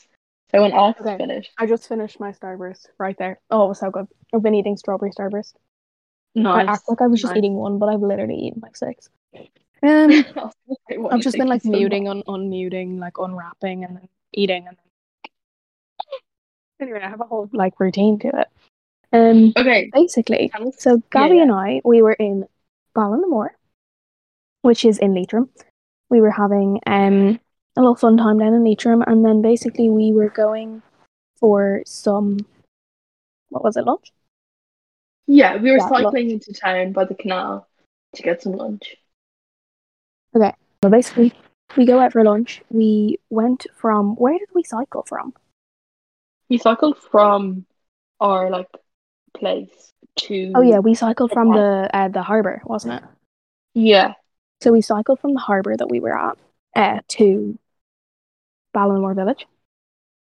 So 0.50 0.62
when 0.62 0.72
Alex 0.72 1.00
Okay. 1.00 1.16
finished, 1.16 1.52
I 1.58 1.66
just 1.66 1.88
finished 1.88 2.18
my 2.18 2.32
Starburst 2.32 2.86
right 2.98 3.16
there. 3.18 3.40
Oh, 3.50 3.66
it 3.66 3.68
was 3.68 3.78
so 3.80 3.90
good. 3.90 4.08
I've 4.34 4.42
been 4.42 4.54
eating 4.54 4.76
strawberry 4.76 5.10
Starburst. 5.12 5.54
nice. 6.34 6.68
I 6.68 6.72
act 6.72 6.88
like 6.88 7.00
I 7.00 7.06
was 7.06 7.20
just 7.20 7.30
nice. 7.32 7.38
eating 7.38 7.54
one, 7.54 7.78
but 7.78 7.88
I've 7.88 8.02
literally 8.02 8.36
eaten 8.36 8.60
like 8.62 8.76
six. 8.76 9.08
Um, 9.82 10.10
I 10.10 10.14
was 10.14 10.54
gonna 10.66 10.76
say, 10.90 10.98
why 10.98 11.10
I've 11.12 11.22
just 11.22 11.38
been 11.38 11.48
like 11.48 11.64
muting, 11.64 12.06
un- 12.06 12.22
unmuting, 12.28 12.98
like 12.98 13.16
unwrapping, 13.18 13.84
and 13.84 13.96
then 13.96 14.08
eating, 14.34 14.68
and 14.68 14.76
then 14.76 14.84
anyway, 16.80 17.00
I 17.02 17.08
have 17.08 17.22
a 17.22 17.24
whole 17.24 17.48
like 17.52 17.80
routine 17.80 18.18
to 18.18 18.28
it. 18.28 18.48
Um, 19.12 19.54
Okay, 19.56 19.90
basically, 19.94 20.52
so 20.78 21.02
Gabby 21.10 21.36
yeah. 21.36 21.42
and 21.44 21.52
I, 21.52 21.80
we 21.82 22.02
were 22.02 22.12
in 22.12 22.46
Ballinamore, 22.94 23.48
which 24.62 24.84
is 24.84 24.98
in 24.98 25.14
Leitrim. 25.14 25.48
We 26.08 26.20
were 26.20 26.30
having 26.30 26.80
um 26.86 27.40
a 27.76 27.80
little 27.80 27.94
fun 27.96 28.16
time 28.16 28.38
down 28.38 28.54
in 28.54 28.64
Leitrim, 28.64 29.02
and 29.06 29.24
then 29.24 29.42
basically 29.42 29.88
we 29.90 30.12
were 30.12 30.28
going 30.30 30.82
for 31.38 31.82
some 31.86 32.38
what 33.50 33.64
was 33.64 33.76
it 33.76 33.84
lunch? 33.84 34.12
Yeah, 35.26 35.56
we 35.56 35.70
were 35.70 35.78
Yeah, 35.78 35.88
cycling 35.88 36.30
into 36.30 36.52
town 36.52 36.92
by 36.92 37.04
the 37.04 37.14
canal 37.14 37.68
to 38.14 38.22
get 38.22 38.42
some 38.42 38.52
lunch. 38.52 38.96
Okay, 40.34 40.52
So 40.82 40.90
basically, 40.90 41.32
we 41.76 41.86
go 41.86 42.00
out 42.00 42.12
for 42.12 42.24
lunch. 42.24 42.62
We 42.70 43.18
went 43.30 43.66
from 43.74 44.16
where 44.16 44.38
did 44.38 44.48
we 44.54 44.62
cycle 44.64 45.04
from? 45.06 45.34
We 46.48 46.58
cycled 46.58 46.98
from 46.98 47.66
our 48.20 48.50
like 48.50 48.68
place 49.34 49.92
to. 50.20 50.52
Oh 50.54 50.62
yeah, 50.62 50.78
we 50.80 50.94
cycled 50.94 51.32
from 51.32 51.52
the 51.52 51.88
uh, 51.92 52.08
the 52.08 52.22
harbour, 52.22 52.62
wasn't 52.64 52.94
it? 52.94 53.02
yeah. 53.74 54.14
So 54.60 54.72
we 54.72 54.82
cycled 54.82 55.20
from 55.20 55.32
the 55.34 55.40
harbour 55.40 55.76
that 55.76 55.88
we 55.88 56.00
were 56.00 56.16
at 56.16 56.36
uh, 56.76 57.00
to 57.08 57.58
Ballinamore 58.74 59.14
Village. 59.14 59.46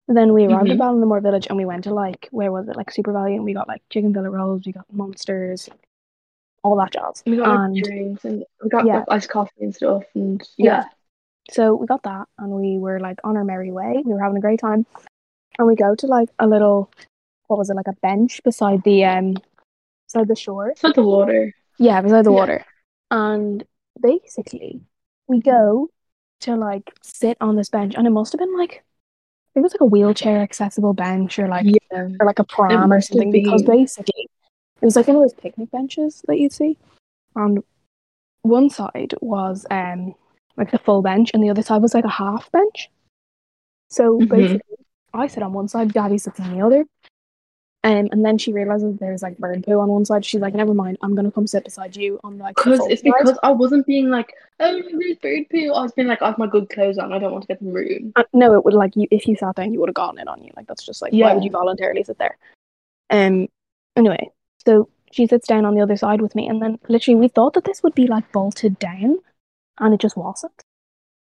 And 0.08 0.16
then 0.16 0.32
we 0.34 0.44
arrived 0.44 0.68
Mhm. 0.68 0.72
at 0.72 0.78
Ballinamore 0.78 1.22
Village 1.22 1.46
and 1.48 1.56
we 1.56 1.64
went 1.64 1.84
to 1.84 1.94
like 1.94 2.28
where 2.30 2.52
was 2.52 2.68
it 2.68 2.76
like 2.76 2.90
SuperValu 2.90 3.36
and 3.36 3.44
we 3.44 3.54
got 3.54 3.68
like 3.68 3.82
chicken 3.90 4.12
fillet 4.12 4.28
rolls, 4.28 4.66
we 4.66 4.72
got 4.72 4.84
monsters, 4.92 5.68
all 6.62 6.76
that 6.76 6.92
jazz. 6.92 7.22
We 7.26 7.36
got 7.36 7.48
like 7.74 7.82
drinks 7.82 8.24
and 8.24 8.44
we 8.62 8.68
got 8.68 8.84
Yeah. 8.86 9.04
iced 9.08 9.30
coffee 9.30 9.62
and 9.62 9.74
stuff 9.74 10.04
and 10.14 10.46
Yeah. 10.58 10.84
yeah. 10.84 10.84
so 11.50 11.74
we 11.74 11.86
got 11.86 12.02
that 12.02 12.28
and 12.38 12.50
we 12.50 12.78
were 12.78 13.00
like 13.00 13.18
on 13.24 13.36
our 13.36 13.44
merry 13.44 13.70
way. 13.72 14.02
We 14.04 14.12
were 14.12 14.20
having 14.20 14.36
a 14.36 14.40
great 14.40 14.60
time, 14.60 14.84
and 15.58 15.66
we 15.66 15.76
go 15.76 15.94
to 15.94 16.06
like 16.06 16.28
a 16.38 16.46
little 16.46 16.90
what 17.46 17.58
was 17.58 17.70
it 17.70 17.74
like 17.74 17.88
a 17.88 17.96
bench 18.02 18.42
beside 18.44 18.82
the 18.82 19.04
um 19.04 19.36
beside 20.06 20.28
the 20.28 20.36
shore. 20.36 20.74
Not 20.82 20.94
the 20.96 21.02
water. 21.02 21.54
Yeah, 21.78 22.00
beside 22.02 22.24
the 22.24 22.30
Yeah. 22.32 22.36
water. 22.36 22.64
And 23.12 23.64
basically, 24.00 24.80
we 25.26 25.40
go 25.40 25.88
to 26.40 26.56
like 26.56 26.92
sit 27.02 27.36
on 27.40 27.56
this 27.56 27.68
bench, 27.70 27.94
and 27.96 28.06
it 28.06 28.10
must 28.10 28.32
have 28.32 28.38
been 28.38 28.56
like, 28.56 28.72
I 28.72 29.50
think 29.54 29.62
it 29.62 29.62
was 29.62 29.72
like 29.74 29.80
a 29.80 29.86
wheelchair 29.86 30.40
accessible 30.40 30.94
bench 30.94 31.38
or 31.38 31.48
like 31.48 31.66
Yeah. 31.66 32.08
or 32.20 32.26
like 32.26 32.38
a 32.38 32.44
pram 32.44 32.92
or 32.92 33.00
something 33.00 33.30
because 33.30 33.62
basically 33.62 34.28
it 34.80 34.84
was 34.84 34.96
like 34.96 35.06
one 35.08 35.16
of 35.16 35.22
those 35.22 35.34
picnic 35.34 35.70
benches 35.70 36.22
that 36.28 36.38
you'd 36.38 36.52
see. 36.52 36.78
And 37.36 37.62
one 38.42 38.70
side 38.70 39.14
was 39.20 39.66
um 39.70 40.14
like 40.56 40.70
the 40.70 40.78
full 40.78 41.02
bench, 41.02 41.30
and 41.34 41.42
the 41.42 41.50
other 41.50 41.62
side 41.62 41.82
was 41.82 41.94
like 41.94 42.04
a 42.04 42.08
half 42.08 42.50
bench. 42.52 42.90
So 43.90 44.18
Mhm. 44.18 44.28
basically, 44.28 44.76
I 45.12 45.26
sit 45.26 45.42
on 45.42 45.52
one 45.52 45.68
side, 45.68 45.92
Daddy 45.92 46.18
sits 46.18 46.38
on 46.38 46.56
the 46.56 46.64
other. 46.64 46.86
Um, 47.82 48.08
and 48.12 48.24
then 48.24 48.36
she 48.36 48.52
realizes 48.52 48.98
there's 48.98 49.22
like 49.22 49.38
bird 49.38 49.64
poo 49.64 49.80
on 49.80 49.88
one 49.88 50.04
side. 50.04 50.22
She's 50.24 50.42
like, 50.42 50.54
"Never 50.54 50.74
mind, 50.74 50.98
I'm 51.00 51.14
gonna 51.14 51.30
come 51.30 51.46
sit 51.46 51.64
beside 51.64 51.96
you 51.96 52.20
on 52.22 52.36
like 52.36 52.56
Because 52.56 52.80
it's 52.88 53.00
side." 53.00 53.12
because 53.18 53.38
I 53.42 53.52
wasn't 53.52 53.86
being 53.86 54.10
like, 54.10 54.34
oh, 54.60 54.82
there's 54.82 55.16
bird 55.16 55.46
poo. 55.50 55.72
I 55.72 55.82
was 55.82 55.92
being 55.92 56.06
like, 56.08 56.20
I 56.20 56.26
have 56.26 56.36
my 56.36 56.46
good 56.46 56.68
clothes 56.68 56.98
on. 56.98 57.10
I 57.12 57.18
don't 57.18 57.32
want 57.32 57.42
to 57.44 57.48
get 57.48 57.58
them 57.60 57.72
ruined. 57.72 58.12
Uh, 58.16 58.24
no, 58.34 58.54
it 58.54 58.66
would 58.66 58.74
like 58.74 58.96
you 58.96 59.08
if 59.10 59.26
you 59.26 59.34
sat 59.34 59.56
down, 59.56 59.72
you 59.72 59.80
would 59.80 59.88
have 59.88 59.94
gotten 59.94 60.18
it 60.18 60.28
on 60.28 60.42
you. 60.42 60.52
Like 60.56 60.66
that's 60.66 60.84
just 60.84 61.00
like 61.00 61.14
why 61.14 61.32
would 61.32 61.44
you 61.44 61.50
voluntarily 61.50 62.04
sit 62.04 62.18
there? 62.18 62.36
Um. 63.08 63.48
Anyway, 63.96 64.30
so 64.66 64.90
she 65.10 65.26
sits 65.26 65.48
down 65.48 65.64
on 65.64 65.74
the 65.74 65.80
other 65.80 65.96
side 65.96 66.20
with 66.20 66.34
me, 66.34 66.48
and 66.48 66.60
then 66.60 66.78
literally 66.88 67.18
we 67.18 67.28
thought 67.28 67.54
that 67.54 67.64
this 67.64 67.82
would 67.82 67.94
be 67.94 68.06
like 68.06 68.30
bolted 68.30 68.78
down, 68.78 69.16
and 69.78 69.94
it 69.94 70.00
just 70.00 70.18
wasn't. 70.18 70.52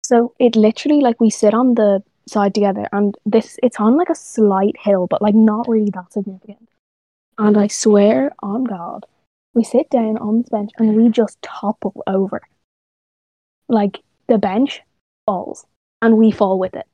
So 0.05 0.35
it 0.39 0.55
literally 0.55 1.01
like 1.01 1.21
we 1.21 1.31
sit 1.31 1.53
on 1.53 1.75
the 1.75 2.01
side 2.27 2.55
together, 2.55 2.89
and 2.93 3.17
this 3.27 3.59
it's 3.63 3.81
on 3.81 3.97
like 3.97 4.11
a 4.11 4.15
slight 4.15 4.77
hill, 4.79 5.07
but 5.07 5.23
like 5.23 5.35
not 5.35 5.69
really 5.69 5.91
that 5.95 6.13
significant. 6.13 6.69
And 7.39 7.57
I 7.59 7.67
swear 7.67 8.33
on 8.43 8.65
God, 8.65 9.07
we 9.55 9.65
sit 9.65 9.91
down 9.91 10.19
on 10.19 10.39
this 10.39 10.49
bench 10.49 10.71
and 10.79 10.95
we 10.97 11.09
just 11.09 11.41
topple 11.43 12.03
over. 12.07 12.41
Like 13.69 14.03
the 14.29 14.39
bench 14.39 14.81
falls, 15.27 15.67
and 16.03 16.17
we 16.17 16.31
fall 16.31 16.59
with 16.59 16.75
it 16.75 16.87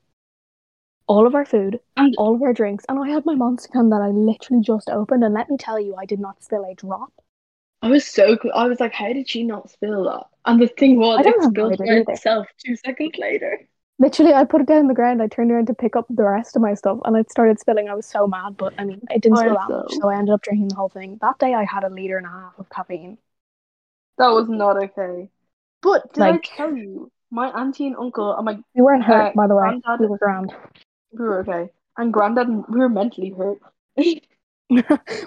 all 1.11 1.27
of 1.27 1.35
our 1.35 1.43
food, 1.45 1.77
And- 1.97 2.15
all 2.17 2.35
of 2.35 2.41
our 2.41 2.53
drinks, 2.53 2.85
and 2.87 2.97
I 2.97 3.09
had 3.09 3.25
my 3.25 3.35
monster 3.35 3.69
can 3.69 3.89
that 3.89 4.01
I 4.01 4.07
literally 4.09 4.63
just 4.63 4.89
opened, 4.89 5.25
and 5.25 5.33
let 5.33 5.49
me 5.49 5.57
tell 5.57 5.77
you, 5.77 5.93
I 5.95 6.05
did 6.05 6.21
not 6.21 6.41
spill 6.41 6.63
a 6.63 6.73
drop. 6.73 7.11
I 7.81 7.89
was 7.89 8.05
so 8.05 8.37
co- 8.37 8.51
I 8.51 8.67
was 8.67 8.79
like, 8.79 8.93
how 8.93 9.11
did 9.11 9.27
she 9.27 9.43
not 9.43 9.69
spill 9.69 10.05
that? 10.05 10.27
And 10.45 10.61
the 10.61 10.67
thing 10.69 10.99
was, 10.99 11.19
it 11.25 11.35
spilled 11.49 11.71
did 11.79 12.07
itself 12.07 12.47
two 12.63 12.77
seconds 12.77 13.17
later. 13.17 13.67
Literally, 14.01 14.33
I 14.33 14.45
put 14.45 14.61
it 14.61 14.67
down 14.67 14.79
on 14.79 14.87
the 14.87 14.95
ground. 14.95 15.21
I 15.21 15.27
turned 15.27 15.51
around 15.51 15.67
to 15.67 15.75
pick 15.75 15.95
up 15.95 16.07
the 16.09 16.23
rest 16.23 16.55
of 16.55 16.61
my 16.63 16.73
stuff, 16.73 16.97
and 17.05 17.15
it 17.15 17.29
started 17.29 17.59
spilling. 17.59 17.87
I 17.87 17.93
was 17.93 18.07
so 18.07 18.25
mad, 18.25 18.57
but 18.57 18.73
I 18.79 18.83
mean, 18.83 18.99
it 19.11 19.21
didn't 19.21 19.37
spill 19.37 19.53
that 19.53 19.69
much, 19.69 19.93
so 19.93 20.09
I 20.09 20.17
ended 20.17 20.33
up 20.33 20.41
drinking 20.41 20.69
the 20.69 20.75
whole 20.75 20.89
thing. 20.89 21.19
That 21.21 21.37
day, 21.37 21.53
I 21.53 21.65
had 21.65 21.83
a 21.83 21.89
liter 21.89 22.17
and 22.17 22.25
a 22.25 22.29
half 22.29 22.53
of 22.57 22.67
caffeine. 22.71 23.19
That 24.17 24.29
was 24.29 24.49
not 24.49 24.81
okay. 24.85 25.29
But 25.83 26.11
did 26.13 26.19
Like- 26.19 26.49
I 26.51 26.57
tell 26.57 26.75
you, 26.75 27.11
my 27.29 27.49
auntie 27.51 27.85
and 27.85 27.95
uncle 27.95 28.35
and 28.35 28.43
my 28.45 28.59
We 28.73 28.81
weren't 28.81 29.03
hurt, 29.03 29.21
Uh, 29.21 29.31
by 29.35 29.45
the 29.45 29.55
way. 29.55 29.61
Granddad- 29.69 29.99
We 29.99 30.07
were 30.07 30.17
grand. 30.17 30.55
we 31.11 31.19
were 31.23 31.39
okay, 31.41 31.71
and 31.97 32.11
granddad 32.11 32.47
we 32.49 32.79
were 32.79 32.89
mentally 32.89 33.29
hurt. 33.37 33.59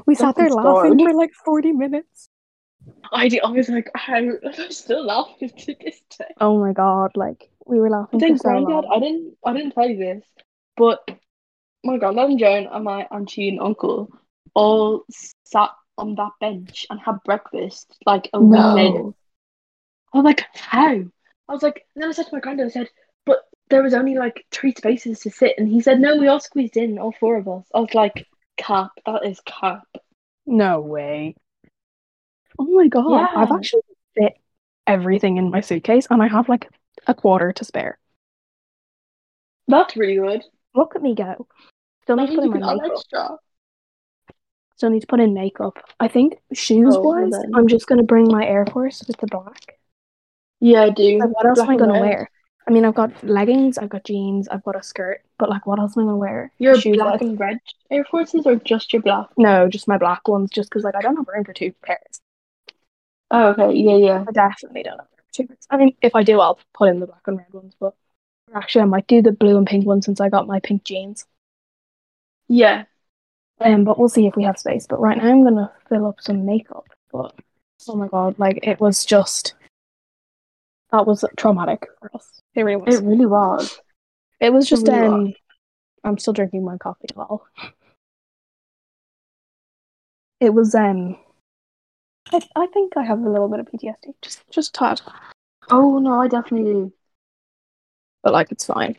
we 0.06 0.14
sat 0.16 0.34
there 0.34 0.50
laughing 0.50 0.98
for 0.98 1.14
like 1.14 1.32
forty 1.44 1.70
minutes. 1.70 2.28
I, 3.12 3.28
did- 3.28 3.42
I 3.44 3.50
was 3.50 3.68
like, 3.68 3.90
how? 3.94 4.16
I'm 4.58 4.70
still 4.72 5.04
laughing 5.06 5.50
to 5.58 5.74
this 5.80 6.00
day. 6.18 6.34
Oh 6.40 6.58
my 6.58 6.72
god! 6.72 7.12
Like 7.16 7.50
we 7.66 7.80
were 7.80 7.90
laughing 7.90 8.18
Then 8.20 8.38
so 8.38 8.48
granddad. 8.48 8.84
I 8.90 8.98
didn't, 8.98 9.36
I 9.44 9.52
didn't 9.52 9.72
tell 9.72 9.88
you 9.88 9.96
this, 9.96 10.24
but 10.76 11.08
my 11.82 11.98
granddad 11.98 12.30
and 12.30 12.38
Joan 12.38 12.66
and 12.70 12.84
my 12.84 13.06
auntie 13.10 13.48
and 13.48 13.60
uncle 13.60 14.10
all 14.54 15.04
sat 15.44 15.70
on 15.98 16.14
that 16.16 16.32
bench 16.40 16.86
and 16.90 17.00
had 17.00 17.22
breakfast 17.24 17.96
like 18.06 18.28
a 18.32 18.40
week 18.40 18.58
No. 18.60 18.74
later. 18.74 19.10
I 20.12 20.18
was 20.18 20.24
like, 20.24 20.44
how? 20.54 20.90
I 21.48 21.52
was 21.52 21.62
like, 21.62 21.84
and 21.94 22.02
then 22.02 22.08
I 22.08 22.12
said 22.12 22.26
to 22.26 22.34
my 22.34 22.40
granddad, 22.40 22.66
I 22.66 22.70
said, 22.70 22.88
but 23.26 23.40
there 23.68 23.82
was 23.82 23.94
only 23.94 24.14
like 24.14 24.44
three 24.50 24.72
spaces 24.74 25.20
to 25.20 25.30
sit, 25.30 25.54
and 25.58 25.68
he 25.68 25.80
said, 25.80 26.00
no, 26.00 26.16
we 26.16 26.28
all 26.28 26.40
squeezed 26.40 26.76
in, 26.76 26.98
all 26.98 27.14
four 27.18 27.36
of 27.36 27.48
us. 27.48 27.64
I 27.74 27.80
was 27.80 27.94
like, 27.94 28.26
cap, 28.56 28.90
that 29.06 29.24
is 29.24 29.40
cap. 29.44 29.82
No 30.46 30.80
way. 30.80 31.34
Oh 32.58 32.64
my 32.64 32.86
god. 32.88 33.10
Yeah. 33.10 33.26
I've 33.34 33.52
actually 33.52 33.82
fit 34.16 34.34
everything 34.86 35.38
in 35.38 35.50
my 35.50 35.60
suitcase 35.60 36.06
and 36.10 36.22
I 36.22 36.28
have 36.28 36.48
like 36.48 36.70
a 37.06 37.14
quarter 37.14 37.52
to 37.52 37.64
spare. 37.64 37.98
That's 39.68 39.96
really 39.96 40.16
good. 40.16 40.44
Look 40.74 40.94
at 40.96 41.02
me 41.02 41.14
go. 41.14 41.46
Still 42.02 42.16
need 42.16 42.30
to 42.30 42.34
put 42.34 42.44
in 42.44 42.50
my 42.50 42.56
you 42.56 42.62
can 42.62 42.68
add 42.68 42.82
makeup. 42.82 42.98
extra. 42.98 43.28
Still 44.76 44.90
need 44.90 45.00
to 45.00 45.06
put 45.06 45.20
in 45.20 45.34
makeup. 45.34 45.78
I 46.00 46.08
think 46.08 46.34
shoes 46.52 46.94
Oh, 46.96 47.00
well 47.00 47.22
wise, 47.22 47.32
then. 47.32 47.52
I'm 47.54 47.68
just 47.68 47.86
gonna 47.86 48.02
bring 48.02 48.28
my 48.28 48.44
Air 48.44 48.66
Force 48.66 49.02
with 49.06 49.16
the 49.18 49.26
black. 49.26 49.78
Yeah, 50.60 50.82
I 50.82 50.90
do. 50.90 51.18
Like 51.18 51.30
what 51.30 51.46
else 51.46 51.58
Black 51.58 51.68
am 51.68 51.74
I 51.74 51.78
gonna 51.78 52.00
wear? 52.00 52.30
I 52.66 52.70
mean 52.70 52.84
I've 52.84 52.94
got 52.94 53.10
leggings, 53.22 53.78
I've 53.78 53.90
got 53.90 54.04
jeans, 54.04 54.48
I've 54.48 54.64
got 54.64 54.76
a 54.76 54.82
skirt, 54.82 55.22
but 55.38 55.48
like 55.50 55.66
what 55.66 55.78
else 55.78 55.96
am 55.96 56.04
I 56.04 56.06
gonna 56.06 56.16
wear? 56.16 56.52
Your 56.58 56.78
Shoes 56.80 56.96
black 56.96 57.20
and 57.20 57.38
red 57.38 57.58
Air 57.90 58.04
Forces 58.04 58.46
or 58.46 58.56
just 58.56 58.92
your 58.92 59.02
black? 59.02 59.28
No, 59.36 59.68
just 59.68 59.86
my 59.86 59.98
black 59.98 60.26
ones, 60.26 60.50
just 60.50 60.70
because 60.70 60.82
like 60.82 60.94
I 60.94 61.02
don't 61.02 61.16
have 61.16 61.28
room 61.28 61.44
for 61.44 61.52
two 61.52 61.72
pairs. 61.82 62.20
Oh, 63.30 63.48
okay. 63.48 63.72
Yeah, 63.74 63.96
yeah. 63.96 64.24
I 64.26 64.32
definitely 64.32 64.82
don't 64.82 64.98
have 64.98 65.08
room 65.38 65.46
for 65.48 65.54
two 65.54 65.54
pairs. 65.54 65.66
I 65.70 65.76
mean, 65.76 65.96
if 66.02 66.14
I 66.14 66.22
do, 66.22 66.40
I'll 66.40 66.58
put 66.72 66.88
in 66.88 67.00
the 67.00 67.06
black 67.06 67.22
and 67.26 67.38
red 67.38 67.52
ones, 67.52 67.74
but 67.78 67.94
actually 68.54 68.82
I 68.82 68.86
might 68.86 69.06
do 69.06 69.22
the 69.22 69.32
blue 69.32 69.56
and 69.56 69.66
pink 69.66 69.86
one 69.86 70.02
since 70.02 70.20
I 70.20 70.28
got 70.28 70.46
my 70.46 70.60
pink 70.60 70.84
jeans. 70.84 71.26
Yeah. 72.48 72.84
Um, 73.60 73.84
but 73.84 73.98
we'll 73.98 74.08
see 74.08 74.26
if 74.26 74.36
we 74.36 74.44
have 74.44 74.58
space. 74.58 74.86
But 74.86 75.00
right 75.00 75.16
now 75.16 75.28
I'm 75.28 75.44
gonna 75.44 75.72
fill 75.88 76.06
up 76.06 76.20
some 76.20 76.44
makeup. 76.44 76.86
But 77.12 77.34
oh 77.88 77.96
my 77.96 78.08
god, 78.08 78.38
like 78.38 78.60
it 78.62 78.80
was 78.80 79.04
just 79.04 79.54
that 80.90 81.06
was 81.06 81.24
traumatic 81.36 81.86
for 82.00 82.10
us. 82.14 82.40
It 82.54 82.62
really 82.62 82.76
was. 82.76 82.94
It 82.94 83.04
really 83.04 83.26
was. 83.26 83.80
It 84.40 84.52
was 84.52 84.68
just 84.68 84.86
really 84.86 85.06
um 85.06 85.34
I'm 86.02 86.18
still 86.18 86.32
drinking 86.32 86.64
my 86.64 86.76
coffee 86.76 87.08
lol. 87.16 87.46
It 90.40 90.52
was 90.52 90.74
um 90.74 91.16
I, 92.32 92.40
I 92.56 92.66
think 92.68 92.96
I 92.96 93.02
have 93.04 93.20
a 93.20 93.28
little 93.28 93.48
bit 93.48 93.60
of 93.60 93.66
PTSD, 93.66 94.14
just 94.22 94.42
just 94.50 94.74
tad, 94.74 95.00
Oh 95.70 95.98
no, 95.98 96.20
I 96.20 96.28
definitely 96.28 96.72
do. 96.72 96.92
but 98.22 98.32
like 98.32 98.50
it's 98.52 98.66
fine. 98.66 98.96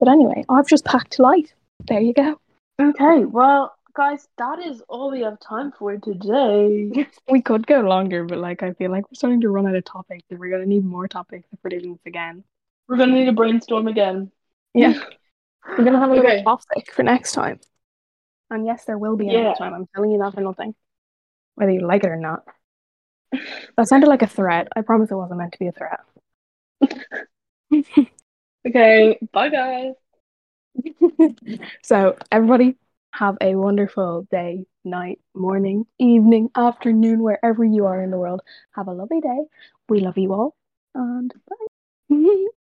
But 0.00 0.08
anyway, 0.08 0.44
I've 0.48 0.66
just 0.66 0.84
packed 0.84 1.18
light. 1.18 1.54
There 1.86 2.00
you 2.00 2.12
go. 2.12 2.40
Okay, 2.80 3.24
well, 3.24 3.74
guys, 3.94 4.26
that 4.38 4.58
is 4.58 4.82
all 4.88 5.10
we 5.12 5.20
have 5.20 5.38
time 5.40 5.72
for 5.78 5.96
today. 5.96 6.90
We 7.30 7.40
could 7.40 7.66
go 7.66 7.80
longer, 7.80 8.24
but 8.24 8.38
like 8.38 8.62
I 8.62 8.72
feel 8.72 8.90
like 8.90 9.04
we're 9.10 9.14
starting 9.14 9.40
to 9.42 9.48
run 9.48 9.66
out 9.66 9.74
of 9.76 9.84
topics, 9.84 10.24
and 10.30 10.38
we're 10.38 10.50
gonna 10.50 10.66
need 10.66 10.84
more 10.84 11.08
topics 11.08 11.46
if 11.52 11.58
we're 11.62 11.70
doing 11.70 11.92
this 11.92 12.06
again. 12.06 12.44
We're 12.88 12.96
gonna 12.96 13.12
need 13.12 13.28
a 13.28 13.32
brainstorm 13.32 13.88
again. 13.88 14.30
Yeah, 14.74 14.94
we're 15.66 15.84
gonna 15.84 16.00
have 16.00 16.10
a 16.10 16.14
little 16.14 16.42
topic 16.44 16.92
for 16.92 17.02
next 17.02 17.32
time. 17.32 17.60
And 18.50 18.66
yes, 18.66 18.84
there 18.84 18.98
will 18.98 19.16
be 19.16 19.26
Yeah. 19.26 19.44
next 19.44 19.58
time. 19.58 19.72
I'm 19.72 19.86
telling 19.94 20.10
you 20.10 20.18
that 20.18 20.34
for 20.34 20.42
nothing, 20.42 20.74
whether 21.54 21.72
you 21.72 21.86
like 21.86 22.04
it 22.04 22.10
or 22.10 22.16
not. 22.16 22.44
That 23.76 23.88
sounded 23.88 24.08
like 24.08 24.22
a 24.22 24.26
threat. 24.26 24.68
I 24.76 24.82
promise 24.82 25.10
it 25.10 25.14
wasn't 25.16 25.38
meant 25.38 25.52
to 25.52 25.58
be 25.58 25.68
a 25.68 25.72
threat. 25.72 26.00
Okay, 28.66 29.18
bye 29.32 29.50
guys. 29.50 29.92
so 31.82 32.16
everybody 32.32 32.76
have 33.12 33.36
a 33.40 33.54
wonderful 33.54 34.26
day, 34.30 34.66
night, 34.84 35.20
morning, 35.34 35.86
evening, 35.98 36.50
afternoon, 36.56 37.22
wherever 37.22 37.64
you 37.64 37.86
are 37.86 38.02
in 38.02 38.10
the 38.10 38.18
world. 38.18 38.40
Have 38.72 38.88
a 38.88 38.92
lovely 38.92 39.20
day. 39.20 39.40
We 39.88 40.00
love 40.00 40.18
you 40.18 40.32
all, 40.32 40.56
and 40.94 41.32
bye. 41.48 42.16